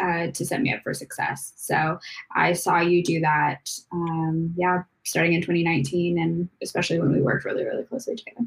uh, 0.00 0.28
to 0.28 0.44
set 0.46 0.62
me 0.62 0.72
up 0.72 0.82
for 0.82 0.94
success. 0.94 1.52
So 1.56 1.98
I 2.34 2.54
saw 2.54 2.80
you 2.80 3.02
do 3.02 3.20
that, 3.20 3.70
um, 3.92 4.54
yeah, 4.56 4.84
starting 5.04 5.32
in 5.32 5.40
2019, 5.40 6.18
and 6.18 6.48
especially 6.62 6.98
when 6.98 7.12
we 7.12 7.20
worked 7.20 7.44
really, 7.44 7.64
really 7.64 7.84
closely 7.84 8.16
together. 8.16 8.46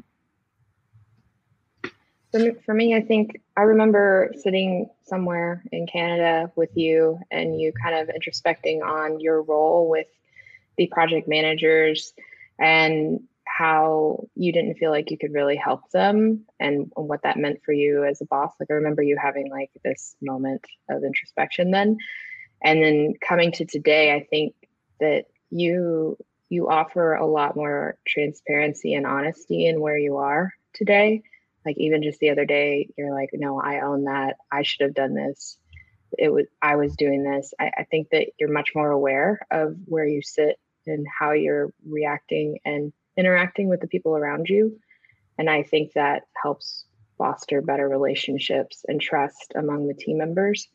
For 2.66 2.74
me, 2.74 2.94
I 2.94 3.00
think 3.00 3.40
I 3.56 3.62
remember 3.62 4.30
sitting 4.42 4.90
somewhere 5.04 5.64
in 5.72 5.86
Canada 5.86 6.52
with 6.54 6.68
you 6.76 7.18
and 7.30 7.58
you 7.58 7.72
kind 7.72 7.94
of 7.94 8.14
introspecting 8.14 8.82
on 8.82 9.20
your 9.20 9.40
role 9.42 9.88
with 9.88 10.08
the 10.76 10.86
project 10.88 11.28
managers 11.28 12.12
and 12.58 13.20
how 13.46 14.28
you 14.34 14.52
didn't 14.52 14.74
feel 14.74 14.90
like 14.90 15.10
you 15.10 15.16
could 15.16 15.32
really 15.32 15.56
help 15.56 15.90
them 15.92 16.44
and 16.60 16.92
what 16.94 17.22
that 17.22 17.38
meant 17.38 17.62
for 17.64 17.72
you 17.72 18.04
as 18.04 18.20
a 18.20 18.26
boss. 18.26 18.52
Like 18.60 18.70
I 18.70 18.74
remember 18.74 19.02
you 19.02 19.16
having 19.16 19.50
like 19.50 19.70
this 19.82 20.14
moment 20.20 20.62
of 20.90 21.04
introspection 21.04 21.70
then. 21.70 21.96
And 22.62 22.82
then 22.82 23.14
coming 23.26 23.50
to 23.52 23.64
today, 23.64 24.14
I 24.14 24.26
think 24.28 24.54
that 25.00 25.24
you 25.50 26.18
you 26.48 26.68
offer 26.68 27.14
a 27.14 27.26
lot 27.26 27.56
more 27.56 27.96
transparency 28.06 28.94
and 28.94 29.06
honesty 29.06 29.66
in 29.66 29.80
where 29.80 29.98
you 29.98 30.18
are 30.18 30.52
today. 30.74 31.22
Like 31.64 31.76
even 31.78 32.02
just 32.02 32.20
the 32.20 32.30
other 32.30 32.44
day, 32.44 32.88
you're 32.96 33.12
like, 33.12 33.30
no, 33.32 33.60
I 33.60 33.80
own 33.80 34.04
that. 34.04 34.36
I 34.52 34.62
should 34.62 34.82
have 34.82 34.94
done 34.94 35.14
this. 35.14 35.58
It 36.16 36.28
was 36.28 36.46
I 36.62 36.76
was 36.76 36.94
doing 36.96 37.24
this. 37.24 37.52
I, 37.58 37.72
I 37.78 37.84
think 37.90 38.10
that 38.10 38.28
you're 38.38 38.52
much 38.52 38.70
more 38.74 38.90
aware 38.90 39.40
of 39.50 39.76
where 39.86 40.06
you 40.06 40.22
sit 40.22 40.58
and 40.86 41.04
how 41.18 41.32
you're 41.32 41.72
reacting 41.84 42.60
and 42.64 42.92
interacting 43.16 43.68
with 43.68 43.80
the 43.80 43.88
people 43.88 44.16
around 44.16 44.48
you. 44.48 44.78
And 45.38 45.50
I 45.50 45.64
think 45.64 45.92
that 45.94 46.22
helps 46.40 46.84
foster 47.18 47.60
better 47.60 47.88
relationships 47.88 48.84
and 48.86 49.00
trust 49.00 49.52
among 49.56 49.88
the 49.88 49.94
team 49.94 50.18
members, 50.18 50.68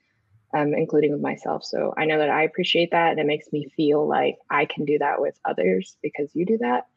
um, 0.53 0.73
including 0.73 1.11
with 1.11 1.21
myself. 1.21 1.63
So 1.63 1.93
I 1.97 2.05
know 2.05 2.17
that 2.17 2.29
I 2.29 2.43
appreciate 2.43 2.91
that. 2.91 3.11
And 3.11 3.19
it 3.19 3.25
makes 3.25 3.51
me 3.51 3.71
feel 3.75 4.07
like 4.07 4.37
I 4.49 4.65
can 4.65 4.85
do 4.85 4.97
that 4.99 5.21
with 5.21 5.39
others 5.45 5.97
because 6.01 6.29
you 6.33 6.45
do 6.45 6.57
that, 6.59 6.87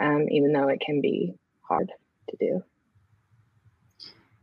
um, 0.00 0.26
even 0.30 0.52
though 0.52 0.68
it 0.68 0.80
can 0.80 1.00
be 1.00 1.34
hard 1.62 1.92
to 2.30 2.36
do. 2.38 2.62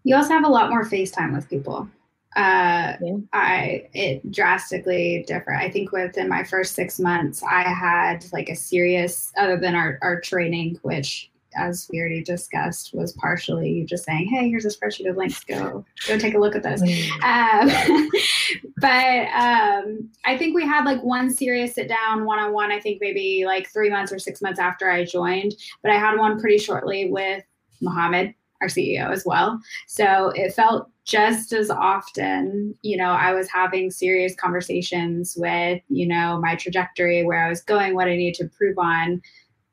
You 0.04 0.16
also 0.16 0.34
have 0.34 0.46
a 0.46 0.50
lot 0.50 0.70
more 0.70 0.84
FaceTime 0.84 1.34
with 1.34 1.50
people 1.50 1.90
uh, 2.36 2.98
yeah. 3.00 3.18
I 3.32 3.90
it 3.94 4.32
drastically 4.32 5.24
different. 5.28 5.62
I 5.62 5.70
think 5.70 5.92
within 5.92 6.28
my 6.28 6.44
first 6.44 6.74
six 6.74 7.00
months, 7.00 7.44
I 7.44 7.64
had 7.64 8.26
like 8.34 8.50
a 8.50 8.56
serious, 8.56 9.32
other 9.38 9.58
than 9.58 9.76
our, 9.76 10.00
our 10.02 10.20
training, 10.20 10.80
which 10.82 11.30
as 11.56 11.88
we 11.92 12.00
already 12.00 12.24
discussed, 12.24 12.94
was 12.94 13.14
partially 13.14 13.70
you 13.70 13.86
just 13.86 14.06
saying, 14.06 14.28
"Hey, 14.28 14.50
here's 14.50 14.66
a 14.66 14.70
spreadsheet 14.70 15.10
of 15.10 15.18
links. 15.18 15.44
Go, 15.44 15.86
go 16.08 16.18
take 16.18 16.36
a 16.36 16.40
look 16.40 16.56
at 16.56 16.64
this." 16.64 16.82
Um, 17.24 17.70
but 18.78 19.28
um, 19.34 20.10
I 20.26 20.38
think 20.38 20.56
we 20.56 20.66
had 20.66 20.86
like 20.86 21.02
one 21.04 21.30
serious 21.30 21.76
sit 21.76 21.88
down 21.88 22.26
one 22.26 22.40
on 22.40 22.54
one. 22.54 22.72
I 22.72 22.80
think 22.80 23.00
maybe 23.02 23.44
like 23.46 23.70
three 23.72 23.90
months 23.90 24.12
or 24.12 24.20
six 24.20 24.42
months 24.42 24.60
after 24.60 24.90
I 24.90 25.06
joined, 25.06 25.56
but 25.82 25.92
I 25.92 25.98
had 25.98 26.18
one 26.18 26.40
pretty 26.40 26.58
shortly 26.58 27.10
with 27.10 27.44
Mohammed, 27.82 28.34
our 28.62 28.68
CEO, 28.68 29.12
as 29.12 29.26
well. 29.26 29.60
So 29.88 30.30
it 30.36 30.54
felt 30.54 30.90
just 31.06 31.52
as 31.52 31.70
often, 31.70 32.76
you 32.82 32.96
know, 32.96 33.12
I 33.12 33.34
was 33.34 33.50
having 33.50 33.92
serious 33.92 34.36
conversations 34.36 35.36
with, 35.38 35.82
you 35.90 36.08
know, 36.08 36.40
my 36.40 36.56
trajectory, 36.56 37.24
where 37.24 37.44
I 37.44 37.50
was 37.50 37.62
going, 37.62 37.94
what 37.94 38.08
I 38.08 38.16
needed 38.16 38.36
to 38.36 38.44
improve 38.44 38.78
on 38.78 39.22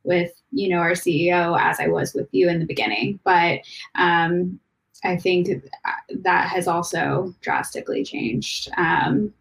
with, 0.04 0.32
you 0.50 0.68
know, 0.68 0.78
our 0.78 0.92
CEO 0.92 1.58
as 1.60 1.80
I 1.80 1.88
was 1.88 2.14
with 2.14 2.28
you 2.32 2.48
in 2.48 2.58
the 2.58 2.66
beginning. 2.66 3.20
But 3.24 3.60
um, 3.94 4.58
I 5.04 5.16
think 5.16 5.64
that 6.10 6.48
has 6.48 6.68
also 6.68 7.34
drastically 7.40 8.04
changed. 8.04 8.70
Um, 8.76 9.32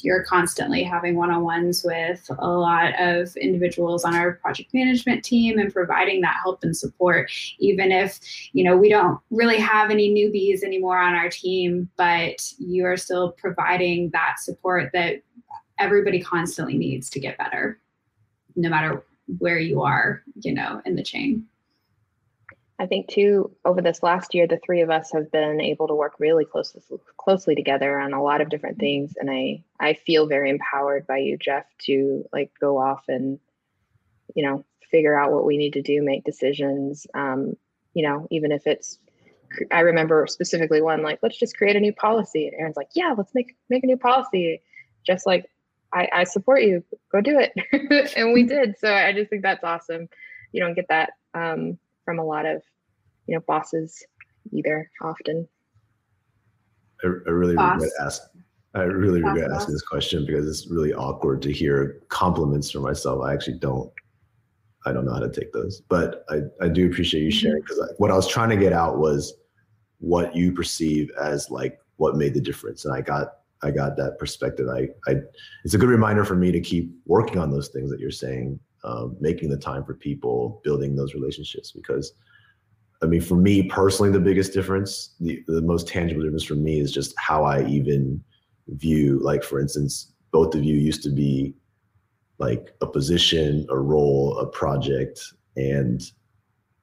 you're 0.00 0.24
constantly 0.24 0.82
having 0.82 1.16
one-on-ones 1.16 1.84
with 1.84 2.28
a 2.38 2.48
lot 2.48 2.92
of 3.00 3.36
individuals 3.36 4.04
on 4.04 4.14
our 4.14 4.32
project 4.34 4.72
management 4.74 5.24
team 5.24 5.58
and 5.58 5.72
providing 5.72 6.20
that 6.20 6.36
help 6.42 6.62
and 6.64 6.76
support 6.76 7.30
even 7.58 7.92
if 7.92 8.18
you 8.52 8.64
know 8.64 8.76
we 8.76 8.88
don't 8.88 9.20
really 9.30 9.58
have 9.58 9.90
any 9.90 10.10
newbies 10.10 10.64
anymore 10.64 10.98
on 10.98 11.14
our 11.14 11.28
team 11.28 11.88
but 11.96 12.52
you 12.58 12.84
are 12.84 12.96
still 12.96 13.32
providing 13.32 14.10
that 14.10 14.40
support 14.40 14.90
that 14.92 15.22
everybody 15.78 16.20
constantly 16.20 16.76
needs 16.76 17.08
to 17.08 17.20
get 17.20 17.38
better 17.38 17.78
no 18.56 18.68
matter 18.68 19.04
where 19.38 19.58
you 19.58 19.82
are 19.82 20.22
you 20.40 20.52
know 20.52 20.80
in 20.84 20.96
the 20.96 21.02
chain 21.02 21.46
I 22.78 22.86
think 22.86 23.08
too, 23.08 23.56
over 23.64 23.80
this 23.80 24.02
last 24.02 24.34
year, 24.34 24.46
the 24.46 24.58
three 24.58 24.82
of 24.82 24.90
us 24.90 25.10
have 25.12 25.32
been 25.32 25.60
able 25.60 25.88
to 25.88 25.94
work 25.94 26.16
really 26.18 26.44
closely 26.44 26.82
closely 27.16 27.54
together 27.54 27.98
on 27.98 28.12
a 28.12 28.22
lot 28.22 28.40
of 28.40 28.50
different 28.50 28.78
things. 28.78 29.14
And 29.16 29.30
I 29.30 29.64
I 29.80 29.94
feel 29.94 30.26
very 30.26 30.50
empowered 30.50 31.06
by 31.06 31.18
you, 31.18 31.38
Jeff, 31.38 31.64
to 31.86 32.28
like 32.32 32.52
go 32.60 32.78
off 32.78 33.04
and, 33.08 33.38
you 34.34 34.44
know, 34.44 34.64
figure 34.90 35.18
out 35.18 35.32
what 35.32 35.46
we 35.46 35.56
need 35.56 35.72
to 35.72 35.82
do, 35.82 36.02
make 36.02 36.24
decisions. 36.24 37.06
Um, 37.14 37.56
you 37.94 38.02
know, 38.02 38.26
even 38.30 38.52
if 38.52 38.66
it's 38.66 38.98
I 39.70 39.80
remember 39.80 40.26
specifically 40.26 40.82
one 40.82 41.02
like, 41.02 41.20
let's 41.22 41.38
just 41.38 41.56
create 41.56 41.76
a 41.76 41.80
new 41.80 41.94
policy. 41.94 42.46
And 42.46 42.60
Aaron's 42.60 42.76
like, 42.76 42.90
yeah, 42.94 43.14
let's 43.16 43.34
make 43.34 43.56
make 43.70 43.84
a 43.84 43.86
new 43.86 43.96
policy. 43.96 44.60
Just 45.06 45.24
like 45.24 45.46
I, 45.96 46.08
I 46.12 46.24
support 46.24 46.62
you, 46.62 46.84
go 47.10 47.20
do 47.20 47.38
it. 47.38 47.52
and 48.16 48.32
we 48.32 48.42
did. 48.54 48.76
So 48.78 48.92
I 48.92 49.12
just 49.12 49.30
think 49.30 49.42
that's 49.42 49.64
awesome. 49.64 50.08
You 50.52 50.62
don't 50.62 50.74
get 50.74 50.86
that 50.88 51.14
um, 51.34 51.78
from 52.04 52.18
a 52.18 52.24
lot 52.24 52.46
of 52.46 52.62
you 53.26 53.34
know 53.34 53.42
bosses 53.46 54.04
either 54.52 54.90
often 55.02 55.46
i, 57.04 57.06
I 57.06 57.30
really 57.30 57.56
Boss. 57.56 57.74
regret 57.74 57.92
asking 58.00 58.42
i 58.74 58.82
really 58.82 59.20
Boss 59.20 59.32
regret 59.32 59.50
boss. 59.50 59.62
asking 59.62 59.74
this 59.74 59.82
question 59.82 60.24
because 60.24 60.48
it's 60.48 60.70
really 60.70 60.94
awkward 60.94 61.42
to 61.42 61.52
hear 61.52 62.02
compliments 62.08 62.70
from 62.70 62.82
myself 62.82 63.22
i 63.24 63.32
actually 63.32 63.58
don't 63.58 63.90
i 64.86 64.92
don't 64.92 65.04
know 65.04 65.12
how 65.12 65.20
to 65.20 65.30
take 65.30 65.52
those 65.52 65.82
but 65.88 66.24
i, 66.30 66.40
I 66.60 66.68
do 66.68 66.86
appreciate 66.86 67.22
you 67.22 67.30
sharing 67.30 67.60
because 67.62 67.78
mm-hmm. 67.78 67.94
what 67.98 68.10
i 68.10 68.14
was 68.14 68.28
trying 68.28 68.50
to 68.50 68.56
get 68.56 68.72
out 68.72 68.98
was 68.98 69.34
what 69.98 70.36
you 70.36 70.52
perceive 70.52 71.10
as 71.20 71.50
like 71.50 71.78
what 71.96 72.16
made 72.16 72.34
the 72.34 72.40
difference 72.40 72.84
and 72.84 72.94
i 72.94 73.00
got 73.00 73.38
I 73.62 73.70
got 73.70 73.96
that 73.96 74.18
perspective. 74.18 74.68
I, 74.68 74.88
I, 75.10 75.16
it's 75.64 75.74
a 75.74 75.78
good 75.78 75.88
reminder 75.88 76.24
for 76.24 76.36
me 76.36 76.52
to 76.52 76.60
keep 76.60 76.90
working 77.06 77.38
on 77.38 77.50
those 77.50 77.68
things 77.68 77.90
that 77.90 78.00
you're 78.00 78.10
saying 78.10 78.60
um, 78.84 79.16
making 79.20 79.50
the 79.50 79.56
time 79.56 79.84
for 79.84 79.94
people, 79.94 80.60
building 80.62 80.94
those 80.94 81.14
relationships. 81.14 81.72
Because, 81.72 82.12
I 83.02 83.06
mean, 83.06 83.20
for 83.20 83.36
me 83.36 83.64
personally, 83.64 84.12
the 84.12 84.20
biggest 84.20 84.52
difference, 84.52 85.14
the, 85.20 85.42
the 85.46 85.62
most 85.62 85.88
tangible 85.88 86.22
difference 86.22 86.44
for 86.44 86.54
me 86.54 86.80
is 86.80 86.92
just 86.92 87.14
how 87.18 87.44
I 87.44 87.66
even 87.66 88.22
view, 88.68 89.18
like, 89.20 89.42
for 89.42 89.60
instance, 89.60 90.12
both 90.32 90.54
of 90.54 90.62
you 90.62 90.74
used 90.74 91.02
to 91.04 91.10
be 91.10 91.54
like 92.38 92.74
a 92.82 92.86
position, 92.86 93.66
a 93.70 93.78
role, 93.78 94.38
a 94.38 94.46
project, 94.46 95.20
and 95.56 96.02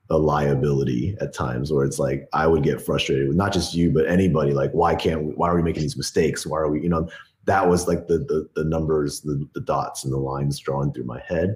a 0.10 0.18
liability 0.18 1.16
at 1.22 1.34
times 1.34 1.72
where 1.72 1.86
it's 1.86 1.99
like 1.99 2.28
I 2.34 2.45
would 2.47 2.64
get 2.64 2.82
frustrated 2.82 3.28
with 3.28 3.38
not 3.38 3.54
just 3.54 3.74
you 3.74 3.91
but 3.91 4.08
anybody 4.08 4.54
like 4.54 4.72
why 4.72 4.95
can't 4.95 5.24
we, 5.24 5.34
why 5.34 5.49
are 5.49 5.56
we 5.56 5.64
making 5.64 5.82
these 5.82 5.97
mistakes 5.97 6.45
why 6.45 6.60
are 6.60 6.70
we 6.70 6.82
you 6.82 6.89
know 6.89 7.10
that 7.45 7.68
was 7.68 7.88
like 7.88 8.08
the 8.08 8.20
the, 8.20 8.47
the 8.56 8.66
numbers 8.66 9.22
the, 9.22 9.47
the 9.54 9.62
dots 9.62 10.04
and 10.04 10.12
the 10.12 10.18
lines 10.18 10.60
drawn 10.60 10.91
through 10.91 11.06
my 11.06 11.22
head 11.26 11.56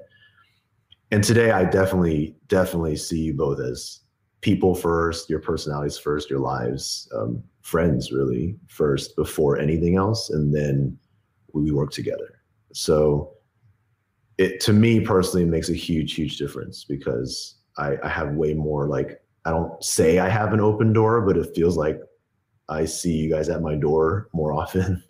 and 1.12 1.24
today 1.24 1.52
I 1.52 1.64
definitely 1.64 2.36
definitely 2.48 2.96
see 2.96 3.20
you 3.20 3.34
both 3.34 3.60
as 3.60 4.02
people 4.42 4.76
first, 4.76 5.30
your 5.30 5.40
personalities 5.40 5.98
first, 5.98 6.30
your 6.30 6.40
lives, 6.40 7.10
um, 7.16 7.44
friends 7.62 8.12
really 8.12 8.56
first 8.68 9.16
before 9.16 9.58
anything 9.58 9.96
else, 9.96 10.30
and 10.30 10.54
then 10.54 10.98
we 11.54 11.72
work 11.72 11.92
together. 11.92 12.42
So 12.74 13.34
it 14.38 14.60
to 14.62 14.74
me 14.74 15.00
personally 15.00 15.46
makes 15.46 15.70
a 15.70 15.74
huge 15.74 16.14
huge 16.14 16.38
difference 16.38 16.84
because 16.84 17.56
I, 17.78 17.98
I 18.04 18.10
have 18.10 18.36
way 18.36 18.54
more 18.54 18.88
like 18.88 19.22
I 19.46 19.52
don't 19.52 19.82
say 19.84 20.20
I 20.20 20.30
have 20.30 20.52
an 20.54 20.60
open 20.60 20.92
door, 20.92 21.22
but 21.22 21.38
it 21.38 21.56
feels 21.56 21.78
like 21.78 22.02
I 22.70 22.86
see 22.86 23.16
you 23.16 23.30
guys 23.30 23.48
at 23.48 23.62
my 23.62 23.76
door 23.76 24.28
more 24.34 24.54
often, 24.62 25.04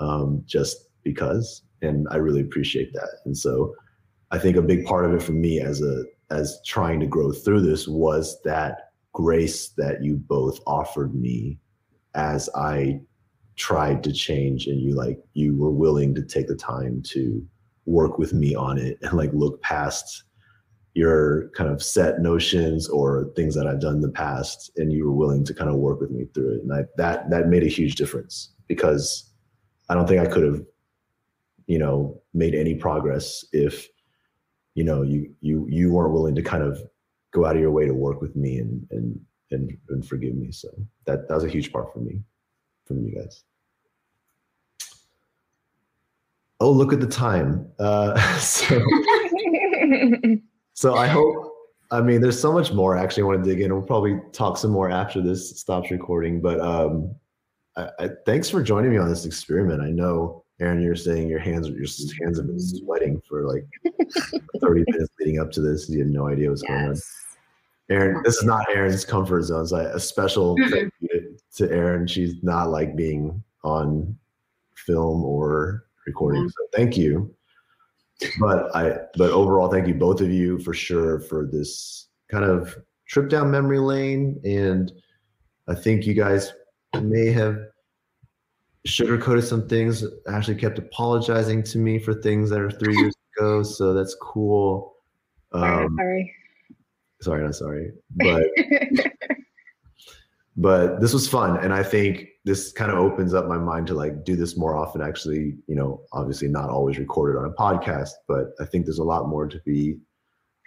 um, 0.00 0.42
just 0.46 0.88
because, 1.02 1.62
and 1.82 2.06
I 2.10 2.16
really 2.16 2.40
appreciate 2.40 2.92
that. 2.92 3.08
And 3.24 3.36
so 3.36 3.74
I 4.30 4.38
think 4.38 4.56
a 4.56 4.62
big 4.62 4.84
part 4.84 5.04
of 5.04 5.12
it 5.12 5.22
for 5.22 5.32
me 5.32 5.60
as 5.60 5.82
a 5.82 6.04
as 6.30 6.60
trying 6.64 7.00
to 7.00 7.06
grow 7.06 7.32
through 7.32 7.60
this 7.60 7.86
was 7.86 8.40
that 8.42 8.92
grace 9.12 9.68
that 9.76 10.02
you 10.02 10.16
both 10.16 10.60
offered 10.66 11.14
me 11.14 11.58
as 12.14 12.48
I 12.54 13.00
tried 13.56 14.02
to 14.04 14.12
change 14.12 14.66
and 14.66 14.80
you 14.80 14.94
like 14.94 15.18
you 15.34 15.56
were 15.56 15.70
willing 15.70 16.14
to 16.14 16.22
take 16.22 16.48
the 16.48 16.56
time 16.56 17.02
to 17.02 17.44
work 17.86 18.18
with 18.18 18.32
me 18.32 18.54
on 18.54 18.78
it 18.78 18.98
and 19.02 19.12
like 19.12 19.30
look 19.32 19.60
past 19.62 20.24
your 20.94 21.48
kind 21.50 21.68
of 21.68 21.82
set 21.82 22.20
notions 22.20 22.88
or 22.88 23.30
things 23.34 23.54
that 23.56 23.66
I've 23.66 23.80
done 23.80 23.96
in 23.96 24.00
the 24.00 24.08
past 24.08 24.70
and 24.76 24.92
you 24.92 25.04
were 25.04 25.12
willing 25.12 25.44
to 25.44 25.54
kind 25.54 25.68
of 25.68 25.76
work 25.76 26.00
with 26.00 26.10
me 26.10 26.26
through 26.32 26.54
it. 26.54 26.62
And 26.62 26.72
I, 26.72 26.84
that 26.96 27.30
that 27.30 27.48
made 27.48 27.64
a 27.64 27.68
huge 27.68 27.96
difference 27.96 28.50
because 28.68 29.30
I 29.88 29.94
don't 29.94 30.06
think 30.06 30.20
I 30.20 30.30
could 30.30 30.44
have 30.44 30.62
you 31.66 31.78
know 31.78 32.20
made 32.32 32.54
any 32.54 32.74
progress 32.74 33.44
if 33.52 33.88
you 34.74 34.84
know 34.84 35.02
you 35.02 35.34
you 35.40 35.66
you 35.68 35.92
weren't 35.92 36.12
willing 36.12 36.34
to 36.36 36.42
kind 36.42 36.62
of 36.62 36.80
go 37.32 37.44
out 37.44 37.56
of 37.56 37.60
your 37.60 37.72
way 37.72 37.86
to 37.86 37.94
work 37.94 38.20
with 38.20 38.36
me 38.36 38.58
and 38.58 38.86
and 38.90 39.20
and, 39.50 39.76
and 39.88 40.06
forgive 40.06 40.34
me. 40.34 40.50
So 40.52 40.68
that 41.06 41.28
that 41.28 41.34
was 41.34 41.44
a 41.44 41.48
huge 41.48 41.72
part 41.72 41.92
for 41.92 41.98
me 41.98 42.22
from 42.86 43.04
you 43.04 43.14
guys. 43.14 43.42
Oh 46.60 46.70
look 46.70 46.92
at 46.92 47.00
the 47.00 47.06
time. 47.06 47.66
Uh 47.78 48.38
so 48.38 48.78
so 50.74 50.94
i 50.94 51.06
hope 51.06 51.52
i 51.90 52.00
mean 52.00 52.20
there's 52.20 52.40
so 52.40 52.52
much 52.52 52.72
more 52.72 52.96
actually 52.96 53.22
i 53.22 53.26
want 53.26 53.42
to 53.42 53.48
dig 53.48 53.60
in 53.60 53.72
we'll 53.72 53.82
probably 53.82 54.20
talk 54.32 54.56
some 54.56 54.70
more 54.70 54.90
after 54.90 55.20
this 55.20 55.58
stops 55.58 55.90
recording 55.90 56.40
but 56.40 56.60
um 56.60 57.14
I, 57.76 57.88
I, 57.98 58.10
thanks 58.24 58.48
for 58.48 58.62
joining 58.62 58.90
me 58.90 58.98
on 58.98 59.08
this 59.08 59.24
experiment 59.24 59.82
i 59.82 59.90
know 59.90 60.44
Aaron, 60.60 60.80
you're 60.80 60.94
saying 60.94 61.28
your 61.28 61.40
hands 61.40 61.68
your 61.68 61.86
hands 62.22 62.38
have 62.38 62.46
been 62.46 62.60
sweating 62.60 63.20
for 63.28 63.46
like 63.46 63.66
30 64.60 64.84
minutes 64.88 65.12
leading 65.18 65.40
up 65.40 65.50
to 65.52 65.60
this. 65.60 65.88
You 65.88 66.00
had 66.00 66.08
no 66.08 66.28
idea 66.28 66.48
what's 66.48 66.62
yes. 66.62 66.70
going 66.70 66.90
on. 66.90 66.96
Aaron, 67.90 68.22
this 68.24 68.36
is 68.36 68.44
not 68.44 68.64
Aaron's 68.70 69.04
comfort 69.04 69.42
zone. 69.42 69.62
It's 69.62 69.72
like 69.72 69.88
a 69.88 70.00
special 70.00 70.56
thank 70.70 70.92
you 71.00 71.36
to 71.56 71.70
Aaron. 71.70 72.06
She's 72.06 72.42
not 72.42 72.70
like 72.70 72.96
being 72.96 73.42
on 73.62 74.16
film 74.74 75.24
or 75.24 75.84
recording. 76.06 76.48
So 76.48 76.66
thank 76.72 76.96
you. 76.96 77.34
But 78.40 78.74
I 78.74 78.98
but 79.16 79.30
overall, 79.30 79.68
thank 79.68 79.88
you 79.88 79.94
both 79.94 80.20
of 80.20 80.30
you 80.30 80.58
for 80.60 80.72
sure 80.72 81.20
for 81.20 81.46
this 81.46 82.08
kind 82.30 82.44
of 82.44 82.76
trip 83.08 83.28
down 83.28 83.50
memory 83.50 83.78
lane. 83.78 84.40
And 84.44 84.92
I 85.68 85.74
think 85.74 86.06
you 86.06 86.14
guys 86.14 86.52
may 87.02 87.30
have 87.32 87.58
sugarcoated 88.86 89.44
some 89.44 89.68
things. 89.68 90.04
Ashley 90.28 90.54
kept 90.54 90.78
apologizing 90.78 91.62
to 91.64 91.78
me 91.78 91.98
for 91.98 92.14
things 92.14 92.50
that 92.50 92.60
are 92.60 92.70
three 92.70 92.96
years 92.96 93.14
ago, 93.36 93.62
so 93.62 93.94
that's 93.94 94.16
cool. 94.20 94.96
Um, 95.52 95.96
sorry, 95.96 96.34
sorry, 97.20 97.44
not 97.44 97.54
sorry, 97.54 97.92
but 98.16 98.42
but 100.56 101.00
this 101.00 101.12
was 101.12 101.28
fun, 101.28 101.56
and 101.56 101.72
I 101.72 101.82
think 101.82 102.28
this 102.44 102.72
kind 102.72 102.90
of 102.90 102.98
opens 102.98 103.34
up 103.34 103.46
my 103.46 103.58
mind 103.58 103.86
to 103.88 103.94
like 103.94 104.24
do 104.24 104.36
this 104.36 104.56
more 104.56 104.76
often. 104.76 105.00
Actually, 105.02 105.56
you 105.66 105.74
know, 105.74 106.02
obviously 106.12 106.48
not 106.48 106.70
always 106.70 106.98
recorded 106.98 107.38
on 107.38 107.46
a 107.46 107.50
podcast, 107.50 108.10
but 108.28 108.52
I 108.60 108.64
think 108.64 108.84
there's 108.84 108.98
a 108.98 109.04
lot 109.04 109.28
more 109.28 109.46
to 109.48 109.58
be 109.64 109.98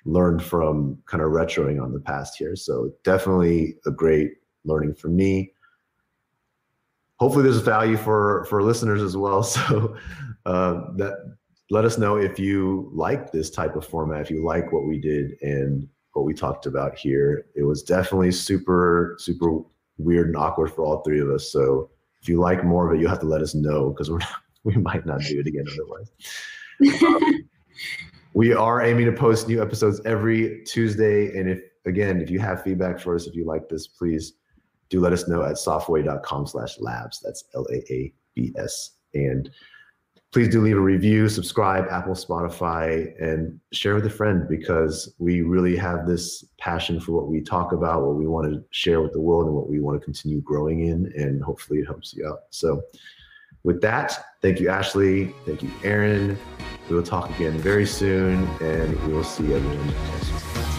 learned 0.06 0.44
from 0.44 0.98
kind 1.06 1.24
of 1.24 1.32
retroing 1.32 1.82
on 1.82 1.94
the 1.94 2.00
past 2.00 2.38
here. 2.38 2.56
So 2.56 2.92
definitely 3.04 3.76
a 3.86 3.92
great 3.92 4.32
learning 4.66 4.96
for 4.96 5.08
me 5.08 5.54
hopefully 7.20 7.44
there's 7.44 7.60
value 7.60 7.96
for 7.96 8.46
for 8.46 8.62
listeners 8.62 9.02
as 9.02 9.16
well 9.16 9.42
so 9.44 9.96
uh, 10.46 10.82
that 10.98 11.38
let 11.70 11.86
us 11.86 11.98
know 11.98 12.18
if 12.18 12.38
you 12.38 12.90
like 12.94 13.32
this 13.32 13.50
type 13.50 13.78
of 13.78 13.86
format 13.86 14.22
if 14.22 14.30
you 14.30 14.44
like 14.44 14.72
what 14.74 14.86
we 14.86 15.00
did 15.00 15.38
and 15.42 15.88
what 16.18 16.26
we 16.26 16.34
talked 16.34 16.66
about 16.66 16.98
here. 16.98 17.46
It 17.56 17.64
was 17.64 17.84
definitely 17.84 18.32
super, 18.32 19.16
super 19.20 19.62
weird 19.98 20.28
and 20.28 20.38
awkward 20.38 20.72
for 20.72 20.84
all 20.84 21.02
three 21.02 21.20
of 21.20 21.30
us. 21.30 21.52
So 21.52 21.90
if 22.22 22.30
you 22.30 22.40
like 22.40 22.64
more 22.64 22.88
of 22.90 22.98
it, 22.98 23.02
you 23.02 23.08
have 23.08 23.20
to 23.20 23.26
let 23.26 23.42
us 23.42 23.56
know 23.56 23.90
because 23.90 24.10
we're 24.10 24.20
we 24.64 24.76
might 24.76 25.06
not 25.06 25.22
do 25.22 25.40
it 25.40 25.48
again 25.48 25.66
otherwise. 25.72 26.12
um, 27.04 27.50
we 28.34 28.54
are 28.54 28.82
aiming 28.82 29.06
to 29.06 29.12
post 29.12 29.48
new 29.48 29.62
episodes 29.62 30.02
every 30.06 30.64
Tuesday. 30.66 31.38
And 31.38 31.50
if 31.50 31.62
again, 31.86 32.22
if 32.22 32.30
you 32.30 32.40
have 32.40 32.64
feedback 32.64 33.00
for 33.00 33.16
us, 33.16 33.28
if 33.28 33.36
you 33.36 33.46
like 33.46 33.70
this, 33.70 33.88
please 33.88 34.34
do 34.90 35.00
let 35.00 35.14
us 35.14 35.28
know 35.28 35.44
at 35.44 35.54
softway.com 35.54 36.48
slash 36.48 36.78
laabs. 36.78 37.18
That's 37.24 37.46
L-A-A-B-S. 37.56 38.92
And 39.14 39.50
please 40.34 40.50
do 40.50 40.62
leave 40.62 40.78
a 40.78 40.82
review, 40.82 41.30
subscribe, 41.30 41.88
Apple, 41.90 42.14
Spotify, 42.14 43.12
and 43.22 43.60
share 43.72 43.96
with 43.96 44.06
a 44.06 44.10
friend 44.10 44.48
because 44.50 45.14
we 45.20 45.42
really 45.42 45.76
have 45.76 46.06
this 46.06 46.44
passion 46.60 47.00
for 47.00 47.14
what 47.14 47.28
we 47.28 47.42
talk 47.42 47.72
about, 47.72 48.06
what 48.06 48.16
we 48.16 48.28
want 48.28 48.52
to 48.52 48.64
share 48.72 49.02
with 49.02 49.14
the 49.14 49.22
world, 49.22 49.46
and 49.46 49.56
what 49.56 49.70
we 49.70 49.80
want 49.80 50.00
to 50.00 50.04
continue 50.04 50.42
growing 50.42 50.88
in. 50.88 51.12
And 51.16 51.42
hopefully 51.42 51.80
it 51.80 51.86
helps 51.86 52.14
you 52.14 52.28
out. 52.28 52.42
So, 52.50 52.82
with 53.64 53.82
that, 53.82 54.26
thank 54.42 54.60
you, 54.60 54.70
Ashley. 54.70 55.34
Thank 55.46 55.64
you, 55.64 55.72
Aaron. 55.84 56.38
We 56.90 56.96
will 56.96 57.04
talk 57.04 57.30
again 57.32 57.58
very 57.58 57.86
soon, 57.86 58.48
and 58.62 58.98
we 59.08 59.14
will 59.14 59.24
see 59.24 59.54
everyone 59.54 59.88
next 59.88 60.77